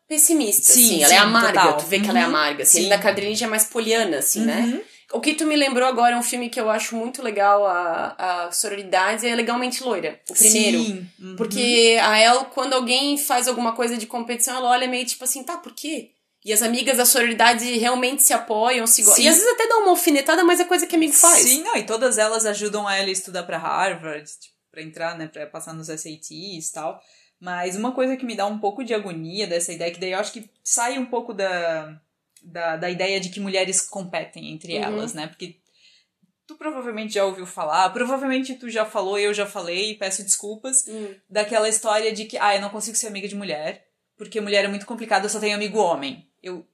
pessimista, 0.08 0.72
Sim, 0.72 0.84
assim. 0.84 0.98
Ela 1.02 1.08
sim, 1.08 1.14
é 1.14 1.18
amarga, 1.18 1.60
total. 1.60 1.76
tu 1.78 1.86
vê 1.86 2.00
que 2.00 2.08
ela 2.08 2.18
é 2.18 2.22
Uhum, 2.22 2.28
amarga. 2.28 2.62
Assim. 2.62 2.78
sim. 2.78 2.82
Linda 2.84 2.98
Cardellini 2.98 3.34
já 3.34 3.46
é 3.46 3.48
mais 3.48 3.64
poliana, 3.64 4.18
assim, 4.18 4.40
né? 4.40 4.60
Uhum. 4.60 4.80
O 5.12 5.20
que 5.20 5.34
tu 5.34 5.46
me 5.46 5.54
lembrou 5.56 5.86
agora 5.88 6.14
é 6.14 6.18
um 6.18 6.22
filme 6.22 6.48
que 6.48 6.60
eu 6.60 6.68
acho 6.68 6.96
muito 6.96 7.22
legal, 7.22 7.64
a, 7.64 8.46
a 8.46 8.52
Sororidade, 8.52 9.26
é 9.26 9.34
Legalmente 9.34 9.82
Loira, 9.82 10.20
o 10.28 10.34
primeiro. 10.34 10.78
Sim. 10.82 11.08
Uhum. 11.20 11.36
Porque 11.36 11.96
a 12.02 12.18
El, 12.20 12.44
quando 12.46 12.74
alguém 12.74 13.16
faz 13.16 13.46
alguma 13.46 13.72
coisa 13.72 13.96
de 13.96 14.06
competição, 14.06 14.56
ela 14.56 14.68
olha 14.70 14.88
meio 14.88 15.06
tipo 15.06 15.22
assim, 15.24 15.44
tá, 15.44 15.56
por 15.56 15.72
quê? 15.72 16.10
E 16.44 16.52
as 16.52 16.62
amigas 16.62 16.96
da 16.96 17.04
sororidade 17.04 17.64
realmente 17.78 18.22
se 18.22 18.32
apoiam, 18.32 18.86
se 18.86 19.02
gostam. 19.02 19.24
E 19.24 19.28
às 19.28 19.34
vezes 19.36 19.50
até 19.52 19.66
dão 19.68 19.80
uma 19.82 19.90
alfinetada, 19.90 20.44
mas 20.44 20.60
é 20.60 20.64
coisa 20.64 20.86
que 20.86 20.94
amigo 20.94 21.12
faz. 21.12 21.42
Sim, 21.42 21.62
não, 21.62 21.76
e 21.76 21.82
todas 21.84 22.18
elas 22.18 22.44
ajudam 22.46 22.88
ela 22.88 23.08
a 23.08 23.10
estudar 23.10 23.42
pra 23.44 23.58
Harvard, 23.58 24.24
tipo, 24.40 24.55
pra 24.76 24.82
entrar, 24.82 25.16
né, 25.16 25.26
pra 25.26 25.46
passar 25.46 25.72
nos 25.72 25.88
SATs 25.88 26.30
e 26.68 26.72
tal. 26.72 27.00
Mas 27.40 27.76
uma 27.76 27.92
coisa 27.92 28.14
que 28.16 28.26
me 28.26 28.36
dá 28.36 28.46
um 28.46 28.58
pouco 28.58 28.84
de 28.84 28.92
agonia 28.92 29.46
dessa 29.46 29.72
ideia, 29.72 29.90
que 29.90 29.98
daí 29.98 30.12
eu 30.12 30.18
acho 30.18 30.32
que 30.32 30.50
sai 30.62 30.98
um 30.98 31.06
pouco 31.06 31.32
da, 31.32 31.98
da, 32.42 32.76
da 32.76 32.90
ideia 32.90 33.18
de 33.18 33.30
que 33.30 33.40
mulheres 33.40 33.80
competem 33.80 34.52
entre 34.52 34.74
Uhum. 34.76 34.82
elas, 34.84 35.14
né? 35.14 35.26
Porque 35.26 35.56
tu 36.46 36.56
provavelmente 36.56 37.14
já 37.14 37.24
ouviu 37.24 37.46
falar, 37.46 37.88
provavelmente 37.90 38.54
tu 38.54 38.68
já 38.68 38.84
falou, 38.84 39.18
eu 39.18 39.32
já 39.32 39.46
falei, 39.46 39.94
peço 39.96 40.22
desculpas, 40.22 40.86
Hum. 40.86 41.14
daquela 41.28 41.68
história 41.70 42.12
de 42.12 42.26
que, 42.26 42.36
ah, 42.38 42.54
eu 42.54 42.60
não 42.60 42.68
consigo 42.70 42.96
ser 42.98 43.06
amiga 43.08 43.26
de 43.28 43.34
mulher, 43.34 43.86
porque 44.16 44.40
mulher 44.42 44.64
é 44.64 44.68
muito 44.68 44.86
complicado, 44.86 45.24
eu 45.24 45.30
só 45.30 45.40
tenho 45.40 45.56
amigo 45.56 45.78
homem. 45.78 46.28
Eu, 46.42 46.66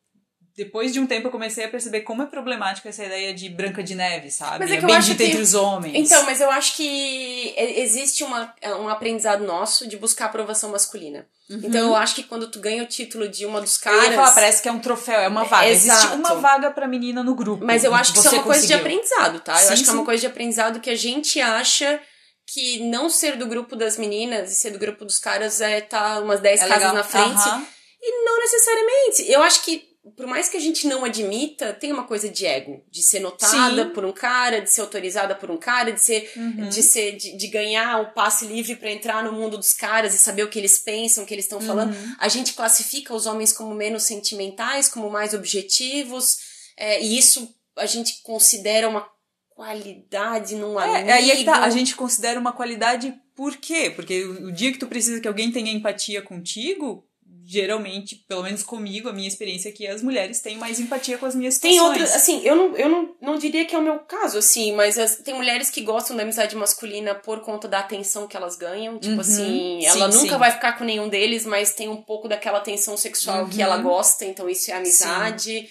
depois 0.57 0.93
de 0.93 1.01
um 1.01 1.07
tempo, 1.07 1.29
eu 1.29 1.31
comecei 1.31 1.65
a 1.65 1.69
perceber 1.69 2.03
como 2.03 2.23
é 2.23 2.27
problemática 2.27 2.89
essa 2.89 3.05
ideia 3.05 3.33
de 3.33 3.49
Branca 3.49 3.83
de 3.83 3.95
Neve, 3.95 4.31
sabe? 4.31 4.59
Mas 4.61 4.71
é 4.71 4.77
que 4.77 4.83
eu 4.85 4.87
bem 4.87 4.97
acho 4.97 5.15
que- 5.15 5.25
entre 5.25 5.41
os 5.41 5.55
homens. 5.55 5.95
Então, 5.95 6.25
mas 6.25 6.41
eu 6.41 6.51
acho 6.51 6.77
que 6.77 7.55
existe 7.57 8.23
uma, 8.25 8.55
um 8.81 8.89
aprendizado 8.89 9.45
nosso 9.45 9.87
de 9.89 9.97
buscar 9.97 10.27
aprovação 10.27 10.71
masculina. 10.71 11.27
Então 11.51 11.89
eu 11.89 11.97
acho 11.97 12.15
que 12.15 12.23
quando 12.23 12.51
tu 12.51 12.59
ganha 12.61 12.83
o 12.83 12.87
título 12.87 13.29
de 13.29 13.45
uma 13.45 13.61
dos 13.61 13.77
Uhum. 13.77 13.91
Eu 13.93 13.95
ia 13.97 14.01
caras. 14.03 14.15
falar, 14.17 14.33
parece 14.33 14.63
que 14.63 14.69
é 14.69 14.73
um 14.73 14.79
troféu, 14.79 15.21
é 15.21 15.29
uma 15.29 15.45
vaga. 15.45 15.69
Existe 15.69 15.91
Exato. 15.99 16.17
uma 16.17 16.35
vaga 16.37 16.71
pra 16.71 16.89
menina 16.89 17.23
no 17.23 17.35
grupo. 17.35 17.63
Mas 17.65 17.85
eu 17.85 17.95
acho 17.95 18.13
que 18.13 18.19
isso 18.21 18.29
é 18.29 18.33
uma 18.33 18.43
coisa 18.43 18.67
de 18.67 18.73
conseguiu. 18.73 18.79
aprendizado, 18.79 19.41
tá? 19.41 19.53
Eu 19.55 19.67
Sim, 19.67 19.73
acho 19.75 19.85
que 19.85 19.91
é 19.91 19.93
uma 19.93 20.05
coisa 20.05 20.21
de 20.23 20.27
aprendizado 20.29 20.81
que 20.81 20.89
a 20.89 20.97
gente 20.97 21.41
acha 21.41 22.01
que 22.47 22.81
não 22.89 23.11
ser 23.11 23.37
do 23.37 23.47
grupo 23.47 23.77
das 23.77 23.99
meninas 23.99 24.51
e 24.51 24.55
ser 24.55 24.71
do 24.71 24.79
grupo 24.79 25.05
dos 25.05 25.19
caras 25.19 25.61
é 25.61 25.79
estar 25.79 26.23
umas 26.23 26.41
10 26.41 26.61
É 26.61 26.65
casas 26.69 26.79
legal. 26.79 26.95
na 26.95 27.05
frente. 27.05 27.49
Aham. 27.49 27.67
E 28.01 28.25
não 28.25 28.39
necessariamente. 28.41 29.31
Eu 29.31 29.43
acho 29.43 29.63
que, 29.63 29.85
por 30.17 30.27
mais 30.27 30.49
que 30.49 30.57
a 30.57 30.61
gente 30.61 30.87
não 30.89 31.05
admita, 31.05 31.73
tem 31.73 31.93
uma 31.93 32.05
coisa 32.05 32.29
de 32.29 32.45
ego. 32.45 32.85
De 32.91 33.03
ser 33.03 33.21
notada 33.21 33.85
Sim. 33.85 33.91
por 33.91 34.05
um 34.05 34.13
cara, 34.13 34.61
de 34.61 34.69
ser 34.69 34.81
autorizada 34.81 35.35
por 35.35 35.51
um 35.51 35.57
cara, 35.57 35.93
de 35.93 36.01
ser. 36.01 36.33
Uhum. 36.37 36.69
De, 36.69 36.83
ser 36.83 37.17
de, 37.17 37.37
de 37.37 37.47
ganhar 37.47 38.01
o 38.01 38.13
passe 38.13 38.47
livre 38.47 38.75
pra 38.75 38.91
entrar 38.91 39.23
no 39.23 39.33
mundo 39.33 39.57
dos 39.57 39.73
caras 39.73 40.13
e 40.15 40.19
saber 40.19 40.43
o 40.43 40.51
que 40.51 40.59
eles 40.59 40.79
pensam, 40.79 41.23
o 41.23 41.27
que 41.27 41.33
eles 41.35 41.45
estão 41.45 41.61
falando. 41.61 41.95
Uhum. 41.95 42.17
A 42.19 42.29
gente 42.29 42.53
classifica 42.55 43.15
os 43.15 43.27
homens 43.27 43.53
como 43.53 43.75
menos 43.75 44.03
sentimentais, 44.03 44.89
como 44.89 45.09
mais 45.09 45.35
objetivos. 45.35 46.39
é, 46.77 47.01
e 47.01 47.17
isso 47.17 47.55
a 47.77 47.87
gente 47.87 48.23
considera 48.23 48.89
uma 48.89 49.09
qualidade 49.51 50.57
num 50.57 50.79
amigo. 50.79 51.09
É, 51.09 51.13
aí 51.13 51.31
é 51.31 51.37
que 51.37 51.45
tá. 51.45 51.63
A 51.63 51.71
gente 51.71 51.95
considera 51.95 52.41
uma 52.41 52.53
qualidade 52.53 53.15
por 53.35 53.57
quê? 53.57 53.91
Porque 53.95 54.25
o 54.25 54.53
dia 54.53 54.73
que 54.73 54.79
tu 54.79 54.87
precisa 54.87 55.21
que 55.21 55.29
alguém 55.29 55.53
tenha 55.53 55.73
empatia 55.73 56.21
contigo, 56.21 57.07
geralmente, 57.45 58.17
pelo 58.29 58.43
menos 58.43 58.63
comigo, 58.63 59.09
a 59.09 59.13
minha 59.13 59.27
experiência 59.29 59.69
é 59.69 59.73
que 59.73 59.87
as 59.87 60.03
mulheres 60.03 60.41
têm 60.41 60.57
mais 60.57 60.79
empatia 60.79 61.19
com 61.19 61.27
as 61.27 61.35
minhas 61.35 61.59
Tem 61.59 61.73
situações. 61.73 62.01
outras, 62.01 62.15
assim, 62.17 62.41
eu, 62.45 62.55
não, 62.55 62.77
eu 62.77 62.89
não, 62.89 63.15
não 63.21 63.39
diria 63.39 63.65
que 63.65 63.75
é 63.75 63.79
o 63.79 63.83
meu 63.83 63.99
caso, 64.01 64.39
assim, 64.39 64.73
mas 64.73 64.99
as- 64.99 65.17
tem 65.17 65.35
mulheres 65.35 65.69
que 65.71 65.81
gostam 65.83 66.17
da 66.17 66.23
amizade 66.23 66.55
masculina 66.57 67.15
por 67.15 67.41
conta 67.41 67.67
da 67.67 67.81
atenção 67.81 68.27
que 68.29 68.37
elas 68.37 68.57
ganham. 68.57 68.99
Tipo 68.99 69.15
Uhum. 69.15 69.21
assim, 69.21 69.85
ela 69.87 70.11
Sim, 70.13 70.19
nunca 70.19 70.33
sim. 70.35 70.39
vai 70.39 70.51
ficar 70.53 70.73
com 70.79 70.85
nenhum 70.85 71.09
deles, 71.09 71.45
mas 71.45 71.73
tem 71.75 71.89
um 71.89 72.01
pouco 72.03 72.29
daquela 72.29 72.59
atenção 72.59 72.97
sexual 72.97 73.49
que 73.49 73.57
Uhum. 73.57 73.63
ela 73.63 73.77
gosta, 73.79 74.25
então 74.25 74.49
isso 74.49 74.71
é 74.71 74.75
amizade. 74.75 75.69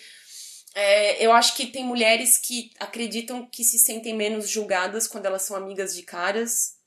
É, 0.74 1.26
eu 1.26 1.34
acho 1.34 1.56
que 1.56 1.66
tem 1.68 1.84
mulheres 1.84 2.38
que 2.38 2.72
acreditam 2.80 3.46
que 3.52 3.64
se 3.64 3.78
sentem 3.78 4.16
menos 4.16 4.50
julgadas 4.50 5.06
quando 5.08 5.26
elas 5.26 5.42
são 5.42 5.56
amigas 5.58 5.94
de 5.96 6.04
caras. 6.04 6.80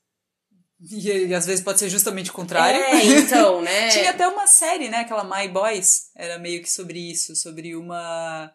E, 0.79 1.27
e 1.27 1.33
às 1.33 1.45
vezes 1.45 1.63
pode 1.63 1.79
ser 1.79 1.89
justamente 1.89 2.29
o 2.29 2.33
contrário. 2.33 2.79
É, 2.79 3.05
então, 3.05 3.61
né? 3.63 3.89
Tinha 3.89 4.11
até 4.11 4.27
uma 4.27 4.47
série, 4.47 4.89
né? 4.89 4.99
Aquela 4.99 5.23
My 5.23 5.47
Boys. 5.47 6.11
Era 6.15 6.37
meio 6.37 6.61
que 6.61 6.69
sobre 6.69 6.99
isso, 6.99 7.35
sobre 7.35 7.75
uma. 7.75 8.51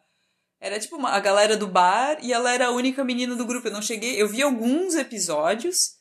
Era 0.61 0.78
tipo 0.78 0.96
uma, 0.96 1.11
a 1.11 1.20
galera 1.20 1.56
do 1.56 1.66
bar 1.66 2.18
e 2.22 2.33
ela 2.33 2.52
era 2.52 2.66
a 2.66 2.70
única 2.70 3.02
menina 3.02 3.35
do 3.35 3.46
grupo. 3.46 3.68
Eu 3.68 3.72
não 3.72 3.80
cheguei. 3.80 4.20
Eu 4.20 4.28
vi 4.28 4.42
alguns 4.42 4.94
episódios 4.94 6.00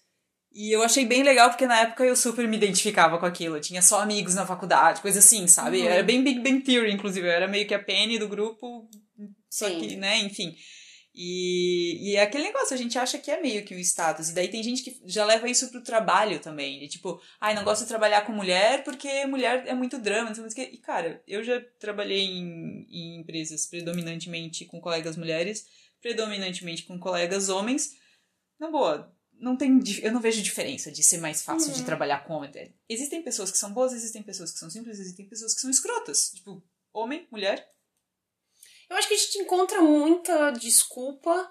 e 0.51 0.75
eu 0.75 0.84
achei 0.84 1.05
bem 1.05 1.23
legal 1.23 1.49
porque 1.49 1.65
na 1.65 1.79
época 1.79 2.03
eu 2.03 2.15
super 2.15 2.45
me 2.47 2.58
identificava 2.58 3.17
com 3.17 3.25
aquilo. 3.25 3.55
Eu 3.55 3.62
tinha 3.62 3.82
só 3.82 4.01
amigos 4.01 4.36
na 4.36 4.45
faculdade, 4.45 5.01
coisa 5.01 5.19
assim, 5.19 5.47
sabe? 5.47 5.79
Uhum. 5.79 5.88
Era 5.88 6.03
bem 6.03 6.21
Big 6.21 6.41
Bang 6.41 6.62
Theory, 6.62 6.91
inclusive. 6.91 7.25
Eu 7.25 7.32
era 7.32 7.47
meio 7.47 7.65
que 7.65 7.73
a 7.73 7.79
Penny 7.82 8.19
do 8.19 8.27
grupo, 8.27 8.89
só 9.49 9.67
Sim. 9.67 9.79
que, 9.79 9.95
né? 9.95 10.17
Enfim. 10.19 10.53
E, 11.21 12.12
e 12.12 12.15
é 12.15 12.21
aquele 12.21 12.45
negócio, 12.45 12.73
a 12.73 12.77
gente 12.77 12.97
acha 12.97 13.17
que 13.19 13.29
é 13.29 13.41
meio 13.41 13.65
que 13.65 13.75
um 13.75 13.79
status. 13.79 14.29
E 14.29 14.34
daí 14.34 14.47
tem 14.47 14.63
gente 14.63 14.82
que 14.82 15.01
já 15.05 15.25
leva 15.25 15.49
isso 15.49 15.69
pro 15.69 15.84
trabalho 15.84 16.39
também. 16.39 16.79
De 16.79 16.88
tipo, 16.88 17.21
ai, 17.41 17.53
não 17.53 17.65
gosto 17.65 17.82
de 17.82 17.89
trabalhar 17.89 18.21
com 18.25 18.32
mulher 18.32 18.86
porque 18.86 19.25
mulher 19.25 19.67
é 19.67 19.73
muito 19.73 19.97
drama, 19.99 20.29
não 20.29 20.36
sei 20.36 20.45
o 20.45 20.49
que. 20.49 20.75
E, 20.75 20.77
cara, 20.77 21.21
eu 21.27 21.43
já 21.43 21.60
trabalhei 21.77 22.21
em, 22.21 22.88
em 22.89 23.19
empresas 23.19 23.65
predominantemente 23.65 24.63
com 24.63 24.79
colegas 24.79 25.17
mulheres, 25.17 25.65
predominantemente 26.01 26.84
com 26.84 26.97
colegas 26.97 27.49
homens. 27.49 27.97
Na 28.58 28.71
boa, 28.71 29.13
não 29.34 29.58
tem, 29.58 29.77
eu 30.01 30.13
não 30.13 30.21
vejo 30.21 30.41
diferença 30.41 30.89
de 30.89 31.03
ser 31.03 31.17
mais 31.17 31.41
fácil 31.41 31.73
de 31.73 31.79
Uhum. 31.79 31.86
trabalhar 31.86 32.23
com 32.25 32.34
homem. 32.34 32.73
Existem 32.88 33.21
pessoas 33.21 33.51
que 33.51 33.58
são 33.58 33.73
boas, 33.73 33.91
existem 33.91 34.23
pessoas 34.23 34.53
que 34.53 34.60
são 34.60 34.69
simples, 34.69 34.97
existem 34.99 35.27
pessoas 35.27 35.53
que 35.53 35.60
são 35.60 35.69
escrotas. 35.69 36.32
Tipo, 36.34 36.63
homem, 36.93 37.27
mulher. 37.29 37.67
Eu 38.89 38.97
acho 38.97 39.08
que 39.08 39.13
a 39.13 39.17
gente 39.17 39.38
encontra 39.39 39.82
muita 39.82 40.52
desculpa. 40.52 41.49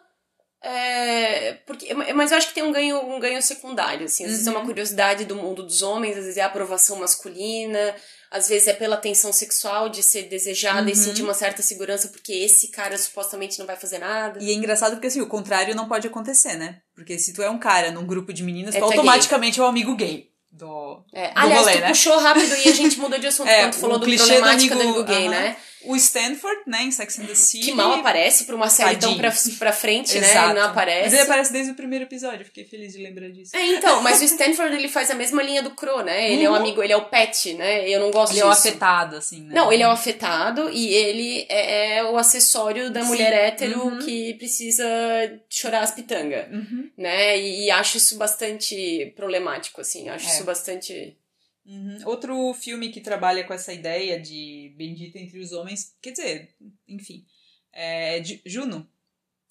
é, 0.60 1.52
porque, 1.66 1.94
mas 1.94 2.32
eu 2.32 2.38
acho 2.38 2.48
que 2.48 2.54
tem 2.54 2.64
um 2.64 2.72
ganho, 2.72 2.98
um 3.00 3.20
ganho 3.20 3.40
secundário, 3.40 4.06
assim. 4.06 4.24
Às 4.24 4.30
vezes 4.32 4.46
é 4.46 4.50
uma 4.50 4.58
Uhum. 4.60 4.66
curiosidade 4.66 5.24
do 5.24 5.36
mundo 5.36 5.62
dos 5.62 5.82
homens, 5.82 6.16
às 6.16 6.24
vezes 6.24 6.36
é 6.36 6.42
a 6.42 6.46
aprovação 6.46 6.96
masculina, 6.96 7.94
às 8.28 8.48
vezes 8.48 8.66
é 8.66 8.72
pela 8.72 8.96
atenção 8.96 9.32
sexual 9.32 9.88
de 9.88 10.02
ser 10.02 10.22
desejada 10.24 10.90
e 10.90 10.94
Uhum. 10.94 10.98
sentir 10.98 11.22
uma 11.22 11.32
certa 11.32 11.62
segurança 11.62 12.08
porque 12.08 12.32
esse 12.32 12.72
cara 12.72 12.98
supostamente 12.98 13.56
não 13.58 13.66
vai 13.66 13.76
fazer 13.76 13.98
nada. 13.98 14.42
E 14.42 14.50
é 14.50 14.52
engraçado 14.52 14.94
porque 14.94 15.06
assim, 15.06 15.20
o 15.20 15.28
contrário 15.28 15.76
não 15.76 15.86
pode 15.86 16.08
acontecer, 16.08 16.56
né? 16.56 16.80
Porque 16.92 17.16
se 17.20 17.32
tu 17.32 17.40
é 17.40 17.48
um 17.48 17.58
cara 17.58 17.92
num 17.92 18.04
grupo 18.04 18.32
de 18.32 18.42
meninas, 18.42 18.74
É, 18.74 18.78
tu 18.80 18.82
é 18.82 18.86
automaticamente 18.86 19.60
é 19.60 19.62
o 19.62 19.66
amigo 19.66 19.94
gay 19.94 20.28
do, 20.50 21.04
É, 21.14 21.28
do 21.30 21.38
aliás, 21.38 21.60
rolê, 21.60 21.72
tu 21.76 21.80
né? 21.82 21.88
puxou 21.88 22.18
rápido 22.18 22.52
e 22.56 22.68
a 22.68 22.72
gente 22.74 22.98
mudou 22.98 23.18
de 23.20 23.28
assunto 23.28 23.46
É, 23.48 23.60
quando 23.62 23.72
tu 23.74 23.78
falou 23.78 23.98
do 24.00 24.04
clichê 24.06 24.24
do 24.24 24.28
problemática 24.30 24.74
do 24.74 24.80
amigo- 24.82 24.98
amigo 24.98 25.08
gay, 25.08 25.26
aham. 25.28 25.30
né? 25.30 25.56
O 25.88 25.96
Stanford, 25.96 26.60
né, 26.66 26.82
em 26.84 26.90
Sex 26.90 27.18
and 27.18 27.24
the 27.26 27.34
City. 27.34 27.64
Que 27.66 27.72
mal 27.72 27.92
aparece 27.94 28.44
pra 28.44 28.54
uma 28.54 28.68
série 28.68 28.96
tão 28.96 29.16
pra, 29.16 29.30
Tadinho. 29.30 29.56
pra 29.56 29.72
frente, 29.72 30.18
né? 30.18 30.28
Ele 30.44 30.52
não 30.54 30.64
aparece. 30.66 31.02
Mas 31.04 31.12
ele 31.14 31.22
aparece 31.22 31.52
desde 31.52 31.72
o 31.72 31.74
primeiro 31.74 32.04
episódio, 32.04 32.44
fiquei 32.44 32.64
feliz 32.64 32.92
de 32.92 33.02
lembrar 33.02 33.28
disso. 33.30 33.56
É, 33.56 33.66
então, 33.74 34.02
mas 34.02 34.20
o 34.20 34.24
Stanford 34.24 34.74
ele 34.76 34.88
faz 34.88 35.10
a 35.10 35.14
mesma 35.14 35.42
linha 35.42 35.62
do 35.62 35.70
Crow, 35.70 36.02
né? 36.02 36.30
Ele 36.32 36.44
é 36.44 36.48
um 36.50 36.52
Uhum. 36.52 36.58
amigo, 36.58 36.82
ele 36.82 36.92
é 36.92 36.96
o 36.96 37.06
pet, 37.06 37.54
né? 37.54 37.88
Eu 37.88 38.00
não 38.00 38.10
gosto 38.10 38.32
Ele 38.32 38.40
é 38.40 38.44
o 38.44 38.50
disso. 38.50 38.68
afetado, 38.68 39.16
assim, 39.16 39.42
né? 39.42 39.54
Não, 39.54 39.72
ele 39.72 39.82
é 39.82 39.88
o 39.88 39.90
afetado 39.90 40.68
e 40.70 40.92
ele 40.94 41.46
é, 41.48 41.96
é 41.98 42.04
o 42.04 42.16
acessório 42.16 42.90
da 42.90 43.02
Sim. 43.02 43.08
mulher 43.08 43.32
hétero 43.32 43.80
Uhum. 43.86 43.98
que 43.98 44.34
precisa 44.34 44.84
chorar 45.48 45.80
as 45.80 45.90
pitangas, 45.92 46.46
Uhum. 46.52 46.90
né? 46.96 47.38
E, 47.38 47.66
e 47.66 47.70
acho 47.70 47.96
isso 47.96 48.16
bastante 48.16 49.12
problemático, 49.16 49.80
assim. 49.80 50.08
Acho 50.08 50.26
É. 50.28 50.30
isso 50.34 50.44
bastante. 50.44 51.16
Uhum. 51.68 51.98
Outro 52.06 52.54
filme 52.54 52.88
que 52.88 53.00
trabalha 53.00 53.44
com 53.44 53.52
essa 53.52 53.72
ideia 53.74 54.18
de 54.18 54.74
bendita 54.78 55.18
entre 55.18 55.38
os 55.38 55.52
homens, 55.52 55.94
quer 56.00 56.12
dizer, 56.12 56.54
enfim, 56.88 57.26
é 57.72 58.22
Juno. 58.46 58.88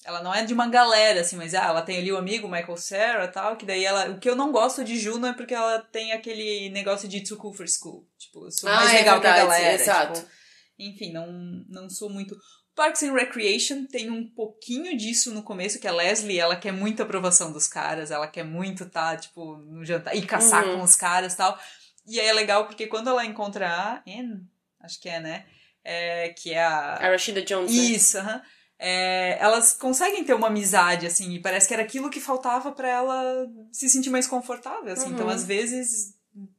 Ela 0.04 0.24
não 0.24 0.34
é 0.34 0.44
de 0.46 0.54
uma 0.54 0.68
galera, 0.68 1.22
assim, 1.22 1.36
mas 1.36 1.54
ah, 1.54 1.66
ela 1.66 1.82
tem 1.82 1.98
ali 1.98 2.12
o 2.12 2.18
amigo 2.18 2.48
Michael 2.48 2.78
Cera 2.78 3.28
tal, 3.28 3.56
que 3.58 3.66
daí 3.66 3.84
ela. 3.84 4.10
O 4.12 4.20
que 4.20 4.30
eu 4.30 4.36
não 4.36 4.52
gosto 4.52 4.84
de 4.84 4.98
Juno 4.98 5.28
é 5.28 5.34
porque 5.34 5.54
ela 5.54 5.80
tem 5.80 6.12
aquele 6.12 6.70
negócio 6.70 7.08
de 7.08 7.22
too 7.22 7.38
cool 7.38 7.54
for 7.54 7.68
school. 7.68 8.08
Tipo, 8.18 8.46
eu 8.46 8.52
sou 8.52 8.70
Ah, 8.70 8.76
mais 8.78 8.92
é 8.92 8.98
legal 9.00 9.20
que 9.22 9.28
a 9.28 9.34
verdade, 9.34 9.48
galera. 9.62 9.82
exato. 9.82 10.20
tipo, 10.22 10.32
enfim, 10.80 11.12
não, 11.12 11.28
não 11.70 11.90
sou 11.90 12.10
muito. 12.10 12.36
Parks 12.76 13.02
and 13.04 13.14
Recreation 13.14 13.86
tem 13.88 14.10
um 14.12 14.30
pouquinho 14.30 14.96
disso 14.96 15.34
no 15.34 15.42
começo, 15.42 15.80
que 15.80 15.88
a 15.88 15.92
Leslie, 15.92 16.40
ela 16.40 16.56
quer 16.56 16.72
muita 16.72 17.02
aprovação 17.04 17.52
dos 17.52 17.68
caras, 17.68 18.12
ela 18.12 18.28
quer 18.28 18.44
muito 18.44 18.88
tá, 18.88 19.18
tipo, 19.18 19.58
no 19.58 19.84
jantar, 19.84 20.16
e 20.16 20.22
caçar 20.26 20.64
Uhum. 20.68 20.78
com 20.78 20.84
os 20.84 20.96
caras 20.96 21.34
e 21.34 21.38
tal. 21.38 21.60
E 22.08 22.20
aí 22.20 22.28
é 22.28 22.34
legal 22.34 22.66
porque 22.66 22.88
quando 22.88 23.10
ela 23.10 23.26
encontra 23.26 23.68
a 23.70 24.02
Anne, 24.08 24.42
acho 24.80 25.00
que 25.00 25.10
é, 25.10 25.20
né? 25.20 25.46
É, 25.84 26.30
que 26.30 26.54
é 26.54 26.64
a. 26.64 26.96
A 26.96 27.10
Rashida 27.10 27.42
Jones, 27.42 27.72
né? 27.72 27.78
Isso, 27.78 28.18
aham. 28.18 28.42
É, 28.80 29.38
elas 29.40 29.74
conseguem 29.74 30.24
ter 30.24 30.36
uma 30.36 30.48
amizade, 30.48 31.08
assim, 31.08 31.34
e 31.34 31.40
parece 31.40 31.68
que 31.68 31.74
era 31.74 31.82
aquilo 31.82 32.12
que 32.12 32.20
faltava 32.20 32.72
pra 32.72 32.88
ela 32.88 33.48
se 33.72 33.90
sentir 33.90 34.12
mais 34.12 34.28
confortável, 34.28 34.94
assim. 34.94 35.08
Uhum. 35.08 35.14
Então, 35.14 35.30
às 35.30 35.44
vezes, 35.44 36.14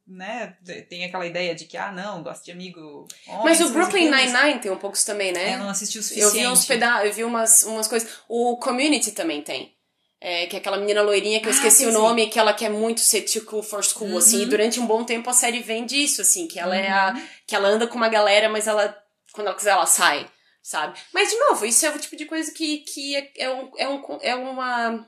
né, 0.05 0.57
tem 0.89 1.05
aquela 1.05 1.25
ideia 1.25 1.55
de 1.55 1.63
que, 1.65 1.77
ah, 1.77 1.91
não, 1.93 2.21
gosto 2.21 2.43
de 2.43 2.51
amigo 2.51 3.07
homem, 3.25 3.43
Mas 3.43 3.61
o 3.61 3.69
Brooklyn. 3.69 4.11
Nine-Nine 4.11 4.59
tem 4.59 4.69
um 4.69 4.77
pouco 4.77 4.97
isso 4.97 5.05
também, 5.05 5.31
né? 5.31 5.51
É, 5.51 5.57
não 5.57 5.69
assisti 5.69 5.97
o 5.97 5.99
Eu 5.99 6.03
suficiente. 6.03 6.33
vi 6.33 6.47
uns 6.47 6.65
peda 6.65 7.05
eu 7.05 7.13
vi 7.13 7.23
umas, 7.23 7.63
umas 7.63 7.87
coisas. 7.87 8.19
O 8.27 8.57
Community 8.57 9.11
também 9.13 9.41
tem. 9.41 9.73
É, 10.21 10.47
que 10.47 10.55
é 10.57 10.59
aquela 10.59 10.77
menina 10.77 11.01
loirinha 11.01 11.39
que 11.39 11.45
eu 11.47 11.51
Ah, 11.51 11.55
esqueci 11.55 11.77
sim, 11.77 11.85
o 11.85 11.91
sim. 11.91 11.97
nome, 11.97 12.27
que 12.27 12.37
ela 12.37 12.51
quer 12.53 12.69
muito 12.69 12.99
ser 12.99 13.21
too 13.21 13.45
cool 13.45 13.63
for 13.63 13.81
school, 13.81 14.17
assim, 14.17 14.39
e 14.39 14.43
Uhum. 14.43 14.49
durante 14.49 14.77
um 14.79 14.85
bom 14.85 15.05
tempo 15.05 15.29
a 15.29 15.33
série 15.33 15.59
vem 15.61 15.85
disso, 15.85 16.21
assim, 16.21 16.45
que 16.45 16.59
ela 16.59 16.75
é 16.75 16.89
a. 16.89 17.13
que 17.47 17.55
ela 17.55 17.69
anda 17.69 17.87
com 17.87 17.95
uma 17.95 18.09
galera, 18.09 18.49
mas 18.49 18.67
ela. 18.67 18.93
quando 19.31 19.47
ela 19.47 19.55
quiser, 19.55 19.71
ela 19.71 19.85
sai, 19.85 20.29
sabe? 20.61 20.99
Mas, 21.13 21.29
de 21.29 21.37
novo, 21.37 21.65
isso 21.65 21.85
é 21.85 21.89
o 21.89 21.97
tipo 21.97 22.17
de 22.17 22.25
coisa 22.25 22.51
que, 22.51 22.79
que 22.79 23.15
é, 23.15 23.31
é, 23.37 23.49
um, 23.49 23.71
é, 23.77 23.87
um, 23.87 24.17
é 24.21 24.35
uma. 24.35 25.07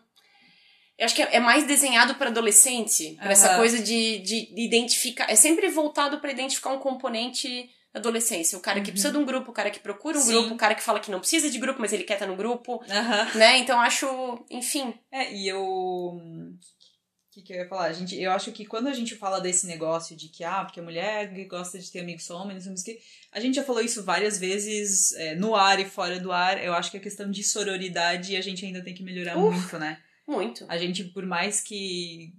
Eu 0.97 1.05
acho 1.05 1.15
que 1.15 1.23
é 1.23 1.29
é 1.35 1.39
mais 1.41 1.65
desenhado 1.65 2.15
para 2.15 2.29
adolescente, 2.29 3.17
pra 3.19 3.31
essa 3.31 3.47
Aham. 3.49 3.57
coisa 3.57 3.79
de, 3.79 4.19
de, 4.19 4.53
de 4.55 4.61
identificar. 4.61 5.29
É 5.29 5.35
sempre 5.35 5.67
voltado 5.67 6.19
para 6.19 6.31
identificar 6.31 6.69
um 6.71 6.79
componente 6.79 7.69
adolescência. 7.93 8.57
O 8.57 8.61
cara 8.61 8.81
que 8.81 8.91
precisa 8.91 9.11
de 9.11 9.17
um 9.17 9.25
grupo, 9.25 9.51
o 9.51 9.53
cara 9.53 9.69
que 9.69 9.79
procura 9.79 10.17
um 10.17 10.21
Sim. 10.21 10.31
grupo, 10.33 10.53
o 10.53 10.57
cara 10.57 10.75
que 10.75 10.83
fala 10.83 10.99
que 10.99 11.11
não 11.11 11.19
precisa 11.19 11.49
de 11.49 11.59
grupo, 11.59 11.81
mas 11.81 11.93
ele 11.93 12.03
quer 12.03 12.13
estar 12.13 12.27
no 12.27 12.35
grupo, 12.35 12.83
Aham. 12.89 13.27
né? 13.35 13.57
Então 13.57 13.79
acho, 13.79 14.45
enfim. 14.49 14.93
É, 15.11 15.33
e 15.33 15.47
eu. 15.47 15.61
O 15.61 17.33
que, 17.33 17.41
que 17.41 17.53
eu 17.53 17.57
ia 17.57 17.67
falar? 17.67 17.85
A 17.85 17.93
gente, 17.93 18.19
eu 18.21 18.29
acho 18.31 18.51
que 18.51 18.65
quando 18.65 18.87
a 18.87 18.93
gente 18.93 19.15
fala 19.15 19.39
desse 19.39 19.65
negócio 19.65 20.17
de 20.17 20.27
que, 20.27 20.43
ah, 20.43 20.65
porque 20.65 20.81
a 20.81 20.83
mulher 20.83 21.33
gosta 21.47 21.79
de 21.79 21.89
ter 21.89 22.01
amigos 22.01 22.29
homens, 22.29 22.67
que. 22.83 22.99
A 23.31 23.39
gente 23.39 23.55
já 23.55 23.63
falou 23.63 23.81
isso 23.81 24.03
várias 24.03 24.37
vezes 24.37 25.13
é, 25.13 25.35
no 25.35 25.55
ar 25.55 25.79
e 25.79 25.85
fora 25.85 26.19
do 26.19 26.31
ar. 26.31 26.61
Eu 26.61 26.73
acho 26.73 26.91
que 26.91 26.97
a 26.97 27.01
questão 27.01 27.31
de 27.31 27.41
sororidade 27.41 28.35
a 28.35 28.41
gente 28.41 28.65
ainda 28.65 28.83
tem 28.83 28.93
que 28.93 29.03
melhorar 29.03 29.37
Uf. 29.37 29.57
muito, 29.57 29.79
né? 29.79 29.97
Muito. 30.27 30.65
A 30.67 30.77
gente, 30.77 31.05
por 31.05 31.25
mais 31.25 31.61
que. 31.61 32.33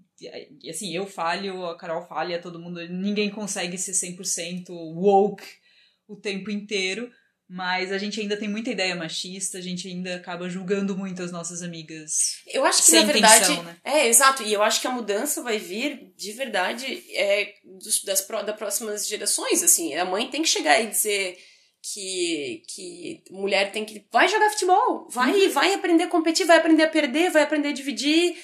Assim, 0.68 0.94
eu 0.94 1.06
falho, 1.06 1.64
a 1.66 1.76
Carol 1.76 2.06
falha, 2.06 2.40
todo 2.40 2.58
mundo. 2.60 2.80
Ninguém 2.88 3.30
consegue 3.30 3.76
ser 3.78 3.92
100% 3.92 4.70
woke 4.70 5.44
o 6.08 6.16
tempo 6.16 6.50
inteiro. 6.50 7.10
Mas 7.54 7.92
a 7.92 7.98
gente 7.98 8.18
ainda 8.18 8.34
tem 8.34 8.48
muita 8.48 8.70
ideia 8.70 8.96
machista, 8.96 9.58
a 9.58 9.60
gente 9.60 9.86
ainda 9.86 10.16
acaba 10.16 10.48
julgando 10.48 10.96
muito 10.96 11.22
as 11.22 11.30
nossas 11.30 11.60
amigas. 11.62 12.38
Eu 12.46 12.64
acho 12.64 12.78
que, 12.82 12.90
Sem 12.90 13.00
na 13.00 13.12
verdade. 13.12 13.44
intenção, 13.44 13.62
né? 13.64 13.76
É, 13.84 14.08
exato. 14.08 14.42
E 14.42 14.50
eu 14.54 14.62
acho 14.62 14.80
que 14.80 14.86
a 14.86 14.90
mudança 14.90 15.42
vai 15.42 15.58
vir, 15.58 16.14
de 16.16 16.32
verdade, 16.32 17.04
é, 17.14 17.52
dos, 17.62 18.02
das, 18.04 18.26
das 18.26 18.56
próximas 18.56 19.06
gerações, 19.06 19.62
assim. 19.62 19.94
A 19.96 20.04
mãe 20.06 20.30
tem 20.30 20.40
que 20.40 20.48
chegar 20.48 20.80
e 20.80 20.86
dizer 20.86 21.36
que, 21.82 22.62
que 22.68 23.22
mulher 23.30 23.70
tem 23.70 23.84
que. 23.84 24.02
Vai 24.10 24.28
jogar 24.28 24.48
futebol, 24.50 25.08
vai, 25.10 25.32
Uhum. 25.32 25.50
vai 25.50 25.74
aprender 25.74 26.04
a 26.04 26.08
competir, 26.08 26.46
vai 26.46 26.56
aprender 26.56 26.84
a 26.84 26.88
perder, 26.88 27.30
vai 27.30 27.42
aprender 27.42 27.68
a 27.68 27.72
dividir. 27.72 28.34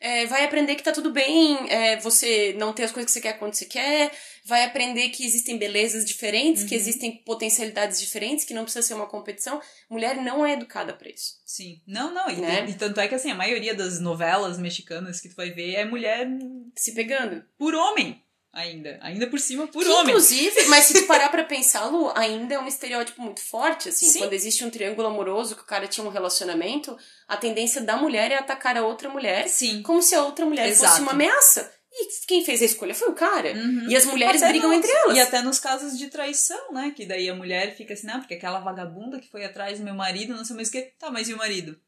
É, 0.00 0.26
vai 0.26 0.44
aprender 0.44 0.74
que 0.74 0.82
tá 0.82 0.92
tudo 0.92 1.10
bem, 1.10 1.58
é, 1.70 1.96
você 1.96 2.54
não 2.58 2.72
ter 2.72 2.84
as 2.84 2.92
coisas 2.92 3.06
que 3.10 3.12
você 3.12 3.20
quer 3.20 3.38
quando 3.38 3.54
você 3.54 3.64
quer, 3.64 4.10
vai 4.44 4.64
aprender 4.64 5.08
que 5.08 5.24
existem 5.24 5.58
belezas 5.58 6.04
diferentes, 6.04 6.64
que 6.64 6.74
Uhum. 6.74 6.80
existem 6.80 7.12
potencialidades 7.24 8.00
diferentes, 8.00 8.44
que 8.44 8.54
não 8.54 8.62
precisa 8.64 8.86
ser 8.86 8.94
uma 8.94 9.06
competição. 9.06 9.60
Mulher 9.90 10.16
não 10.16 10.44
é 10.46 10.52
educada 10.52 10.92
pra 10.92 11.08
isso. 11.08 11.40
Sim. 11.44 11.80
Não, 11.86 12.12
não. 12.12 12.28
E, 12.30 12.36
Né? 12.36 12.66
e 12.68 12.74
tanto 12.74 13.00
é 13.00 13.08
que 13.08 13.14
assim, 13.14 13.30
a 13.30 13.34
maioria 13.34 13.74
das 13.74 13.98
novelas 14.00 14.58
mexicanas 14.58 15.20
que 15.20 15.28
tu 15.28 15.36
vai 15.36 15.50
ver 15.50 15.74
é 15.74 15.84
mulher 15.84 16.28
Se 16.76 16.92
pegando. 16.92 17.44
por 17.58 17.74
homem. 17.74 18.22
Ainda. 18.56 18.98
Ainda 19.02 19.26
por 19.26 19.38
cima 19.38 19.66
por 19.66 19.82
Que, 19.84 19.88
homem. 19.90 20.08
Inclusive, 20.14 20.64
mas 20.68 20.84
se 20.84 20.94
tu 20.94 21.06
parar 21.06 21.28
pra 21.28 21.44
pensar, 21.44 21.84
Lu, 21.86 22.10
ainda 22.14 22.54
é 22.54 22.58
um 22.58 22.66
estereótipo 22.66 23.20
muito 23.20 23.40
forte, 23.42 23.90
assim. 23.90 24.06
Sim. 24.06 24.18
Quando 24.20 24.32
existe 24.32 24.64
um 24.64 24.70
triângulo 24.70 25.08
amoroso, 25.08 25.54
que 25.54 25.62
o 25.62 25.66
cara 25.66 25.86
tinha 25.86 26.06
um 26.06 26.10
relacionamento, 26.10 26.96
a 27.28 27.36
tendência 27.36 27.80
da 27.82 27.96
mulher 27.96 28.30
é 28.32 28.36
atacar 28.36 28.76
a 28.76 28.84
outra 28.84 29.08
mulher 29.10 29.46
Sim. 29.48 29.82
como 29.82 30.00
se 30.02 30.14
a 30.14 30.22
outra 30.24 30.46
mulher 30.46 30.68
Exato. 30.68 30.90
fosse 30.90 31.02
uma 31.02 31.12
ameaça. 31.12 31.70
E 31.98 32.26
quem 32.26 32.44
fez 32.44 32.60
a 32.60 32.66
escolha 32.66 32.94
foi 32.94 33.08
o 33.08 33.14
cara. 33.14 33.52
Uhum. 33.52 33.86
E 33.88 33.96
as 33.96 34.04
mulheres 34.04 34.42
Até 34.42 34.50
brigam 34.52 34.68
nos- 34.70 34.78
entre 34.78 34.90
elas. 34.90 35.16
E 35.16 35.20
até 35.20 35.40
nos 35.42 35.58
casos 35.58 35.98
de 35.98 36.08
traição, 36.08 36.72
né? 36.72 36.92
Que 36.94 37.06
daí 37.06 37.28
a 37.28 37.34
mulher 37.34 37.74
fica 37.74 37.94
assim, 37.94 38.06
não, 38.06 38.20
porque 38.20 38.34
aquela 38.34 38.60
vagabunda 38.60 39.18
que 39.18 39.30
foi 39.30 39.44
atrás 39.46 39.78
do 39.78 39.84
meu 39.84 39.94
marido, 39.94 40.34
não 40.34 40.44
sei 40.44 40.56
mais 40.56 40.68
o 40.68 40.72
que. 40.72 40.82
Tá, 40.98 41.10
mas 41.10 41.28
e 41.28 41.34
o 41.34 41.38
marido? 41.38 41.78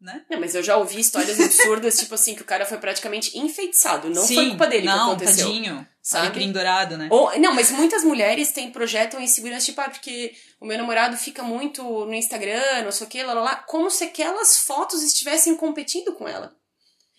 Né? 0.00 0.24
Não, 0.30 0.40
mas 0.40 0.54
eu 0.54 0.62
já 0.62 0.78
ouvi 0.78 0.98
histórias 0.98 1.38
absurdas, 1.38 1.98
tipo 1.98 2.14
assim, 2.14 2.34
que 2.34 2.40
o 2.40 2.46
cara 2.46 2.64
foi 2.64 2.78
praticamente 2.78 3.38
enfeiteçado. 3.38 4.08
Não 4.08 4.26
foi 4.26 4.48
culpa 4.48 4.66
dele 4.66 4.86
não, 4.86 5.16
que 5.16 5.24
aconteceu. 5.24 5.46
tadinho. 5.46 5.86
sabe? 6.02 6.46
Dourado, 6.46 6.96
né? 6.96 7.08
Ou, 7.10 7.38
não, 7.38 7.54
mas 7.54 7.70
muitas 7.70 8.02
mulheres 8.02 8.50
têm, 8.50 8.70
projetam 8.70 9.20
insegurança, 9.20 9.66
tipo, 9.66 9.80
ah, 9.80 9.90
porque 9.90 10.32
o 10.58 10.64
meu 10.64 10.78
namorado 10.78 11.18
fica 11.18 11.42
muito 11.42 11.82
no 11.82 12.14
Instagram, 12.14 12.82
não 12.82 12.90
sei 12.90 13.06
o 13.06 13.10
que, 13.10 13.22
lá, 13.22 13.34
lá, 13.34 13.42
lá, 13.42 13.56
como 13.56 13.90
se 13.90 14.04
aquelas 14.04 14.56
fotos 14.56 15.02
estivessem 15.02 15.54
competindo 15.54 16.14
com 16.14 16.26
ela. 16.26 16.56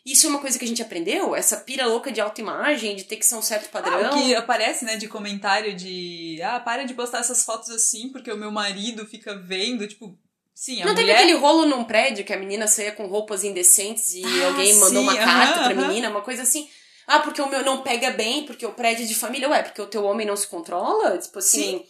Isso 0.03 0.25
é 0.25 0.29
uma 0.29 0.39
coisa 0.39 0.57
que 0.57 0.65
a 0.65 0.67
gente 0.67 0.81
aprendeu? 0.81 1.35
Essa 1.35 1.57
pira 1.57 1.85
louca 1.85 2.11
de 2.11 2.19
autoimagem, 2.19 2.95
de 2.95 3.03
ter 3.03 3.17
que 3.17 3.25
ser 3.25 3.35
um 3.35 3.41
certo 3.41 3.69
padrão. 3.69 3.93
Ah, 3.93 4.09
o 4.09 4.13
que 4.13 4.33
aparece, 4.33 4.83
né, 4.83 4.97
de 4.97 5.07
comentário 5.07 5.75
de. 5.75 6.41
Ah, 6.41 6.59
para 6.59 6.83
de 6.85 6.95
postar 6.95 7.19
essas 7.19 7.43
fotos 7.43 7.69
assim, 7.69 8.09
porque 8.09 8.31
o 8.31 8.37
meu 8.37 8.51
marido 8.51 9.05
fica 9.05 9.35
vendo, 9.35 9.87
tipo. 9.87 10.17
Sim, 10.53 10.81
a 10.81 10.85
Não 10.85 10.93
teve 10.93 11.07
mulher. 11.07 11.15
aquele 11.17 11.33
rolo 11.33 11.65
num 11.65 11.83
prédio 11.83 12.23
que 12.25 12.33
a 12.33 12.37
menina 12.37 12.67
saía 12.67 12.91
com 12.91 13.07
roupas 13.07 13.43
indecentes 13.43 14.13
e 14.13 14.23
Ah, 14.23 14.47
alguém 14.47 14.73
mandou 14.75 15.01
sim, 15.01 15.07
uma 15.09 15.15
carta 15.17 15.59
aham, 15.59 15.63
pra 15.63 15.73
aham. 15.81 15.87
menina, 15.87 16.09
uma 16.09 16.21
coisa 16.21 16.43
assim. 16.43 16.69
Ah, 17.07 17.19
porque 17.19 17.41
o 17.41 17.47
meu 17.49 17.63
não 17.65 17.81
pega 17.81 18.11
bem, 18.11 18.45
porque 18.45 18.65
o 18.65 18.73
prédio 18.73 19.03
é 19.03 19.07
de 19.07 19.15
família. 19.15 19.49
Ué, 19.49 19.63
porque 19.63 19.81
o 19.81 19.87
teu 19.87 20.03
homem 20.03 20.25
não 20.27 20.35
se 20.35 20.47
controla? 20.47 21.17
Tipo 21.17 21.39
assim. 21.39 21.79
Sim. 21.79 21.85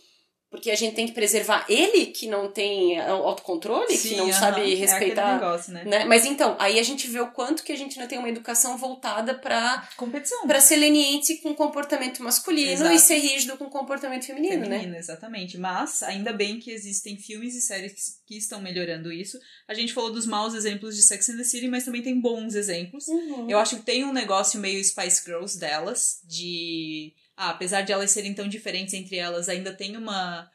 Porque 0.51 0.69
a 0.69 0.75
gente 0.75 0.93
tem 0.95 1.07
que 1.07 1.13
preservar 1.13 1.65
ele, 1.69 2.07
que 2.07 2.27
não 2.27 2.51
tem 2.51 2.99
autocontrole, 2.99 3.87
que 3.87 4.09
Sim, 4.09 4.17
não 4.17 4.25
aham, 4.25 4.33
sabe 4.39 4.73
É 4.73 4.75
respeitar. 4.75 5.35
negócio, 5.35 5.73
né? 5.73 5.85
né? 5.85 6.03
Mas 6.03 6.25
então, 6.25 6.57
aí 6.59 6.77
a 6.77 6.83
gente 6.83 7.07
vê 7.07 7.21
o 7.21 7.31
quanto 7.31 7.63
que 7.63 7.71
a 7.71 7.77
gente 7.77 7.97
não 7.97 8.05
tem 8.05 8.19
uma 8.19 8.27
educação 8.27 8.77
voltada 8.77 9.33
pra, 9.33 9.87
Competição. 9.95 10.45
pra 10.45 10.59
ser 10.59 10.75
leniente 10.75 11.37
com 11.37 11.55
comportamento 11.55 12.21
masculino 12.21 12.69
Exato. 12.69 12.93
e 12.93 12.99
ser 12.99 13.19
rígido 13.19 13.55
com 13.57 13.69
comportamento 13.69 14.25
feminino, 14.25 14.65
né? 14.67 14.79
Feminina, 14.79 14.97
exatamente. 14.97 15.57
Mas 15.57 16.03
ainda 16.03 16.33
bem 16.33 16.59
que 16.59 16.69
existem 16.69 17.17
filmes 17.17 17.55
e 17.55 17.61
séries 17.61 17.93
que, 17.93 18.33
que 18.33 18.37
estão 18.37 18.59
melhorando 18.61 19.09
isso. 19.09 19.39
A 19.69 19.73
gente 19.73 19.93
falou 19.93 20.11
dos 20.11 20.25
maus 20.25 20.53
exemplos 20.53 20.97
de 20.97 21.01
Sex 21.03 21.29
and 21.29 21.37
the 21.37 21.45
City, 21.45 21.69
mas 21.69 21.85
também 21.85 22.01
tem 22.01 22.19
bons 22.19 22.55
exemplos. 22.55 23.07
Uhum. 23.07 23.49
Eu 23.49 23.57
acho 23.57 23.77
que 23.77 23.83
tem 23.83 24.03
um 24.03 24.11
negócio 24.11 24.59
meio 24.59 24.83
Spice 24.83 25.23
Girls 25.23 25.57
delas, 25.57 26.19
de. 26.25 27.13
Ah, 27.43 27.49
apesar 27.49 27.81
de 27.81 27.91
elas 27.91 28.11
serem 28.11 28.35
tão 28.35 28.47
diferentes 28.47 28.93
entre 28.93 29.15
elas, 29.17 29.49
ainda 29.49 29.73
tem 29.73 29.97
uma, 29.97 30.47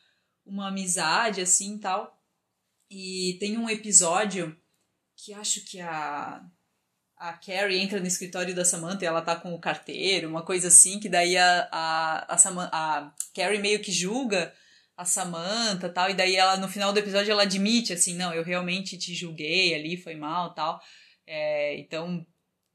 uma 0.44 0.68
amizade, 0.68 1.40
assim 1.40 1.78
tal. 1.78 2.16
E 2.88 3.36
tem 3.40 3.58
um 3.58 3.68
episódio 3.68 4.56
que 5.16 5.34
acho 5.34 5.64
que 5.64 5.80
a. 5.80 6.44
A 7.18 7.32
Carrie 7.32 7.78
entra 7.80 7.98
no 7.98 8.06
escritório 8.06 8.54
da 8.54 8.64
Samantha 8.64 9.02
e 9.04 9.08
ela 9.08 9.22
tá 9.22 9.34
com 9.34 9.52
o 9.54 9.58
carteiro, 9.58 10.28
uma 10.28 10.44
coisa 10.44 10.68
assim, 10.68 11.00
que 11.00 11.08
daí 11.08 11.36
a, 11.36 11.68
a, 11.72 12.34
a, 12.34 12.38
Saman- 12.38 12.68
a 12.70 13.12
Carrie 13.34 13.58
meio 13.58 13.80
que 13.80 13.90
julga 13.90 14.54
a 14.96 15.04
Samantha 15.04 15.88
tal, 15.88 16.10
e 16.10 16.14
daí 16.14 16.36
ela, 16.36 16.56
no 16.58 16.68
final 16.68 16.92
do 16.92 16.98
episódio, 16.98 17.32
ela 17.32 17.42
admite, 17.44 17.92
assim, 17.94 18.14
não, 18.14 18.34
eu 18.34 18.44
realmente 18.44 18.98
te 18.98 19.14
julguei 19.14 19.74
ali, 19.74 19.96
foi 19.96 20.14
mal 20.14 20.52
tal. 20.54 20.80
É, 21.26 21.78
então, 21.78 22.24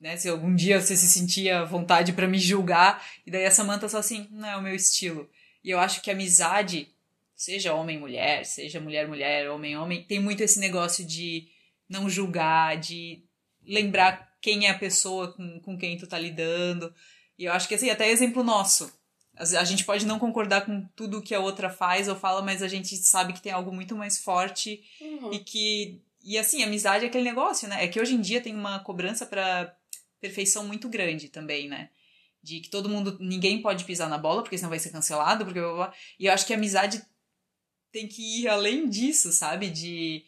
né, 0.02 0.18
se 0.18 0.28
algum 0.28 0.54
dia 0.56 0.82
você 0.82 0.98
se 0.98 1.08
sentia 1.08 1.64
vontade 1.64 2.12
pra 2.12 2.28
me 2.28 2.40
julgar, 2.40 3.06
e 3.26 3.32
daí 3.32 3.46
a 3.46 3.52
Samantha 3.52 3.88
só 3.88 4.00
assim, 4.00 4.28
não 4.32 4.50
é 4.50 4.58
o 4.58 4.62
meu 4.62 4.76
estilo. 4.76 5.30
E 5.64 5.70
eu 5.70 5.80
acho 5.80 6.02
que 6.02 6.10
a 6.10 6.14
amizade, 6.14 6.90
seja 7.36 7.74
homem-mulher, 7.76 8.44
seja 8.44 8.82
mulher-mulher, 8.82 9.50
homem-homem, 9.52 10.04
tem 10.04 10.20
muito 10.20 10.42
esse 10.42 10.60
negócio 10.60 11.06
de 11.06 11.48
não 11.88 12.10
julgar, 12.10 12.78
de 12.78 13.24
lembrar 13.64 14.36
quem 14.42 14.66
é 14.66 14.72
a 14.72 14.78
pessoa 14.78 15.32
com, 15.34 15.60
com 15.60 15.78
quem 15.78 15.96
tu 15.98 16.08
tá 16.08 16.18
lidando. 16.18 16.92
E 17.38 17.46
eu 17.46 17.54
acho 17.54 17.68
que, 17.68 17.76
assim, 17.76 17.92
até 17.92 18.10
exemplo 18.10 18.44
nosso. 18.44 18.92
A 19.38 19.64
gente 19.64 19.86
pode 19.86 20.06
não 20.06 20.20
concordar 20.20 20.66
com 20.66 20.84
tudo 20.96 21.22
que 21.22 21.34
a 21.34 21.40
outra 21.40 21.70
faz 21.70 22.08
ou 22.08 22.16
fala, 22.16 22.42
mas 22.42 22.62
a 22.64 22.68
gente 22.68 22.96
sabe 22.98 23.34
que 23.34 23.42
tem 23.42 23.52
algo 23.52 23.72
muito 23.72 23.96
mais 23.96 24.18
forte 24.18 24.84
Uhum. 25.00 25.34
e 25.34 25.40
que. 25.40 26.02
E 26.24 26.38
assim, 26.38 26.62
amizade 26.64 27.06
é 27.06 27.08
aquele 27.08 27.24
negócio, 27.24 27.68
né? 27.68 27.84
É 27.84 27.88
que 27.88 28.00
hoje 28.00 28.14
em 28.14 28.22
dia 28.22 28.42
tem 28.42 28.54
uma 28.56 28.80
cobrança 28.80 29.26
pra 29.26 29.76
perfeição 30.22 30.66
muito 30.66 30.88
grande 30.88 31.28
também, 31.28 31.68
né? 31.68 31.90
de 32.44 32.60
que 32.60 32.70
todo 32.70 32.90
mundo, 32.90 33.18
ninguém 33.20 33.62
pode 33.62 33.84
pisar 33.86 34.10
na 34.10 34.18
bola, 34.18 34.42
porque 34.42 34.58
senão 34.58 34.70
vai 34.70 34.80
ser 34.80 34.90
cancelado, 34.90 35.46
porque 35.46 35.60
blá, 35.60 35.74
blá. 35.74 35.94
e 36.20 36.26
eu 36.26 36.34
acho 36.34 36.46
que 36.46 36.54
a 36.54 36.58
amizade 36.58 37.04
tem 37.92 38.08
que 38.08 38.42
ir 38.42 38.48
além 38.48 38.90
disso, 38.90 39.32
sabe? 39.32 39.70
De 39.70 40.24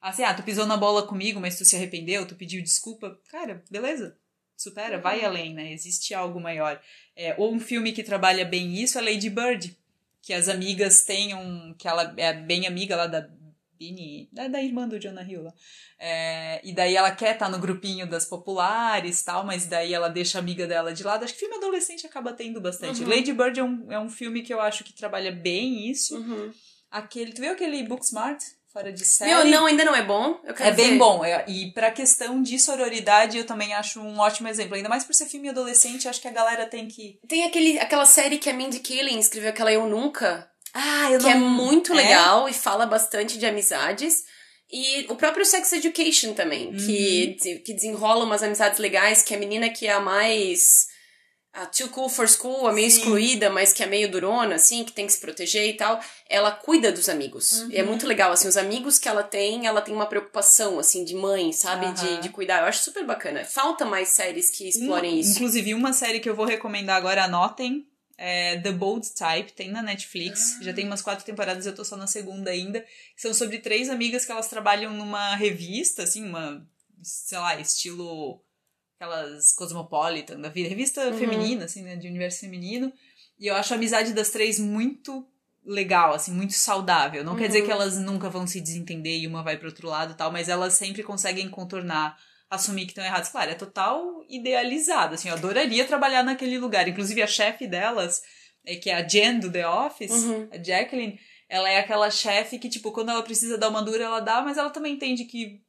assim, 0.00 0.22
ah, 0.22 0.32
tu 0.32 0.42
pisou 0.42 0.66
na 0.66 0.76
bola 0.76 1.06
comigo, 1.06 1.40
mas 1.40 1.58
tu 1.58 1.64
se 1.64 1.76
arrependeu, 1.76 2.26
tu 2.26 2.36
pediu 2.36 2.62
desculpa, 2.62 3.20
cara, 3.28 3.62
beleza. 3.70 4.16
Supera, 4.56 4.98
vai 4.98 5.24
além, 5.24 5.54
né? 5.54 5.72
Existe 5.72 6.14
algo 6.14 6.40
maior. 6.40 6.80
É, 7.14 7.34
ou 7.38 7.54
um 7.54 7.60
filme 7.60 7.92
que 7.92 8.02
trabalha 8.02 8.44
bem 8.44 8.74
isso 8.74 8.98
é 8.98 9.02
Lady 9.02 9.30
Bird, 9.30 9.76
que 10.20 10.32
as 10.32 10.48
amigas 10.48 11.04
tenham, 11.04 11.74
que 11.78 11.86
ela 11.86 12.12
é 12.16 12.32
bem 12.32 12.66
amiga 12.66 12.96
lá 12.96 13.06
da 13.06 13.20
Bini, 13.78 14.28
da, 14.32 14.48
da 14.48 14.62
irmã 14.62 14.88
do 14.88 14.98
Jonah 14.98 15.22
Hill 15.22 15.44
lá. 15.44 15.52
É, 15.98 16.60
e 16.64 16.72
daí 16.74 16.96
ela 16.96 17.10
quer 17.10 17.34
estar 17.34 17.46
tá 17.46 17.50
no 17.50 17.58
grupinho 17.58 18.08
das 18.08 18.24
populares 18.24 19.22
tal, 19.22 19.44
mas 19.44 19.66
daí 19.66 19.94
ela 19.94 20.08
deixa 20.08 20.38
a 20.38 20.40
amiga 20.40 20.66
dela 20.66 20.92
de 20.92 21.02
lado. 21.02 21.24
Acho 21.24 21.34
que 21.34 21.40
filme 21.40 21.56
adolescente 21.56 22.06
acaba 22.06 22.32
tendo 22.32 22.60
bastante. 22.60 23.02
Uhum. 23.02 23.08
Lady 23.08 23.32
Bird 23.32 23.60
é 23.60 23.64
um, 23.64 23.92
é 23.92 23.98
um 23.98 24.08
filme 24.08 24.42
que 24.42 24.52
eu 24.52 24.60
acho 24.60 24.84
que 24.84 24.92
trabalha 24.92 25.30
bem 25.30 25.88
isso. 25.88 26.16
Uhum. 26.16 26.52
Aquele, 26.90 27.32
tu 27.32 27.40
viu 27.40 27.52
aquele 27.52 27.82
Booksmart? 27.84 28.42
Fora 28.72 28.92
de 28.92 29.04
série? 29.04 29.30
Meu, 29.32 29.44
não, 29.46 29.66
ainda 29.66 29.84
não 29.84 29.96
é 29.96 30.04
bom. 30.04 30.38
É 30.44 30.70
bem 30.70 30.90
ver. 30.90 30.98
bom. 30.98 31.24
é- 31.24 31.44
e 31.48 31.72
pra 31.72 31.90
questão 31.90 32.42
de 32.42 32.58
sororidade, 32.58 33.38
eu 33.38 33.46
também 33.46 33.72
acho 33.72 33.98
um 34.00 34.18
ótimo 34.18 34.46
exemplo. 34.46 34.74
Ainda 34.74 34.90
mais 34.90 35.04
por 35.04 35.14
ser 35.14 35.26
filme 35.26 35.48
adolescente, 35.48 36.06
acho 36.06 36.20
que 36.20 36.28
a 36.28 36.32
galera 36.32 36.66
tem 36.66 36.86
que. 36.86 37.18
Tem 37.26 37.44
aquele, 37.44 37.78
aquela 37.78 38.04
série 38.04 38.38
que 38.38 38.48
a 38.48 38.52
Mindy 38.52 38.80
Kaling 38.80 39.18
escreveu, 39.18 39.50
aquela 39.50 39.72
Eu 39.72 39.88
Nunca, 39.88 40.50
Ah, 40.74 41.10
eu 41.12 41.18
que 41.20 41.28
é 41.28 41.34
muito 41.34 41.92
legal 41.94 42.48
e 42.48 42.52
fala 42.52 42.86
bastante 42.86 43.38
de 43.38 43.46
amizades. 43.46 44.24
E 44.70 45.06
o 45.08 45.16
próprio 45.16 45.46
Sex 45.46 45.72
Education 45.72 46.34
também, 46.34 46.72
que, 46.74 47.36
de- 47.40 47.58
que 47.60 47.72
desenrola 47.72 48.24
umas 48.24 48.42
amizades 48.42 48.78
legais, 48.78 49.22
que 49.22 49.34
a 49.34 49.38
menina 49.38 49.70
que 49.70 49.86
é 49.86 49.92
a 49.92 50.00
mais. 50.00 50.86
A 51.54 51.64
too 51.64 51.88
cool 51.88 52.10
for 52.10 52.28
school, 52.28 52.68
a 52.68 52.72
meio 52.72 52.88
Sim. 52.90 52.98
excluída, 52.98 53.48
mas 53.48 53.72
que 53.72 53.82
é 53.82 53.86
meio 53.86 54.10
durona, 54.10 54.56
assim, 54.56 54.84
que 54.84 54.92
tem 54.92 55.06
que 55.06 55.12
se 55.14 55.18
proteger 55.18 55.66
e 55.66 55.72
tal, 55.72 55.98
ela 56.28 56.52
cuida 56.52 56.92
dos 56.92 57.08
amigos. 57.08 57.64
E 57.70 57.76
é 57.78 57.82
muito 57.82 58.06
legal, 58.06 58.30
assim, 58.30 58.46
os 58.46 58.56
amigos 58.58 58.98
que 58.98 59.08
ela 59.08 59.22
tem, 59.22 59.66
ela 59.66 59.80
tem 59.80 59.92
uma 59.94 60.06
preocupação, 60.06 60.78
assim, 60.78 61.02
de 61.04 61.14
mãe, 61.16 61.50
sabe? 61.52 61.86
Aham. 61.86 61.94
De, 61.94 62.20
de 62.20 62.28
cuidar. 62.28 62.60
Eu 62.60 62.66
acho 62.66 62.82
super 62.84 63.04
bacana. 63.06 63.44
Falta 63.46 63.86
mais 63.86 64.10
séries 64.10 64.50
que 64.50 64.68
explorem 64.68 65.12
Uma- 65.14 65.20
isso. 65.20 65.32
Inclusive, 65.36 65.72
uma 65.74 65.92
série 65.94 66.20
que 66.20 66.28
eu 66.28 66.36
vou 66.36 66.44
recomendar 66.44 66.96
agora, 66.96 67.24
anotem. 67.24 67.87
É 68.20 68.58
The 68.58 68.72
Bold 68.72 69.08
Type, 69.14 69.52
tem 69.52 69.70
na 69.70 69.80
Netflix. 69.80 70.56
Ah. 70.58 70.64
Já 70.64 70.72
tem 70.74 70.84
umas 70.84 71.00
quatro 71.00 71.24
temporadas, 71.24 71.64
eu 71.66 71.74
tô 71.74 71.84
só 71.84 71.96
na 71.96 72.08
segunda 72.08 72.50
ainda. 72.50 72.84
São 73.16 73.32
sobre 73.32 73.58
três 73.60 73.88
amigas 73.88 74.24
que 74.24 74.32
elas 74.32 74.48
trabalham 74.48 74.92
numa 74.92 75.36
revista, 75.36 76.02
assim, 76.02 76.24
uma, 76.28 76.66
sei 77.00 77.38
lá, 77.38 77.60
estilo 77.60 78.42
aquelas 78.96 79.52
Cosmopolitan 79.52 80.40
da 80.40 80.48
vida, 80.48 80.68
revista 80.68 81.06
Uhum. 81.06 81.16
feminina, 81.16 81.64
assim, 81.66 81.82
né, 81.82 81.94
de 81.94 82.08
universo 82.08 82.40
feminino. 82.40 82.92
E 83.38 83.46
eu 83.46 83.54
acho 83.54 83.72
a 83.72 83.76
amizade 83.76 84.12
das 84.12 84.30
três 84.30 84.58
muito 84.58 85.24
legal, 85.64 86.12
assim, 86.14 86.32
muito 86.32 86.54
saudável. 86.54 87.22
Não 87.22 87.36
quer 87.36 87.46
dizer 87.46 87.60
Uhum. 87.60 87.66
que 87.66 87.70
elas 87.72 87.96
nunca 87.98 88.28
vão 88.28 88.44
se 88.48 88.60
desentender 88.60 89.20
e 89.20 89.26
uma 89.28 89.44
vai 89.44 89.56
pro 89.56 89.68
outro 89.68 89.86
lado 89.86 90.14
e 90.14 90.16
tal, 90.16 90.32
mas 90.32 90.48
elas 90.48 90.72
sempre 90.74 91.04
conseguem 91.04 91.48
contornar, 91.48 92.18
assumir 92.50 92.84
que 92.84 92.92
estão 92.92 93.04
erradas. 93.04 93.28
Claro, 93.28 93.50
é 93.50 93.54
total 93.54 94.24
idealizado, 94.28 95.14
assim, 95.14 95.28
eu 95.28 95.34
adoraria 95.34 95.84
trabalhar 95.86 96.22
naquele 96.22 96.58
lugar. 96.58 96.88
Inclusive 96.88 97.22
a 97.22 97.26
chefe 97.26 97.66
delas, 97.66 98.22
é, 98.64 98.76
que 98.76 98.90
é 98.90 98.94
a 98.94 99.06
Jen 99.06 99.38
do 99.38 99.50
The 99.52 99.66
Office, 99.68 100.10
Uhum. 100.24 100.48
a 100.52 100.62
Jacqueline, 100.62 101.18
ela 101.48 101.68
é 101.70 101.78
aquela 101.78 102.10
chefe 102.10 102.58
que, 102.58 102.68
tipo, 102.68 102.92
quando 102.92 103.10
ela 103.10 103.22
precisa 103.22 103.56
dar 103.56 103.68
uma 103.68 103.82
dura, 103.82 104.04
ela 104.04 104.20
dá, 104.20 104.42
mas 104.42 104.58
ela 104.58 104.70
também 104.70 104.94
entende 104.94 105.24
que 105.24 105.60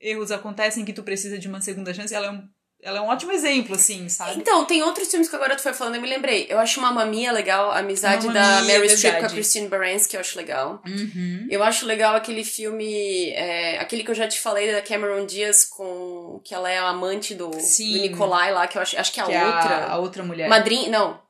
erros 0.00 0.30
acontecem, 0.30 0.84
que 0.84 0.92
tu 0.92 1.02
precisa 1.02 1.38
de 1.38 1.48
uma 1.48 1.60
segunda 1.60 1.92
chance. 1.92 2.14
Ela 2.14 2.26
é 2.26 2.30
um, 2.30 2.48
ela 2.82 2.98
é 2.98 3.00
um 3.00 3.08
ótimo 3.08 3.32
exemplo, 3.32 3.74
assim, 3.74 4.08
sabe? 4.08 4.38
Então, 4.40 4.64
tem 4.64 4.82
outros 4.82 5.08
filmes 5.10 5.28
que 5.28 5.34
agora 5.34 5.56
tu 5.56 5.62
foi 5.62 5.72
falando, 5.72 5.96
eu 5.96 6.00
me 6.00 6.08
lembrei. 6.08 6.46
Eu 6.48 6.58
acho 6.58 6.80
Mamma 6.80 7.04
Mia 7.04 7.32
legal, 7.32 7.70
a 7.70 7.78
amizade 7.78 8.26
Mamma 8.26 8.38
da 8.38 8.62
Mia, 8.62 8.74
Mary 8.74 8.88
Streep 8.90 9.18
com 9.18 9.26
a. 9.26 9.28
Christine 9.28 9.68
Baranski, 9.68 10.14
eu 10.14 10.20
acho 10.20 10.36
legal. 10.36 10.82
Uhum. 10.86 11.46
Eu 11.50 11.62
acho 11.64 11.84
legal 11.86 12.14
aquele 12.14 12.44
filme, 12.44 13.30
é, 13.30 13.78
aquele 13.78 14.04
que 14.04 14.10
eu 14.10 14.14
já 14.14 14.28
te 14.28 14.38
falei 14.38 14.70
da 14.70 14.82
Cameron 14.82 15.26
Diaz 15.26 15.64
com 15.64 16.40
que 16.44 16.54
ela 16.54 16.70
é 16.70 16.78
a 16.78 16.88
amante 16.88 17.34
do, 17.34 17.48
do 17.50 17.58
Nicolai 18.00 18.52
lá, 18.52 18.66
que 18.68 18.78
eu 18.78 18.82
acho, 18.82 18.98
acho 18.98 19.12
que 19.12 19.20
é 19.20 19.22
a 19.22 19.26
Que 19.26 19.32
é 19.32 19.44
outra. 19.44 19.74
a, 19.76 19.92
a 19.92 19.98
outra 19.98 20.22
mulher. 20.22 20.48
Madrinha, 20.48 20.88
não. 20.90 21.20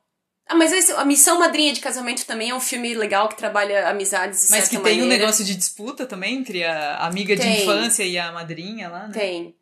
Ah, 0.49 0.55
mas 0.55 0.71
esse, 0.71 0.93
a 0.93 1.03
Missão 1.03 1.39
Madrinha 1.39 1.73
de 1.73 1.81
Casamento 1.81 2.25
também 2.25 2.51
é 2.51 2.55
um 2.55 2.59
filme 2.61 2.93
legal 2.93 3.27
que 3.27 3.35
trabalha 3.35 3.89
amizades 3.89 4.45
de 4.45 4.51
Mas 4.51 4.69
que 4.69 4.77
tem 4.77 4.97
um 4.99 4.99
maneira. 5.01 5.17
negócio 5.25 5.43
de 5.43 5.53
disputa 5.55 6.05
também 6.05 6.35
entre 6.37 6.63
a 6.63 6.99
amiga 7.05 7.35
de 7.35 7.41
Tem. 7.41 7.63
infância 7.63 8.03
e 8.03 8.17
a 8.17 8.31
madrinha 8.31 8.87
lá, 8.87 9.07
né? 9.07 9.13
Tem. 9.13 9.56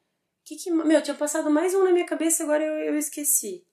Que 0.45 0.55
que, 0.55 0.71
meu, 0.71 1.01
tinha 1.01 1.15
passado 1.15 1.49
mais 1.49 1.73
um 1.73 1.83
na 1.83 1.91
minha 1.91 2.05
cabeça, 2.05 2.43
agora 2.43 2.63
eu, 2.63 2.93
eu 2.93 2.97
esqueci. 2.97 3.63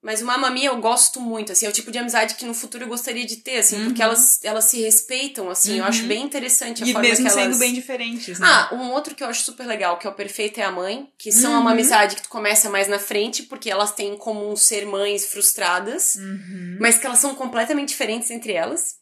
Mas 0.00 0.22
o 0.22 0.24
Mamma 0.26 0.48
Mia 0.48 0.68
eu 0.68 0.80
gosto 0.80 1.20
muito, 1.20 1.50
assim, 1.50 1.66
é 1.66 1.68
o 1.68 1.72
tipo 1.72 1.90
de 1.90 1.98
amizade 1.98 2.36
que 2.36 2.44
no 2.44 2.54
futuro 2.54 2.84
eu 2.84 2.88
gostaria 2.88 3.26
de 3.26 3.38
ter, 3.38 3.58
assim, 3.58 3.84
porque 3.86 4.00
Uhum. 4.00 4.08
elas, 4.08 4.38
elas 4.44 4.64
se 4.66 4.80
respeitam, 4.80 5.50
assim, 5.50 5.78
eu 5.80 5.84
acho 5.84 6.04
bem 6.06 6.22
interessante 6.22 6.84
a 6.84 6.86
E 6.86 6.92
forma 6.92 7.08
mesmo 7.08 7.26
que 7.26 7.32
elas... 7.32 7.44
sendo 7.44 7.58
bem 7.58 7.74
diferentes, 7.74 8.38
né? 8.38 8.46
Ah, 8.48 8.70
um 8.74 8.92
outro 8.92 9.14
que 9.16 9.24
eu 9.24 9.26
acho 9.26 9.42
super 9.42 9.66
legal, 9.66 9.98
que 9.98 10.06
é 10.06 10.10
o 10.10 10.14
Perfeito 10.14 10.60
é 10.60 10.62
a 10.62 10.70
Mãe, 10.70 11.12
que 11.18 11.32
são 11.32 11.52
Uhum. 11.52 11.60
uma 11.60 11.72
amizade 11.72 12.14
que 12.14 12.22
tu 12.22 12.28
começa 12.28 12.70
mais 12.70 12.86
na 12.86 12.98
frente, 13.00 13.42
porque 13.42 13.68
elas 13.68 13.92
têm 13.92 14.14
em 14.14 14.16
comum 14.16 14.54
ser 14.54 14.86
mães 14.86 15.26
frustradas, 15.26 16.14
Uhum. 16.14 16.78
mas 16.80 16.96
que 16.96 17.04
elas 17.04 17.18
são 17.18 17.34
completamente 17.34 17.88
diferentes 17.88 18.30
entre 18.30 18.52
elas. 18.52 18.96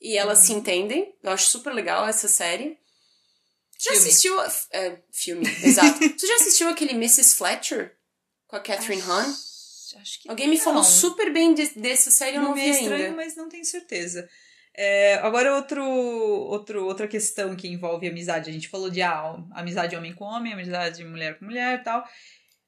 E 0.00 0.16
elas 0.18 0.40
Uhum. 0.40 0.44
se 0.44 0.52
entendem. 0.52 1.14
Eu 1.22 1.30
acho 1.32 1.48
super 1.48 1.72
legal 1.72 2.06
essa 2.06 2.28
série. 2.28 2.76
Já 3.84 3.92
Filme. 3.92 4.08
assistiu. 4.08 4.40
a- 4.40 4.52
É, 4.72 4.98
filme, 5.12 5.46
exato. 5.62 5.98
tu 6.18 6.26
já 6.26 6.34
assistiu 6.36 6.68
aquele 6.68 6.92
Mrs. 6.92 7.34
Fletcher? 7.36 7.94
Com 8.46 8.56
a 8.56 8.60
Catherine 8.60 9.02
Hahn? 9.02 9.34
Acho 10.00 10.22
que 10.22 10.28
Alguém 10.28 10.48
me 10.48 10.58
falou 10.58 10.82
super 10.82 11.32
bem 11.32 11.54
de- 11.54 11.78
dessa 11.78 12.10
série, 12.10 12.36
eu 12.36 12.42
não, 12.42 12.48
Não 12.48 12.54
vi 12.56 12.62
é 12.62 12.70
estranho, 12.70 13.04
ainda. 13.04 13.16
mas 13.16 13.36
não 13.36 13.48
tenho 13.48 13.64
certeza. 13.64 14.28
É, 14.76 15.14
agora, 15.22 15.54
outro, 15.54 15.84
outro, 15.84 16.84
outra 16.84 17.06
questão 17.06 17.54
que 17.54 17.68
envolve 17.68 18.08
amizade. 18.08 18.50
A 18.50 18.52
gente 18.52 18.66
falou 18.68 18.90
de 18.90 19.02
ah, 19.02 19.36
amizade 19.52 19.94
homem 19.94 20.12
com 20.12 20.24
homem, 20.24 20.52
amizade 20.52 21.04
mulher 21.04 21.38
com 21.38 21.44
mulher 21.44 21.78
e 21.78 21.84
tal. 21.84 22.04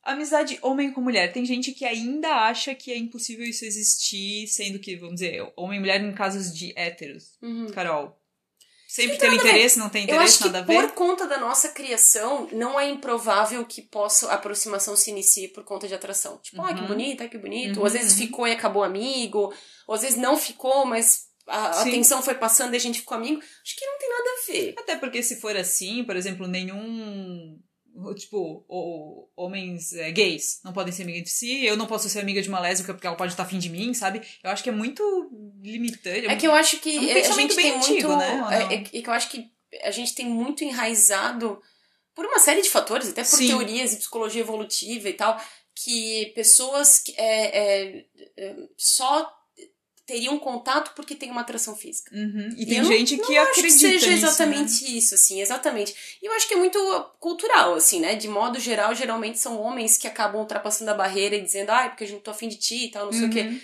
Amizade 0.05 0.57
homem 0.63 0.93
com 0.93 1.01
mulher. 1.01 1.33
Tem 1.33 1.45
gente 1.45 1.73
que 1.73 1.85
ainda 1.85 2.29
acha 2.47 2.75
que 2.77 2.93
é 2.93 2.97
impossível 2.97 3.45
isso 3.45 3.65
existir, 3.65 4.47
sendo 4.47 4.79
que, 4.79 4.95
vamos 4.95 5.17
dizer, 5.17 5.53
homem 5.57 5.79
e 5.79 5.81
mulher 5.81 6.01
em 6.01 6.13
casos 6.15 6.55
de 6.57 6.73
héteros. 6.77 7.37
Uhum. 7.43 7.67
Carol. 7.71 8.17
Sempre 8.97 9.19
Tem 9.19 9.29
tem 9.29 9.39
interesse, 9.39 9.79
não 9.79 9.91
tem 9.91 10.09
Eu 10.09 10.19
acho 10.19 10.37
interesse, 10.37 10.39
que 10.39 10.45
nada 10.45 10.59
a 10.61 10.63
ver? 10.63 10.89
por 10.89 10.93
conta 10.95 11.27
da 11.27 11.37
nossa 11.39 11.69
criação, 11.69 12.49
não 12.51 12.81
é 12.81 12.89
improvável 12.89 13.63
que 13.67 13.83
possa 13.83 14.31
a 14.31 14.35
aproximação 14.37 14.97
se 14.97 15.11
inicie 15.11 15.49
por 15.49 15.65
conta 15.65 15.87
de 15.87 15.95
atração. 15.95 16.39
Tipo, 16.43 16.63
ah, 16.63 16.73
que 16.73 16.81
Uhum. 16.81 16.87
bonito, 16.87 17.23
ah, 17.23 17.29
que 17.29 17.37
bonito. 17.37 17.75
Uhum, 17.77 17.81
Ou 17.81 17.87
às 17.87 17.93
vezes 17.93 18.13
uhum. 18.13 18.19
ficou 18.27 18.49
e 18.49 18.53
acabou 18.53 18.83
amigo. 18.83 19.53
Ou 19.87 19.95
às 19.95 20.01
vezes 20.01 20.17
não 20.17 20.35
ficou, 20.39 20.87
mas 20.87 21.27
a 21.47 21.69
a 21.69 21.73
Sim. 21.75 21.91
atenção 21.91 22.23
foi 22.23 22.37
passando 22.37 22.73
e 22.73 22.77
a 22.77 22.81
gente 22.81 23.01
ficou 23.01 23.19
amigo. 23.19 23.39
Acho 23.39 23.77
que 23.77 23.85
não 23.85 23.99
tem 23.99 24.09
nada 24.09 24.31
a 24.31 24.53
ver. 24.53 24.75
Até 24.79 24.97
porque 24.97 25.23
se 25.23 25.41
for 25.43 25.55
assim, 25.55 26.03
por 26.03 26.17
exemplo, 26.17 26.47
nenhum. 26.47 27.59
Tipo, 28.15 28.65
o- 28.69 29.29
homens 29.35 29.93
é, 29.95 30.11
gays 30.13 30.61
não 30.65 30.73
podem 30.73 30.93
ser 30.93 31.03
amigas 31.05 31.23
de 31.25 31.31
si, 31.31 31.65
eu 31.65 31.77
não 31.77 31.87
posso 31.87 32.09
ser 32.09 32.21
amiga 32.21 32.43
de 32.43 32.49
uma 32.49 32.61
lésbica 32.61 32.93
porque 32.93 33.07
ela 33.07 33.17
pode 33.17 33.33
estar 33.33 33.45
afim 33.45 33.59
de 33.59 33.71
mim, 33.71 33.95
sabe? 33.95 34.21
Eu 34.45 34.51
acho 34.51 34.63
que 34.63 34.69
é 34.69 34.73
muito 34.73 35.03
limitante. 35.63 36.27
É 36.27 36.37
que 36.37 36.47
eu 36.47 36.53
acho 36.53 36.79
que 36.81 36.97
É 36.97 37.01
um 37.01 37.11
a 37.11 37.15
pensamento 37.15 37.55
gente 37.55 37.57
bem 37.57 37.71
tem 37.73 37.79
antigo, 37.81 38.09
muito. 38.09 38.19
né, 38.19 38.43
ou 38.43 38.51
É, 38.51 38.75
é, 38.75 38.77
é 38.77 38.83
que 39.03 39.09
eu 39.09 39.13
acho 39.13 39.31
que 39.31 39.51
a 39.83 39.91
gente 39.91 40.15
tem 40.15 40.27
muito 40.27 40.63
enraizado 40.63 41.61
por 42.15 42.25
uma 42.27 42.39
série 42.39 42.63
de 42.63 42.71
fatores, 42.71 43.09
até 43.09 43.23
por 43.23 43.37
Sim. 43.37 43.49
teorias 43.49 43.93
e 43.93 43.97
psicologia 43.97 44.41
evolutiva 44.41 45.09
e 45.09 45.13
tal, 45.13 45.41
que 45.75 46.33
pessoas 46.35 46.99
que, 46.99 47.13
é, 47.19 47.59
é, 47.59 48.05
é, 48.37 48.57
só 50.07 50.15
teriam 50.15 50.39
contato 50.39 50.93
porque 50.95 51.15
tem 51.15 51.31
uma 51.31 51.41
atração 51.41 51.75
física. 51.77 52.15
Uhum. 52.15 52.49
E 52.57 52.63
E 52.63 52.67
tem 52.67 52.79
eu 52.79 52.85
não- 52.85 52.91
gente 52.93 53.17
que 53.17 53.35
não 53.35 53.43
acho 53.43 53.51
acredita 53.51 53.75
que 53.75 53.79
seja 53.93 54.07
né? 54.09 54.13
exatamente 54.15 54.97
isso, 54.97 55.15
assim, 55.15 55.41
exatamente. 55.41 55.95
E 56.23 56.27
eu 56.27 56.33
acho 56.33 56.47
que 56.47 56.55
é 56.55 56.57
muito 56.57 56.79
cultural, 57.19 57.75
assim, 57.75 58.01
né? 58.01 58.15
De 58.15 58.29
modo 58.29 58.59
geral, 58.61 58.95
geralmente 58.95 59.39
são 59.39 59.61
homens 59.61 59.99
que 59.99 60.07
acabam 60.07 60.41
ultrapassando 60.41 60.91
a 60.91 60.95
barreira 60.95 61.37
e 61.37 61.41
dizendo, 61.43 61.71
ah, 61.71 61.85
é 61.85 61.89
porque 61.89 62.05
a 62.05 62.07
gente 62.07 62.23
tô 62.23 62.31
afim 62.31 62.49
de 62.49 62.57
ti 62.57 62.87
e 62.87 62.91
tal, 62.91 63.07
não 63.07 63.13
sei 63.13 63.27
o 63.27 63.31
quê. 63.31 63.61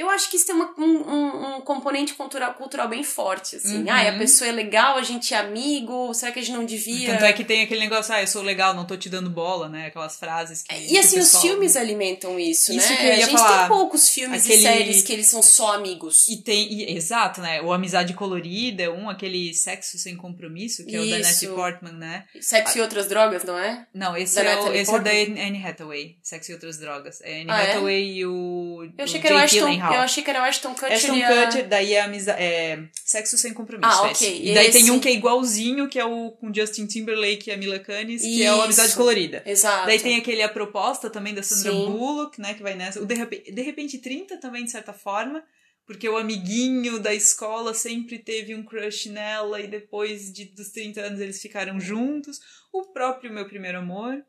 Eu 0.00 0.08
acho 0.10 0.30
que 0.30 0.36
isso 0.36 0.46
tem 0.46 0.54
uma- 0.54 0.72
um, 0.78 1.56
um, 1.56 1.60
componente 1.60 2.14
cultural, 2.14 2.54
cultural 2.54 2.88
bem 2.88 3.04
forte, 3.04 3.56
assim. 3.56 3.82
Uhum. 3.82 3.90
Ah, 3.90 4.08
a 4.08 4.18
pessoa 4.18 4.48
é 4.48 4.52
legal, 4.52 4.96
a 4.96 5.02
gente 5.02 5.34
é 5.34 5.38
amigo, 5.38 6.12
será 6.14 6.32
que 6.32 6.38
a 6.38 6.42
gente 6.42 6.56
não 6.56 6.64
devia... 6.64 7.10
Tanto 7.12 7.24
é 7.24 7.32
que 7.32 7.44
tem 7.44 7.62
aquele 7.62 7.80
negócio, 7.80 8.14
ah, 8.14 8.20
eu 8.22 8.26
sou 8.26 8.42
legal, 8.42 8.72
não 8.74 8.86
tô 8.86 8.96
te 8.96 9.08
dando 9.08 9.28
bola, 9.28 9.68
né? 9.68 9.86
Aquelas 9.86 10.16
frases 10.16 10.62
que. 10.62 10.74
E 10.74 10.86
que 10.88 10.98
assim, 10.98 11.18
os 11.18 11.38
filmes 11.40 11.76
alimentam 11.76 12.38
isso, 12.38 12.72
Isso 12.72 12.88
né? 12.90 12.96
que 12.96 13.02
eu 13.02 13.08
ia 13.08 13.14
a 13.14 13.28
gente 13.28 13.38
falar. 13.38 13.58
tem 13.60 13.68
poucos 13.68 14.08
filmes 14.08 14.44
Aquele- 14.44 14.58
e 14.58 14.62
séries 14.62 15.02
que 15.02 15.12
eles 15.12 15.26
são 15.26 15.42
só 15.42 15.74
amigos. 15.74 16.26
E 16.28 16.36
tem, 16.38 16.72
e- 16.72 16.96
exato, 16.96 17.40
né? 17.40 17.60
O 17.62 17.72
Amizade 17.72 18.14
Colorida 18.14 18.82
é 18.82 18.90
um, 18.90 19.08
aquele 19.10 19.52
Sexo 19.54 19.98
Sem 19.98 20.16
Compromisso, 20.16 20.84
que 20.86 20.96
é 20.96 21.00
o 21.00 21.08
da 21.10 21.18
Isso. 21.18 21.30
Natalie 21.44 21.56
Portman, 21.56 21.92
né? 21.92 22.24
Sexo 22.40 22.78
e 22.78 22.80
outras 22.80 23.06
drogas, 23.08 23.44
não 23.44 23.58
é? 23.58 23.86
Não, 23.94 24.16
esse 24.16 24.36
Da 24.36 24.42
é, 24.42 24.56
o, 24.60 24.72
esse 24.72 24.94
é 24.94 24.98
da? 24.98 25.10
Anne 25.10 25.62
Hathaway, 25.64 26.16
Sexo 26.22 26.50
e 26.52 26.54
Outras 26.54 26.78
Drogas. 26.78 27.20
É 27.22 27.42
Anne 27.42 27.50
Ah, 27.50 27.62
é? 27.62 27.70
Hathaway 27.72 28.12
e 28.14 28.26
o, 28.26 28.88
Eu 28.96 29.04
achei 29.04 29.18
o 29.18 29.22
que 29.22 29.26
era 29.26 29.36
o 29.36 29.38
Ashton, 29.38 29.66
Eu 29.94 30.00
achei 30.00 30.22
que 30.22 30.30
era 30.30 30.40
o 30.40 30.44
Ashton 30.44 30.74
Kutcher 30.74 30.92
Ashton 30.92 31.14
e 31.14 31.22
a... 31.22 31.46
Kutcher, 31.46 31.68
daí 31.68 31.94
é, 31.94 32.00
amizade, 32.00 32.42
é 32.42 32.84
Sexo 33.04 33.36
Sem 33.38 33.52
Compromisso. 33.52 34.02
Ah, 34.02 34.10
esse. 34.10 34.24
ok. 34.24 34.40
E 34.50 34.54
daí 34.54 34.70
tem 34.70 34.90
um 34.90 34.98
que 34.98 35.08
é 35.08 35.12
igualzinho, 35.12 35.88
que 35.88 35.98
é 35.98 36.04
o 36.04 36.30
com 36.32 36.52
Justin 36.54 36.86
Timberlake 36.86 37.50
e 37.50 37.52
a 37.52 37.56
Mila 37.56 37.78
Kunis, 37.78 38.22
que 38.22 38.42
é 38.42 38.54
o 38.54 38.62
Amizade 38.62 38.88
Isso. 38.88 38.96
Colorida. 38.96 39.42
Exato. 39.46 39.86
Daí 39.86 39.98
tem 40.00 40.16
aquele 40.16 40.42
A 40.42 40.48
Proposta 40.48 41.10
também 41.10 41.34
da 41.34 41.42
Sandra 41.42 41.72
Sim. 41.72 41.86
Bullock, 41.86 42.40
né, 42.40 42.54
que 42.54 42.62
vai 42.62 42.74
nessa. 42.74 43.00
O 43.00 43.06
de 43.06 43.14
repente, 43.14 43.52
de 43.52 43.62
repente 43.62 43.98
30 43.98 44.36
também, 44.38 44.64
de 44.64 44.70
certa 44.70 44.92
forma, 44.92 45.42
porque 45.86 46.08
o 46.08 46.16
amiguinho 46.16 46.98
da 46.98 47.12
escola 47.12 47.74
sempre 47.74 48.18
teve 48.18 48.54
um 48.54 48.62
crush 48.62 49.08
nela 49.08 49.60
e 49.60 49.66
depois 49.66 50.32
de, 50.32 50.44
dos 50.44 50.70
30 50.70 51.00
anos 51.00 51.20
eles 51.20 51.40
ficaram 51.42 51.80
juntos. 51.80 52.40
O 52.72 52.84
próprio 52.92 53.32
Meu 53.32 53.46
Primeiro 53.46 53.78
Amor. 53.78 54.24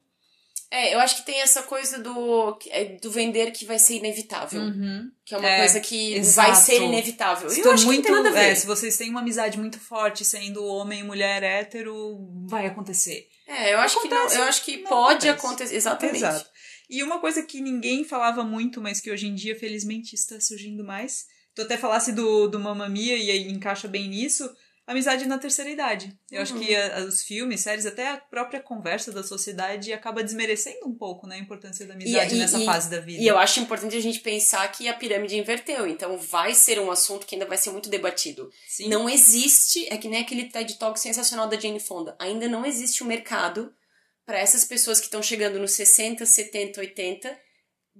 É, 0.73 0.95
eu 0.95 0.99
acho 1.01 1.17
que 1.17 1.25
tem 1.25 1.41
essa 1.41 1.63
coisa 1.63 1.99
do, 1.99 2.57
é, 2.69 2.85
do 3.01 3.11
vender 3.11 3.51
que 3.51 3.65
vai 3.65 3.77
ser 3.77 3.95
inevitável. 3.95 4.61
Que 5.25 5.35
é 5.35 5.37
uma 5.37 5.49
É, 5.49 5.57
coisa 5.57 5.79
que 5.81 6.13
exato. 6.13 6.47
vai 6.47 6.55
ser 6.55 6.81
inevitável. 6.81 7.51
E 7.53 7.59
eu 7.59 7.71
acho 7.73 7.85
muito, 7.85 8.05
que 8.05 8.09
não 8.09 8.23
tem 8.23 8.23
nada 8.23 8.39
a 8.39 8.41
ver. 8.41 8.51
é, 8.51 8.55
se 8.55 8.65
vocês 8.65 8.95
têm 8.95 9.09
uma 9.09 9.19
amizade 9.19 9.59
muito 9.59 9.77
forte 9.79 10.23
sendo 10.23 10.63
homem 10.63 11.01
e 11.01 11.03
mulher 11.03 11.43
hétero, 11.43 12.17
vai 12.47 12.65
acontecer. 12.67 13.27
É, 13.45 13.73
eu 13.73 13.79
acho 13.79 14.01
que 14.01 14.07
não, 14.07 14.17
Acontece, 14.17 14.37
eu 14.39 14.43
acho 14.45 14.63
que 14.63 14.77
pode 14.77 15.27
acontece. 15.27 15.45
acontecer. 15.45 15.75
Exatamente. 15.75 16.17
Exato. 16.19 16.49
E 16.89 17.03
uma 17.03 17.19
coisa 17.19 17.43
que 17.43 17.59
ninguém 17.59 18.05
falava 18.05 18.41
muito, 18.43 18.81
mas 18.81 19.01
que 19.01 19.11
hoje 19.11 19.27
em 19.27 19.35
dia, 19.35 19.57
felizmente, 19.59 20.15
está 20.15 20.39
surgindo 20.39 20.83
mais. 20.85 21.25
Tu 21.53 21.61
até 21.63 21.77
falasse 21.77 22.13
do, 22.13 22.47
do 22.47 22.57
Mamma 22.59 22.87
Mia 22.87 23.17
e 23.17 23.29
aí 23.29 23.51
encaixa 23.51 23.89
bem 23.89 24.07
nisso. 24.07 24.49
Amizade 24.91 25.25
na 25.25 25.37
terceira 25.37 25.69
idade. 25.69 26.13
Eu 26.31 26.41
acho 26.41 26.53
Uhum. 26.53 26.59
que 26.61 26.75
a- 26.75 26.99
os 27.05 27.21
filmes, 27.21 27.61
séries, 27.61 27.85
até 27.85 28.09
a 28.09 28.17
própria 28.17 28.59
conversa 28.61 29.11
da 29.11 29.23
sociedade 29.23 29.91
acaba 29.93 30.23
desmerecendo 30.23 30.87
um 30.87 30.93
pouco 30.93 31.25
né, 31.27 31.35
a 31.35 31.39
importância 31.39 31.85
da 31.85 31.93
amizade 31.93 32.35
E- 32.35 32.37
nessa 32.37 32.59
e- 32.59 32.65
fase 32.65 32.89
da 32.89 32.99
vida. 32.99 33.21
E 33.21 33.27
eu 33.27 33.37
acho 33.37 33.59
importante 33.59 33.95
a 33.95 34.01
gente 34.01 34.19
pensar 34.19 34.67
que 34.71 34.87
a 34.87 34.93
pirâmide 34.93 35.37
inverteu. 35.37 35.87
Então 35.87 36.17
vai 36.17 36.53
ser 36.53 36.79
um 36.79 36.91
assunto 36.91 37.25
que 37.25 37.35
ainda 37.35 37.45
vai 37.45 37.57
ser 37.57 37.71
muito 37.71 37.89
debatido. 37.89 38.49
Sim. 38.67 38.87
Não 38.89 39.09
existe, 39.09 39.87
é 39.91 39.97
que 39.97 40.07
nem 40.07 40.21
aquele 40.21 40.45
TED 40.49 40.75
Talk 40.77 40.99
sensacional 40.99 41.47
da 41.47 41.59
Jane 41.59 41.79
Fonda. 41.79 42.15
Ainda 42.19 42.47
não 42.47 42.65
existe 42.65 43.03
um 43.03 43.07
mercado 43.07 43.73
para 44.25 44.39
essas 44.39 44.63
pessoas 44.63 44.99
que 44.99 45.05
estão 45.07 45.21
chegando 45.23 45.59
nos 45.59 45.71
60, 45.71 46.25
70, 46.25 46.79
80 46.79 47.37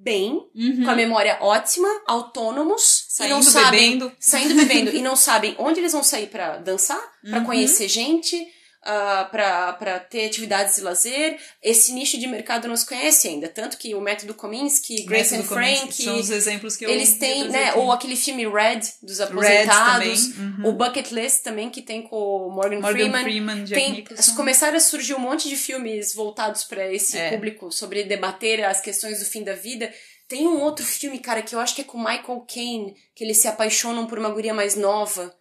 bem, 0.02 0.44
Uhum. 0.56 0.84
com 0.84 0.90
a 0.90 0.96
memória 0.96 1.38
ótima, 1.42 1.88
autônomos, 2.08 3.06
e 3.10 3.14
Saindo, 3.14 3.36
não 3.36 3.44
sabem, 3.44 3.92
bebendo. 4.00 4.12
saindo 4.20 4.56
bebendo 4.56 4.96
e 4.96 5.02
não 5.02 5.16
sabem 5.16 5.56
onde 5.60 5.80
eles 5.80 5.92
vão 5.92 6.04
sair 6.04 6.28
pra 6.28 6.58
dançar, 6.58 7.00
Uhum. 7.24 7.44
conhecer 7.46 7.88
gente, 7.88 8.36
ah, 8.84 9.28
pra 9.32 9.74
para 9.74 10.00
ter 10.00 10.26
atividades 10.26 10.76
de 10.76 10.82
lazer. 10.82 11.40
Esse 11.62 11.94
nicho 11.94 12.18
de 12.20 12.28
mercado 12.28 12.68
não 12.68 12.76
se 12.76 12.86
conhece 12.86 13.28
ainda, 13.28 13.48
tanto 13.48 13.78
que 13.78 13.94
o 13.94 14.02
método 14.02 14.34
Kominsky, 14.34 15.04
Grace 15.04 15.36
and 15.36 15.44
Frank, 15.44 15.94
São 15.94 16.20
os 16.20 16.30
exemplos 16.30 16.76
que 16.76 16.86
eu 16.86 16.90
eles 16.90 17.16
têm, 17.18 17.48
né, 17.50 17.74
ou 17.76 17.92
aquele 17.92 18.16
filme 18.16 18.48
Red 18.48 18.82
dos 19.04 19.20
aposentados. 19.22 20.28
Uhum. 20.38 20.70
o 20.70 20.72
Bucket 20.74 21.12
List 21.12 21.44
também 21.44 21.70
que 21.70 21.82
tem 21.82 22.02
com 22.02 22.16
o 22.16 22.50
Morgan, 22.52 22.80
Morgan 22.80 22.92
Freeman. 22.92 23.24
Freeman, 23.24 23.66
Tem, 23.66 23.92
Nicholson. 23.92 24.36
começaram 24.36 24.78
a 24.78 24.80
surgir 24.80 25.14
um 25.14 25.20
monte 25.20 25.48
de 25.50 25.56
filmes 25.56 26.14
voltados 26.14 26.64
pra 26.64 26.92
esse 26.92 27.18
É. 27.18 27.30
público 27.32 27.72
sobre 27.72 28.04
debater 28.04 28.64
as 28.66 28.82
questões 28.82 29.20
do 29.20 29.26
fim 29.26 29.44
da 29.44 29.54
vida. 29.54 29.92
Tem 30.28 30.48
um 30.48 30.62
outro 30.62 30.86
filme, 30.86 31.20
cara, 31.20 31.42
que 31.42 31.54
eu 31.54 31.60
acho 31.60 31.76
que 31.76 31.82
é 31.82 31.84
com 31.84 31.98
Michael 31.98 32.46
Caine, 32.52 32.96
que 33.14 33.24
eles 33.24 33.38
se 33.38 33.48
apaixonam 33.50 34.08
por 34.08 34.18
uma 34.18 34.30
guria 34.30 34.54
mais 34.54 34.76
nova. 34.76 35.34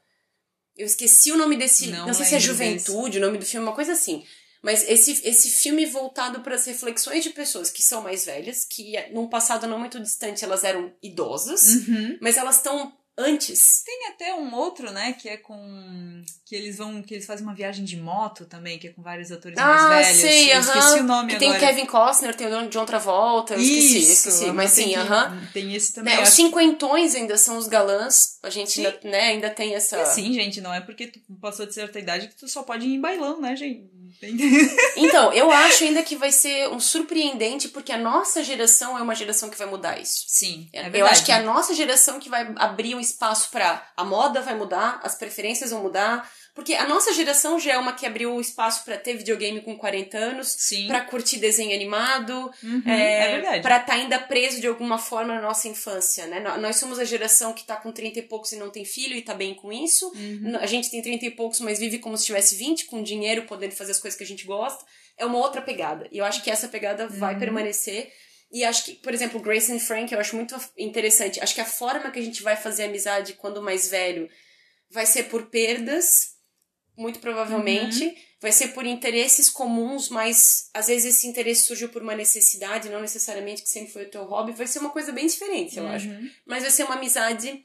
Eu 0.81 0.87
esqueci 0.87 1.31
o 1.31 1.37
nome 1.37 1.57
desse. 1.57 1.89
Não, 1.89 2.07
Não 2.07 2.15
sei 2.15 2.25
se 2.25 2.35
é 2.35 2.39
lembro 2.39 2.47
Juventude, 2.55 3.19
o 3.19 3.21
nome 3.21 3.39
do 3.39 3.45
filme, 3.47 3.67
uma 3.67 3.75
coisa 3.75 3.93
assim. 3.93 4.25
Mas 4.63 4.87
esse, 4.89 5.21
esse 5.27 5.49
filme 5.51 5.87
voltado 5.87 6.41
para 6.41 6.55
as 6.55 6.67
reflexões 6.67 7.25
de 7.25 7.31
pessoas 7.31 7.71
que 7.71 7.83
são 7.83 8.03
mais 8.03 8.25
velhas, 8.27 8.65
que 8.65 8.93
num 9.13 9.27
passado 9.29 9.67
não 9.67 9.79
muito 9.79 9.99
distante 10.01 10.45
elas 10.45 10.65
eram 10.65 10.93
idosas, 11.03 11.63
Uhum. 11.89 12.19
mas 12.21 12.37
elas 12.37 12.57
estão 12.57 12.93
antes. 13.17 13.83
Tem 13.85 14.09
até 14.09 14.35
um 14.35 14.55
outro, 14.55 14.91
né, 14.91 15.13
que 15.15 15.29
é 15.29 15.37
com. 15.37 16.23
Que 16.51 16.57
eles 16.57 16.79
vão. 16.79 17.01
que 17.01 17.15
eles 17.15 17.27
fazem 17.27 17.47
uma 17.47 17.55
viagem 17.55 17.85
de 17.85 17.97
moto 17.97 18.45
também, 18.45 18.77
que 18.77 18.89
é 18.89 18.93
com 18.93 19.01
vários 19.01 19.31
atores 19.31 19.57
Ah, 19.57 19.87
mais 19.89 20.07
velhos. 20.09 20.21
sei, 20.21 20.53
Eu 20.53 20.57
aham. 20.59 20.79
esqueci 20.79 20.99
o 20.99 21.05
nome 21.05 21.33
Que 21.33 21.39
tem 21.39 21.49
agora. 21.53 21.63
o 21.63 21.67
Kevin 21.69 21.87
Costner, 21.87 22.35
tem 22.35 22.53
o 22.53 22.69
John 22.69 22.85
Travolta, 22.85 23.55
eu 23.55 23.61
esqueci, 23.61 23.99
Isso, 23.99 24.13
esqueci. 24.29 24.47
Mas 24.51 24.71
sim, 24.73 24.93
aham. 24.97 25.41
Tem 25.53 25.73
esse 25.77 25.95
também. 25.95 26.17
Né, 26.17 26.21
os 26.25 26.31
cinquentões 26.31 27.15
ainda 27.15 27.39
são 27.39 27.57
os 27.57 27.69
galãs. 27.69 28.37
A 28.43 28.51
gente 28.51 28.73
Sim. 28.73 28.85
ainda, 28.85 28.99
né, 29.05 29.21
ainda 29.29 29.49
tem 29.49 29.77
essa. 29.77 30.05
sim, 30.07 30.33
gente, 30.33 30.61
não 30.61 30.75
é 30.75 30.81
porque 30.81 31.07
tu 31.07 31.21
passou 31.41 31.67
de 31.67 31.73
certa 31.73 32.01
idade 32.01 32.27
que 32.27 32.35
tu 32.35 32.49
só 32.49 32.65
pode 32.65 32.85
ir 32.85 32.95
em 32.97 33.01
bailão, 33.01 33.41
né, 33.41 33.55
gente? 33.55 33.89
Então, 34.97 35.33
eu 35.33 35.51
acho 35.51 35.85
ainda 35.85 36.03
que 36.03 36.17
vai 36.17 36.31
ser 36.33 36.69
um 36.69 36.81
surpreendente, 36.81 37.69
porque 37.69 37.93
a 37.93 37.97
nossa 37.97 38.43
geração 38.43 38.99
é 38.99 39.03
uma 39.03 39.15
geração 39.15 39.49
que 39.49 39.57
vai 39.57 39.67
mudar 39.69 39.99
isso. 40.01 40.25
Sim, 40.27 40.69
é 40.73 40.83
verdade. 40.83 40.99
eu 40.99 41.07
acho 41.07 41.25
que 41.25 41.33
é 41.33 41.37
a 41.37 41.43
nossa 41.43 41.73
geração 41.75 42.19
que 42.21 42.29
vai 42.29 42.53
abrir 42.57 42.95
um 42.95 43.01
espaço 43.01 43.51
pra. 43.51 43.83
A 43.97 44.05
moda 44.05 44.41
vai 44.43 44.55
mudar, 44.57 45.01
as 45.03 45.15
preferências 45.15 45.71
vão 45.71 45.83
mudar. 45.83 46.29
Porque 46.55 46.75
a 46.75 46.87
nossa 46.87 47.13
geração 47.15 47.59
já 47.61 47.73
é 47.75 47.79
uma 47.79 47.93
que 47.93 48.05
abriu 48.05 48.35
o 48.35 48.41
espaço 48.41 48.85
pra 48.85 48.97
ter 48.99 49.17
videogame 49.17 49.61
com 49.63 49.77
40 49.79 50.19
anos, 50.19 50.57
pra 50.89 51.01
curtir 51.03 51.39
desenho 51.39 51.75
animado, 51.75 52.51
Uhum, 52.63 52.83
é, 52.87 53.57
é 53.57 53.61
pra 53.61 53.79
estar 53.79 53.95
ainda 53.95 54.19
preso 54.19 54.61
de 54.61 54.67
alguma 54.67 54.99
forma 54.99 55.35
na 55.35 55.41
nossa 55.41 55.69
infância, 55.69 56.27
né? 56.27 56.41
Nó- 56.41 56.59
Nós 56.59 56.77
somos 56.77 56.99
a 56.99 57.05
geração 57.05 57.53
que 57.53 57.65
tá 57.65 57.77
com 57.77 57.93
30 57.93 58.19
e 58.19 58.23
poucos 58.23 58.53
e 58.53 58.57
não 58.57 58.69
tem 58.71 58.85
filho 58.85 59.15
e 59.17 59.23
tá 59.23 59.33
bem 59.33 59.55
com 59.55 59.73
isso. 59.73 60.11
Uhum. 60.15 60.57
A 60.61 60.67
gente 60.67 60.91
tem 60.91 61.01
30 61.01 61.25
e 61.27 61.31
poucos, 61.31 61.61
mas 61.61 61.79
vive 61.79 61.99
como 61.99 62.17
se 62.17 62.27
tivesse 62.27 62.57
20, 62.57 62.87
com 62.87 63.03
dinheiro, 63.03 63.45
podendo 63.47 63.75
fazer 63.75 63.93
as 63.93 64.01
coisas 64.01 64.19
que 64.19 64.25
a 64.25 64.27
gente 64.27 64.45
gosta. 64.45 64.85
É 65.17 65.25
uma 65.25 65.39
outra 65.39 65.63
pegada. 65.63 66.09
E 66.11 66.19
eu 66.19 66.25
acho 66.25 66.43
que 66.43 66.51
essa 66.51 66.67
pegada 66.69 67.07
vai 67.09 67.35
Uhum. 67.35 67.41
permanecer. 67.41 68.13
E 68.53 68.65
acho 68.65 68.85
que, 68.87 68.95
por 68.95 69.15
exemplo, 69.15 69.39
Grace 69.41 69.73
and 69.73 69.79
Frank 69.79 70.13
eu 70.13 70.19
acho 70.19 70.35
muito 70.35 70.57
interessante. 70.77 71.41
Acho 71.41 71.55
que 71.55 71.61
a 71.61 71.65
forma 71.65 72.11
que 72.11 72.19
a 72.19 72.23
gente 72.23 72.43
vai 72.43 72.57
fazer 72.57 72.85
amizade 72.85 73.35
quando 73.35 73.63
mais 73.63 73.89
velho 73.89 74.29
vai 74.91 75.07
ser 75.07 75.25
por 75.25 75.47
perdas, 75.47 76.31
muito 77.01 77.19
provavelmente. 77.19 78.05
Uhum. 78.05 78.15
Vai 78.41 78.53
ser 78.53 78.69
por 78.69 78.87
interesses 78.87 79.49
comuns, 79.49 80.09
mas 80.09 80.71
às 80.73 80.87
vezes 80.87 81.17
esse 81.17 81.27
interesse 81.27 81.65
surgiu 81.65 81.89
por 81.89 82.03
uma 82.03 82.15
necessidade, 82.15 82.89
não 82.89 83.01
necessariamente 83.01 83.63
que 83.63 83.69
sempre 83.69 83.93
foi 83.93 84.05
o 84.05 84.11
teu 84.11 84.25
hobby. 84.25 84.53
Vai 84.53 84.67
ser 84.67 84.79
uma 84.79 84.91
coisa 84.91 85.11
bem 85.11 85.27
diferente, 85.27 85.79
eu 85.79 85.87
acho. 85.87 86.09
Uhum. 86.09 86.31
Mas 86.47 86.63
vai 86.63 86.71
ser 86.71 86.85
uma 86.85 86.95
amizade. 86.95 87.65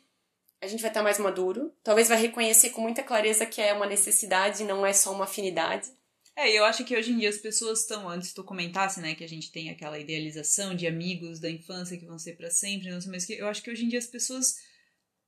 A 0.62 0.68
gente 0.68 0.82
vai 0.82 0.90
estar 0.90 1.04
mais 1.04 1.20
maduro. 1.20 1.74
Talvez 1.84 2.08
vai 2.08 2.20
reconhecer 2.20 2.70
com 2.72 2.82
muita 2.82 3.04
clareza 3.04 3.46
que 3.46 3.62
é 3.62 3.74
uma 3.74 3.86
necessidade, 3.86 4.64
não 4.64 4.86
é 4.86 4.94
só 4.94 5.14
uma 5.14 5.26
afinidade. 5.26 5.90
É, 6.38 6.52
eu 6.52 6.66
acho 6.66 6.84
que 6.84 6.96
hoje 6.96 7.12
em 7.12 7.18
dia 7.18 7.30
as 7.30 7.38
pessoas 7.38 7.82
estão, 7.82 8.10
antes 8.10 8.34
tu 8.34 8.44
comentasse, 8.44 9.00
né, 9.00 9.16
que 9.16 9.24
a 9.24 9.30
gente 9.30 9.52
tem 9.54 9.70
aquela 9.70 9.98
idealização 9.98 10.76
de 10.76 10.86
amigos 10.86 11.40
da 11.40 11.50
infância 11.50 11.98
que 11.98 12.06
vão 12.06 12.20
ser 12.20 12.36
pra 12.36 12.50
sempre, 12.50 12.92
não 12.92 13.00
sei 13.00 13.10
mais 13.10 13.24
o 13.24 13.28
que. 13.28 13.34
Eu 13.34 13.48
acho 13.48 13.62
que 13.62 13.72
hoje 13.72 13.86
em 13.86 13.88
dia 13.88 14.00
as 14.00 14.08
pessoas 14.08 14.56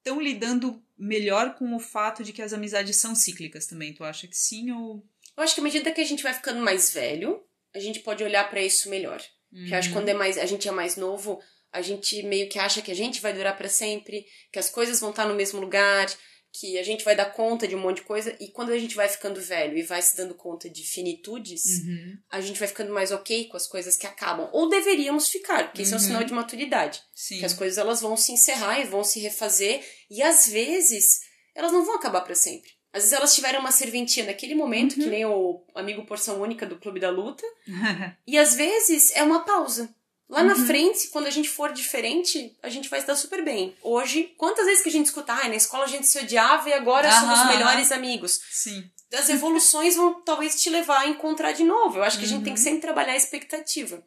estão 0.07 0.21
lidando 0.21 0.81
melhor 0.97 1.55
com 1.55 1.75
o 1.75 1.79
fato 1.79 2.23
de 2.23 2.33
que 2.33 2.41
as 2.41 2.53
amizades 2.53 2.95
são 2.95 3.13
cíclicas 3.13 3.67
também. 3.67 3.93
Tu 3.93 4.03
acha 4.03 4.27
que 4.27 4.37
sim 4.37 4.71
ou. 4.71 5.03
Eu 5.35 5.43
acho 5.43 5.53
que 5.53 5.61
à 5.61 5.63
medida 5.63 5.91
que 5.91 6.01
a 6.01 6.05
gente 6.05 6.23
vai 6.23 6.33
ficando 6.33 6.61
mais 6.61 6.93
velho, 6.93 7.43
a 7.75 7.79
gente 7.79 7.99
pode 7.99 8.23
olhar 8.23 8.49
pra 8.49 8.61
isso 8.61 8.89
melhor. 8.89 9.21
Que 9.51 9.73
eu 9.73 9.77
acho 9.77 9.89
que 9.89 9.93
quando 9.93 10.09
é 10.09 10.13
mais, 10.13 10.37
a 10.37 10.45
gente 10.45 10.67
é 10.67 10.71
mais 10.71 10.97
novo, 10.97 11.39
a 11.71 11.81
gente 11.81 12.21
meio 12.23 12.49
que 12.49 12.59
acha 12.59 12.81
que 12.81 12.91
a 12.91 12.95
gente 12.95 13.21
vai 13.21 13.33
durar 13.33 13.55
pra 13.57 13.69
sempre, 13.69 14.25
que 14.51 14.59
as 14.59 14.69
coisas 14.69 14.99
vão 14.99 15.11
estar 15.11 15.25
no 15.25 15.35
mesmo 15.35 15.59
lugar, 15.59 16.07
que 16.53 16.77
a 16.79 16.83
gente 16.83 17.03
vai 17.03 17.15
dar 17.15 17.25
conta 17.33 17.67
de 17.67 17.75
um 17.75 17.79
monte 17.79 17.97
de 17.97 18.01
coisa. 18.03 18.35
E 18.39 18.47
quando 18.49 18.71
a 18.71 18.77
gente 18.79 18.95
vai 18.95 19.07
ficando 19.07 19.39
velho 19.39 19.77
e 19.77 19.83
vai 19.83 20.01
se 20.01 20.17
dando 20.17 20.33
conta 20.33 20.69
de 20.69 20.83
finitudes, 20.83 21.63
Uhum. 21.83 22.17
a 22.31 22.41
gente 22.41 22.57
vai 22.59 22.67
ficando 22.67 22.91
mais 22.93 23.11
ok 23.11 23.45
com 23.47 23.57
as 23.57 23.67
coisas 23.67 23.95
que 23.95 24.07
acabam. 24.07 24.49
Ou 24.51 24.67
deveríamos 24.69 25.29
ficar, 25.29 25.65
porque 25.65 25.83
isso 25.83 25.93
é 25.93 25.97
um 25.97 25.99
Uhum. 25.99 26.05
sinal 26.07 26.23
de 26.23 26.33
maturidade. 26.33 27.01
Sim. 27.13 27.39
Que 27.39 27.45
as 27.45 27.53
coisas 27.53 27.77
elas 27.77 28.01
vão 28.01 28.17
se 28.17 28.31
encerrar 28.31 28.79
e 28.79 28.85
vão 28.85 29.03
se 29.03 29.19
refazer. 29.19 29.83
E 30.09 30.21
às 30.23 30.47
vezes, 30.49 31.21
elas 31.53 31.71
não 31.71 31.85
vão 31.85 31.95
acabar 31.95 32.21
pra 32.21 32.33
sempre. 32.35 32.71
Às 32.93 33.03
vezes 33.03 33.13
elas 33.17 33.35
tiveram 33.35 33.59
uma 33.59 33.71
serventia 33.71 34.23
naquele 34.25 34.55
momento, 34.55 34.93
Uhum. 34.97 35.03
que 35.03 35.09
nem 35.09 35.25
o 35.25 35.63
amigo 35.75 36.05
porção 36.05 36.41
única 36.41 36.65
do 36.65 36.79
Clube 36.79 36.99
da 36.99 37.09
Luta. 37.11 37.43
E 38.25 38.37
às 38.37 38.55
vezes 38.55 39.11
é 39.15 39.21
uma 39.21 39.43
pausa. 39.45 39.93
Lá 40.29 40.43
na 40.43 40.55
Uhum. 40.55 40.65
frente, 40.67 41.07
quando 41.07 41.27
a 41.27 41.29
gente 41.31 41.49
for 41.49 41.71
diferente, 41.71 42.53
a 42.61 42.67
gente 42.69 42.89
vai 42.89 42.99
se 42.99 43.07
dar 43.07 43.15
super 43.15 43.43
bem. 43.43 43.73
Hoje, 43.81 44.33
quantas 44.37 44.65
vezes 44.65 44.83
que 44.83 44.89
a 44.89 44.91
gente 44.91 45.05
escuta, 45.05 45.31
ai, 45.33 45.47
na 45.47 45.55
escola 45.55 45.85
a 45.85 45.87
gente 45.87 46.05
se 46.05 46.19
odiava 46.19 46.67
e 46.69 46.73
agora 46.73 47.07
Aham, 47.07 47.19
somos 47.21 47.39
aham. 47.39 47.47
melhores 47.53 47.91
amigos. 47.93 48.41
Sim. 48.51 48.83
As 49.13 49.29
evoluções 49.29 49.95
vão 49.95 50.21
talvez 50.21 50.61
te 50.61 50.69
levar 50.69 50.99
a 50.99 51.07
encontrar 51.07 51.53
de 51.53 51.63
novo. 51.63 51.99
Eu 51.99 52.03
acho 52.03 52.19
que 52.19 52.25
a 52.25 52.27
gente 52.27 52.43
tem 52.43 52.53
que 52.53 52.59
Uhum. 52.59 52.63
sempre 52.65 52.81
trabalhar 52.81 53.13
a 53.13 53.17
expectativa. 53.17 54.03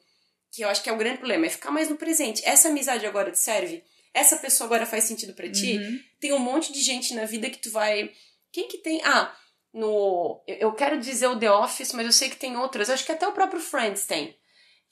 Que 0.53 0.63
eu 0.63 0.69
acho 0.69 0.83
que 0.83 0.91
é 0.91 0.93
o 0.93 0.97
grande 0.99 1.17
problema, 1.19 1.47
é 1.47 1.49
ficar 1.49 1.71
mais 1.71 1.89
no 1.89 1.97
presente. 1.97 2.43
Essa 2.45 2.69
amizade 2.69 3.07
agora 3.07 3.31
te 3.31 3.39
serve? 3.39 3.83
Essa 4.13 4.37
pessoa 4.37 4.67
agora 4.67 4.85
faz 4.85 5.05
sentido 5.05 5.33
pra 5.33 5.51
ti? 5.51 5.79
Uhum. 5.79 6.01
Tem 6.21 6.33
um 6.35 6.39
monte 6.39 6.71
de 6.73 6.81
gente 6.83 7.15
na 7.15 7.25
vida 7.25 7.49
que 7.49 7.59
tu 7.59 7.71
vai. 7.71 8.11
Quem 8.53 8.69
que 8.69 8.77
tem. 8.79 9.01
Ah, 9.05 9.35
no. 9.73 10.43
Eu 10.47 10.57
eu 10.57 10.73
quero 10.75 10.99
dizer 11.01 11.29
o 11.29 11.39
The 11.39 11.51
Office, 11.51 11.93
mas 11.93 12.05
eu 12.05 12.13
sei 12.13 12.29
que 12.29 12.37
tem 12.37 12.57
outras. 12.57 12.89
Eu 12.89 12.95
acho 12.95 13.07
que 13.07 13.13
até 13.13 13.27
o 13.27 13.33
próprio 13.33 13.61
Friends 13.61 14.05
tem. 14.05 14.37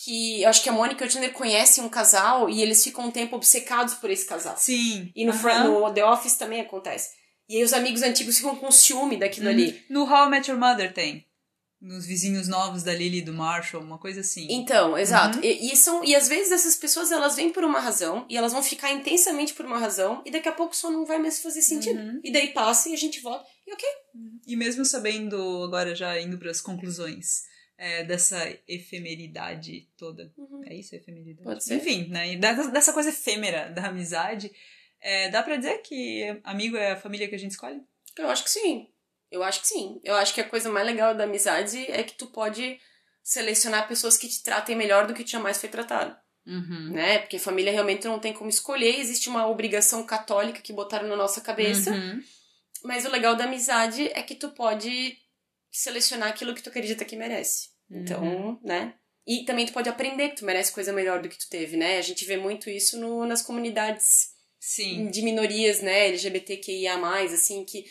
Que 0.01 0.43
eu 0.43 0.49
acho 0.49 0.63
que 0.63 0.69
a 0.69 0.73
Mônica 0.73 1.05
e 1.05 1.09
o 1.09 1.11
Chandler 1.11 1.33
conhecem 1.33 1.83
um 1.83 1.89
casal 1.89 2.49
e 2.49 2.63
eles 2.63 2.85
ficam 2.85 3.07
um 3.07 3.11
tempo 3.11 3.35
obcecados 3.35 3.95
por 3.95 4.09
esse 4.11 4.25
casal. 4.27 4.57
Sim. 4.57 5.11
E 5.15 5.25
no. 5.25 5.33
Fri- 5.33 5.59
no 5.65 5.93
The 5.93 6.05
Office 6.05 6.37
também 6.37 6.61
acontece. 6.61 7.11
E 7.49 7.57
aí 7.57 7.65
os 7.65 7.73
amigos 7.73 8.03
antigos 8.03 8.37
ficam 8.37 8.55
com 8.55 8.71
ciúme 8.71 9.17
daquilo 9.17 9.49
ali. 9.49 9.83
No 9.91 10.05
How 10.05 10.27
I 10.27 10.31
Met 10.31 10.51
Your 10.51 10.61
Mother 10.61 10.93
tem. 10.95 11.27
nos 11.81 12.05
vizinhos 12.07 12.47
novos 12.49 12.83
da 12.83 12.93
Lily 12.93 13.19
e 13.19 13.23
do 13.23 13.33
Marshall, 13.33 13.83
uma 13.83 13.99
coisa 13.99 14.21
assim. 14.21 14.47
Então, 14.51 14.99
exato. 14.99 15.39
Uhum. 15.39 15.45
E, 15.45 15.73
e, 15.73 15.77
são, 15.77 16.05
e 16.05 16.15
às 16.17 16.29
vezes 16.29 16.51
essas 16.53 16.75
pessoas 16.77 17.11
elas 17.13 17.37
vêm 17.37 17.51
por 17.51 17.63
uma 17.65 17.79
razão 17.81 18.27
e 18.29 18.37
elas 18.37 18.53
vão 18.53 18.63
ficar 18.63 18.91
intensamente 18.93 19.55
por 19.55 19.65
uma 19.65 19.79
razão 19.79 20.21
e 20.27 20.31
daqui 20.31 20.49
a 20.49 20.53
pouco 20.53 20.75
só 20.77 20.91
não 20.91 21.07
vai 21.07 21.19
mais 21.19 21.41
fazer 21.41 21.63
sentido. 21.63 21.99
Uhum. 22.01 22.21
E 22.23 22.31
daí 22.33 22.49
passa 22.49 22.89
e 22.89 22.95
a 22.95 22.97
gente 22.97 23.21
volta 23.21 23.45
e 23.67 23.73
ok. 23.73 23.89
E 24.47 24.57
mesmo 24.57 24.85
sabendo, 24.85 25.65
agora 25.65 25.95
já 25.95 26.21
indo 26.21 26.37
para 26.37 26.51
as 26.51 26.61
conclusões, 26.61 27.43
é, 27.79 28.03
dessa 28.03 28.53
efemeridade 28.67 29.89
toda. 29.97 30.33
Uhum. 30.37 30.63
É 30.67 30.75
isso, 30.75 30.97
efemeridade? 30.97 31.45
Pode 31.45 31.65
ser. 31.65 31.77
Enfim, 31.77 32.09
né? 32.09 32.37
dessa 32.37 32.93
coisa 32.93 33.11
efêmera 33.11 33.71
da 33.71 33.87
amizade, 33.87 34.53
é, 35.01 35.31
dá 35.31 35.43
pra 35.43 35.57
dizer 35.57 35.79
que 35.79 36.41
amigo 36.43 36.77
é 36.77 36.93
a 36.93 36.97
família 36.97 37.29
que 37.29 37.37
a 37.37 37.39
gente 37.39 37.53
escolhe? 37.53 37.81
Eu 38.17 38.29
acho 38.29 38.43
que 38.43 38.51
sim. 38.51 38.89
Eu 39.31 39.45
acho 39.45 39.61
que 39.61 39.69
sim. 39.69 40.01
Eu 40.03 40.17
acho 40.17 40.35
que 40.35 40.41
a 40.41 40.49
coisa 40.49 40.69
mais 40.69 40.87
legal 40.87 41.15
da 41.15 41.25
amizade 41.25 41.79
é 41.91 42.03
que 42.03 42.15
tu 42.15 42.27
pode 42.27 42.81
selecionar 43.23 43.87
pessoas 43.87 44.17
que 44.17 44.27
te 44.27 44.43
tratem 44.43 44.75
melhor 44.75 45.07
do 45.07 45.15
que 45.15 45.23
tu 45.23 45.31
jamais 45.31 45.59
foi 45.59 45.69
tratado. 45.69 46.17
Uhum. 46.45 46.93
Né? 46.93 47.19
Porque 47.19 47.39
família 47.39 47.71
realmente 47.71 48.09
não 48.09 48.19
tem 48.19 48.33
como 48.33 48.49
escolher, 48.51 48.99
existe 48.99 49.29
uma 49.29 49.47
obrigação 49.47 50.05
católica 50.05 50.63
que 50.63 50.73
botaram 50.73 51.07
na 51.07 51.15
nossa 51.15 51.41
cabeça. 51.43 51.93
Uhum. 51.93 52.23
Mas 52.83 53.05
o 53.05 53.11
legal 53.11 53.37
da 53.37 53.45
amizade 53.45 54.09
é 54.15 54.23
que 54.23 54.35
tu 54.35 54.49
pode 54.51 55.19
selecionar 55.71 56.29
aquilo 56.29 56.55
que 56.55 56.63
tu 56.63 56.69
acredita 56.69 57.05
que 57.05 57.17
merece. 57.17 57.69
Uhum. 57.91 58.01
Então, 58.03 58.61
né? 58.63 58.95
E 59.27 59.45
também 59.45 59.67
tu 59.67 59.73
pode 59.73 59.89
aprender 59.89 60.31
que 60.31 60.37
tu 60.37 60.45
merece 60.45 60.73
coisa 60.73 60.93
melhor 60.93 61.21
do 61.21 61.29
que 61.29 61.39
tu 61.39 61.49
teve, 61.51 61.77
né? 61.77 61.99
A 61.99 62.03
gente 62.03 62.25
vê 62.25 62.37
muito 62.37 62.71
isso 62.71 62.99
no, 62.99 63.27
nas 63.27 63.43
comunidades 63.43 64.31
Sim. 64.59 65.11
de 65.11 65.23
minorias, 65.23 65.83
né? 65.83 66.09
LGBTQIA+, 66.09 66.97
assim, 67.25 67.65
que 67.65 67.85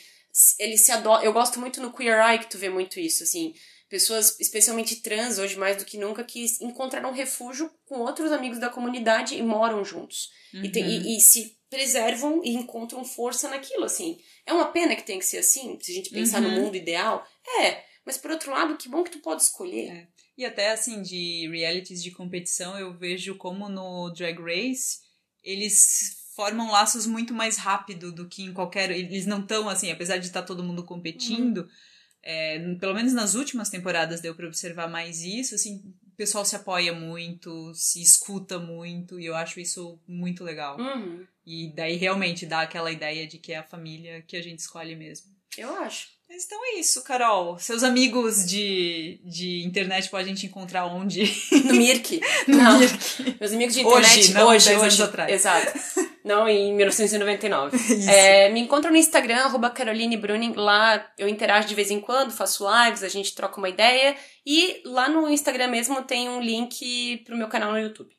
eles 0.60 0.84
se 0.84 0.92
adoram. 0.92 1.24
Eu 1.24 1.34
gosto 1.34 1.60
muito 1.60 1.82
no 1.82 1.94
Queer 1.94 2.20
Eye 2.20 2.40
que 2.40 2.50
tu 2.50 2.58
vê 2.58 2.70
muito 2.70 3.00
isso, 3.00 3.24
assim. 3.24 3.54
Pessoas, 3.90 4.38
especialmente 4.40 4.98
trans, 4.98 5.38
hoje 5.38 5.58
mais 5.58 5.78
do 5.78 5.86
que 5.86 5.98
nunca, 5.98 6.24
que 6.24 6.46
encontraram 6.62 7.12
refúgio 7.14 7.72
com 7.86 8.00
outros 8.00 8.32
amigos 8.32 8.60
da 8.60 8.70
comunidade 8.70 9.36
e 9.36 9.42
moram 9.42 9.84
juntos. 9.86 10.30
Uhum. 10.54 10.66
E, 10.66 10.72
tem, 10.72 10.86
e, 10.86 11.18
e, 11.18 11.22
se 11.22 11.57
preservam 11.70 12.42
e 12.44 12.52
encontram 12.52 13.04
força 13.04 13.50
naquilo, 13.50 13.86
assim. 13.86 14.20
É 14.46 14.54
uma 14.54 14.72
pena 14.72 14.96
que 14.96 15.04
tem 15.04 15.20
que 15.20 15.26
ser 15.26 15.40
assim, 15.40 15.78
se 15.82 15.92
a 15.92 15.96
gente 15.96 16.10
pensar 16.10 16.42
uhum. 16.42 16.50
no 16.52 16.62
mundo 16.62 16.78
ideal. 16.78 17.28
É, 17.62 17.84
mas 18.06 18.18
por 18.18 18.32
outro 18.32 18.52
lado, 18.52 18.78
que 18.78 18.88
bom 18.88 19.04
que 19.04 19.12
tu 19.12 19.20
pode 19.20 19.42
escolher. 19.42 19.90
É. 19.90 20.08
E 20.38 20.46
até, 20.46 20.72
assim, 20.72 21.02
de 21.02 21.50
realities 21.50 22.02
de 22.02 22.12
competição, 22.12 22.78
eu 22.78 22.94
vejo 22.94 23.36
como 23.36 23.68
no 23.68 24.10
Drag 24.12 24.40
Race, 24.40 25.00
eles 25.44 26.28
formam 26.36 26.72
laços 26.72 27.08
muito 27.08 27.34
mais 27.34 27.58
rápido 27.58 28.12
do 28.12 28.28
que 28.28 28.44
em 28.44 28.54
qualquer. 28.54 28.92
Eles 28.92 29.26
não 29.26 29.42
estão 29.42 29.68
assim, 29.68 29.92
apesar 29.92 30.18
de 30.18 30.28
estar 30.28 30.42
tá 30.42 30.48
todo 30.48 30.64
mundo 30.64 30.84
competindo. 30.86 31.62
Uhum. 31.62 31.70
É, 32.22 32.76
pelo 32.76 32.94
menos 32.94 33.14
nas 33.14 33.34
últimas 33.34 33.70
temporadas 33.70 34.22
deu 34.22 34.36
para 34.36 34.48
observar 34.48 34.88
mais 34.88 35.24
isso. 35.24 35.56
Assim, 35.56 35.82
pessoal 36.18 36.44
se 36.44 36.56
apoia 36.56 36.92
muito, 36.94 37.72
se 37.76 38.02
escuta 38.02 38.58
muito, 38.58 39.20
e 39.20 39.26
eu 39.26 39.36
acho 39.36 39.60
isso 39.60 40.00
muito 40.08 40.44
legal. 40.44 40.78
Uhum. 40.80 41.26
E 41.46 41.72
daí 41.76 41.96
realmente 41.96 42.46
dá 42.46 42.62
aquela 42.62 42.92
ideia 42.92 43.28
de 43.28 43.38
que 43.38 43.54
é 43.54 43.58
a 43.58 43.64
família 43.64 44.22
que 44.28 44.36
a 44.36 44.42
gente 44.42 44.60
escolhe 44.60 44.96
mesmo. 44.96 45.28
Eu 45.58 45.74
acho. 45.76 46.08
Mas 46.30 46.44
então 46.44 46.60
é 46.66 46.80
isso, 46.80 47.02
Carol. 47.04 47.58
Seus 47.58 47.84
amigos 47.84 48.46
de, 48.46 49.22
de 49.24 49.64
internet 49.64 50.10
podem 50.10 50.34
te 50.34 50.46
encontrar 50.46 50.86
onde? 50.86 51.24
No 51.64 51.74
Mirk. 51.74 52.20
no 52.48 52.58
não. 52.58 52.80
Mirk. 52.80 53.38
Meus 53.40 53.54
amigos 53.54 53.76
de 53.76 53.82
internet 53.82 54.20
hoje, 54.20 54.34
não 54.34 54.48
hoje, 54.48 54.70
hoje. 54.70 54.86
hoje. 54.86 55.04
atrás. 55.04 55.32
Exato. 55.32 55.80
Não 56.28 56.48
em 56.48 56.76
1999. 56.76 57.78
É, 58.08 58.50
me 58.50 58.60
encontram 58.60 58.92
no 58.92 58.98
Instagram, 58.98 59.38
arroba 59.38 59.70
Caroline 59.70 60.18
Bruning. 60.18 60.54
Lá 60.54 61.10
eu 61.18 61.28
interajo 61.28 61.68
de 61.68 61.76
vez 61.76 61.90
em 61.90 62.00
quando, 62.00 62.32
faço 62.32 62.66
lives, 62.70 63.02
a 63.04 63.08
gente 63.08 63.34
troca 63.34 63.58
uma 63.58 63.70
ideia. 63.70 64.16
E 64.46 64.82
lá 64.86 65.10
no 65.10 65.30
Instagram 65.30 65.68
mesmo 65.68 66.04
tem 66.04 66.30
um 66.30 66.42
link 66.42 67.24
pro 67.26 67.38
meu 67.38 67.48
canal 67.48 67.72
no 67.72 67.80
YouTube. 67.80 68.16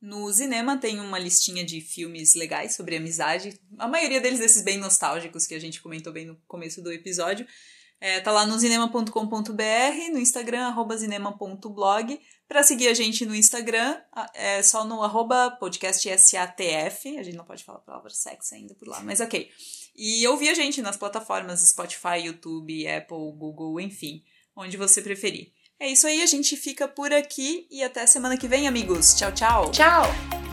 No 0.00 0.32
cinema 0.32 0.76
tem 0.76 0.98
uma 0.98 1.18
listinha 1.18 1.64
de 1.64 1.80
filmes 1.80 2.34
legais 2.34 2.74
sobre 2.74 2.96
amizade. 2.96 3.58
A 3.78 3.86
maioria 3.86 4.20
deles 4.20 4.40
desses 4.40 4.62
bem 4.62 4.78
nostálgicos 4.78 5.46
que 5.46 5.54
a 5.54 5.60
gente 5.60 5.80
comentou 5.80 6.12
bem 6.12 6.26
no 6.26 6.36
começo 6.48 6.82
do 6.82 6.92
episódio. 6.92 7.46
É, 8.00 8.18
tá 8.18 8.32
lá 8.32 8.44
no 8.44 8.58
cinema.com.br, 8.58 10.12
no 10.12 10.18
Instagram, 10.18 10.66
arroba 10.66 10.98
cinema.blog. 10.98 12.20
Para 12.52 12.62
seguir 12.62 12.88
a 12.88 12.92
gente 12.92 13.24
no 13.24 13.34
Instagram, 13.34 13.96
é 14.34 14.62
só 14.62 14.84
no 14.84 15.00
podcastsatf. 15.58 17.16
A 17.16 17.22
gente 17.22 17.34
não 17.34 17.46
pode 17.46 17.64
falar 17.64 17.78
a 17.78 17.80
palavra 17.80 18.10
sexo 18.10 18.54
ainda 18.54 18.74
por 18.74 18.86
lá, 18.88 19.00
mas 19.00 19.20
ok. 19.20 19.48
E 19.96 20.28
ouvir 20.28 20.50
a 20.50 20.54
gente 20.54 20.82
nas 20.82 20.98
plataformas 20.98 21.66
Spotify, 21.66 22.26
YouTube, 22.26 22.86
Apple, 22.86 23.32
Google, 23.38 23.80
enfim, 23.80 24.22
onde 24.54 24.76
você 24.76 25.00
preferir. 25.00 25.50
É 25.80 25.88
isso 25.88 26.06
aí, 26.06 26.20
a 26.20 26.26
gente 26.26 26.54
fica 26.54 26.86
por 26.86 27.10
aqui 27.10 27.66
e 27.70 27.82
até 27.82 28.06
semana 28.06 28.36
que 28.36 28.46
vem, 28.46 28.68
amigos. 28.68 29.14
Tchau, 29.14 29.32
tchau. 29.32 29.70
Tchau! 29.70 30.51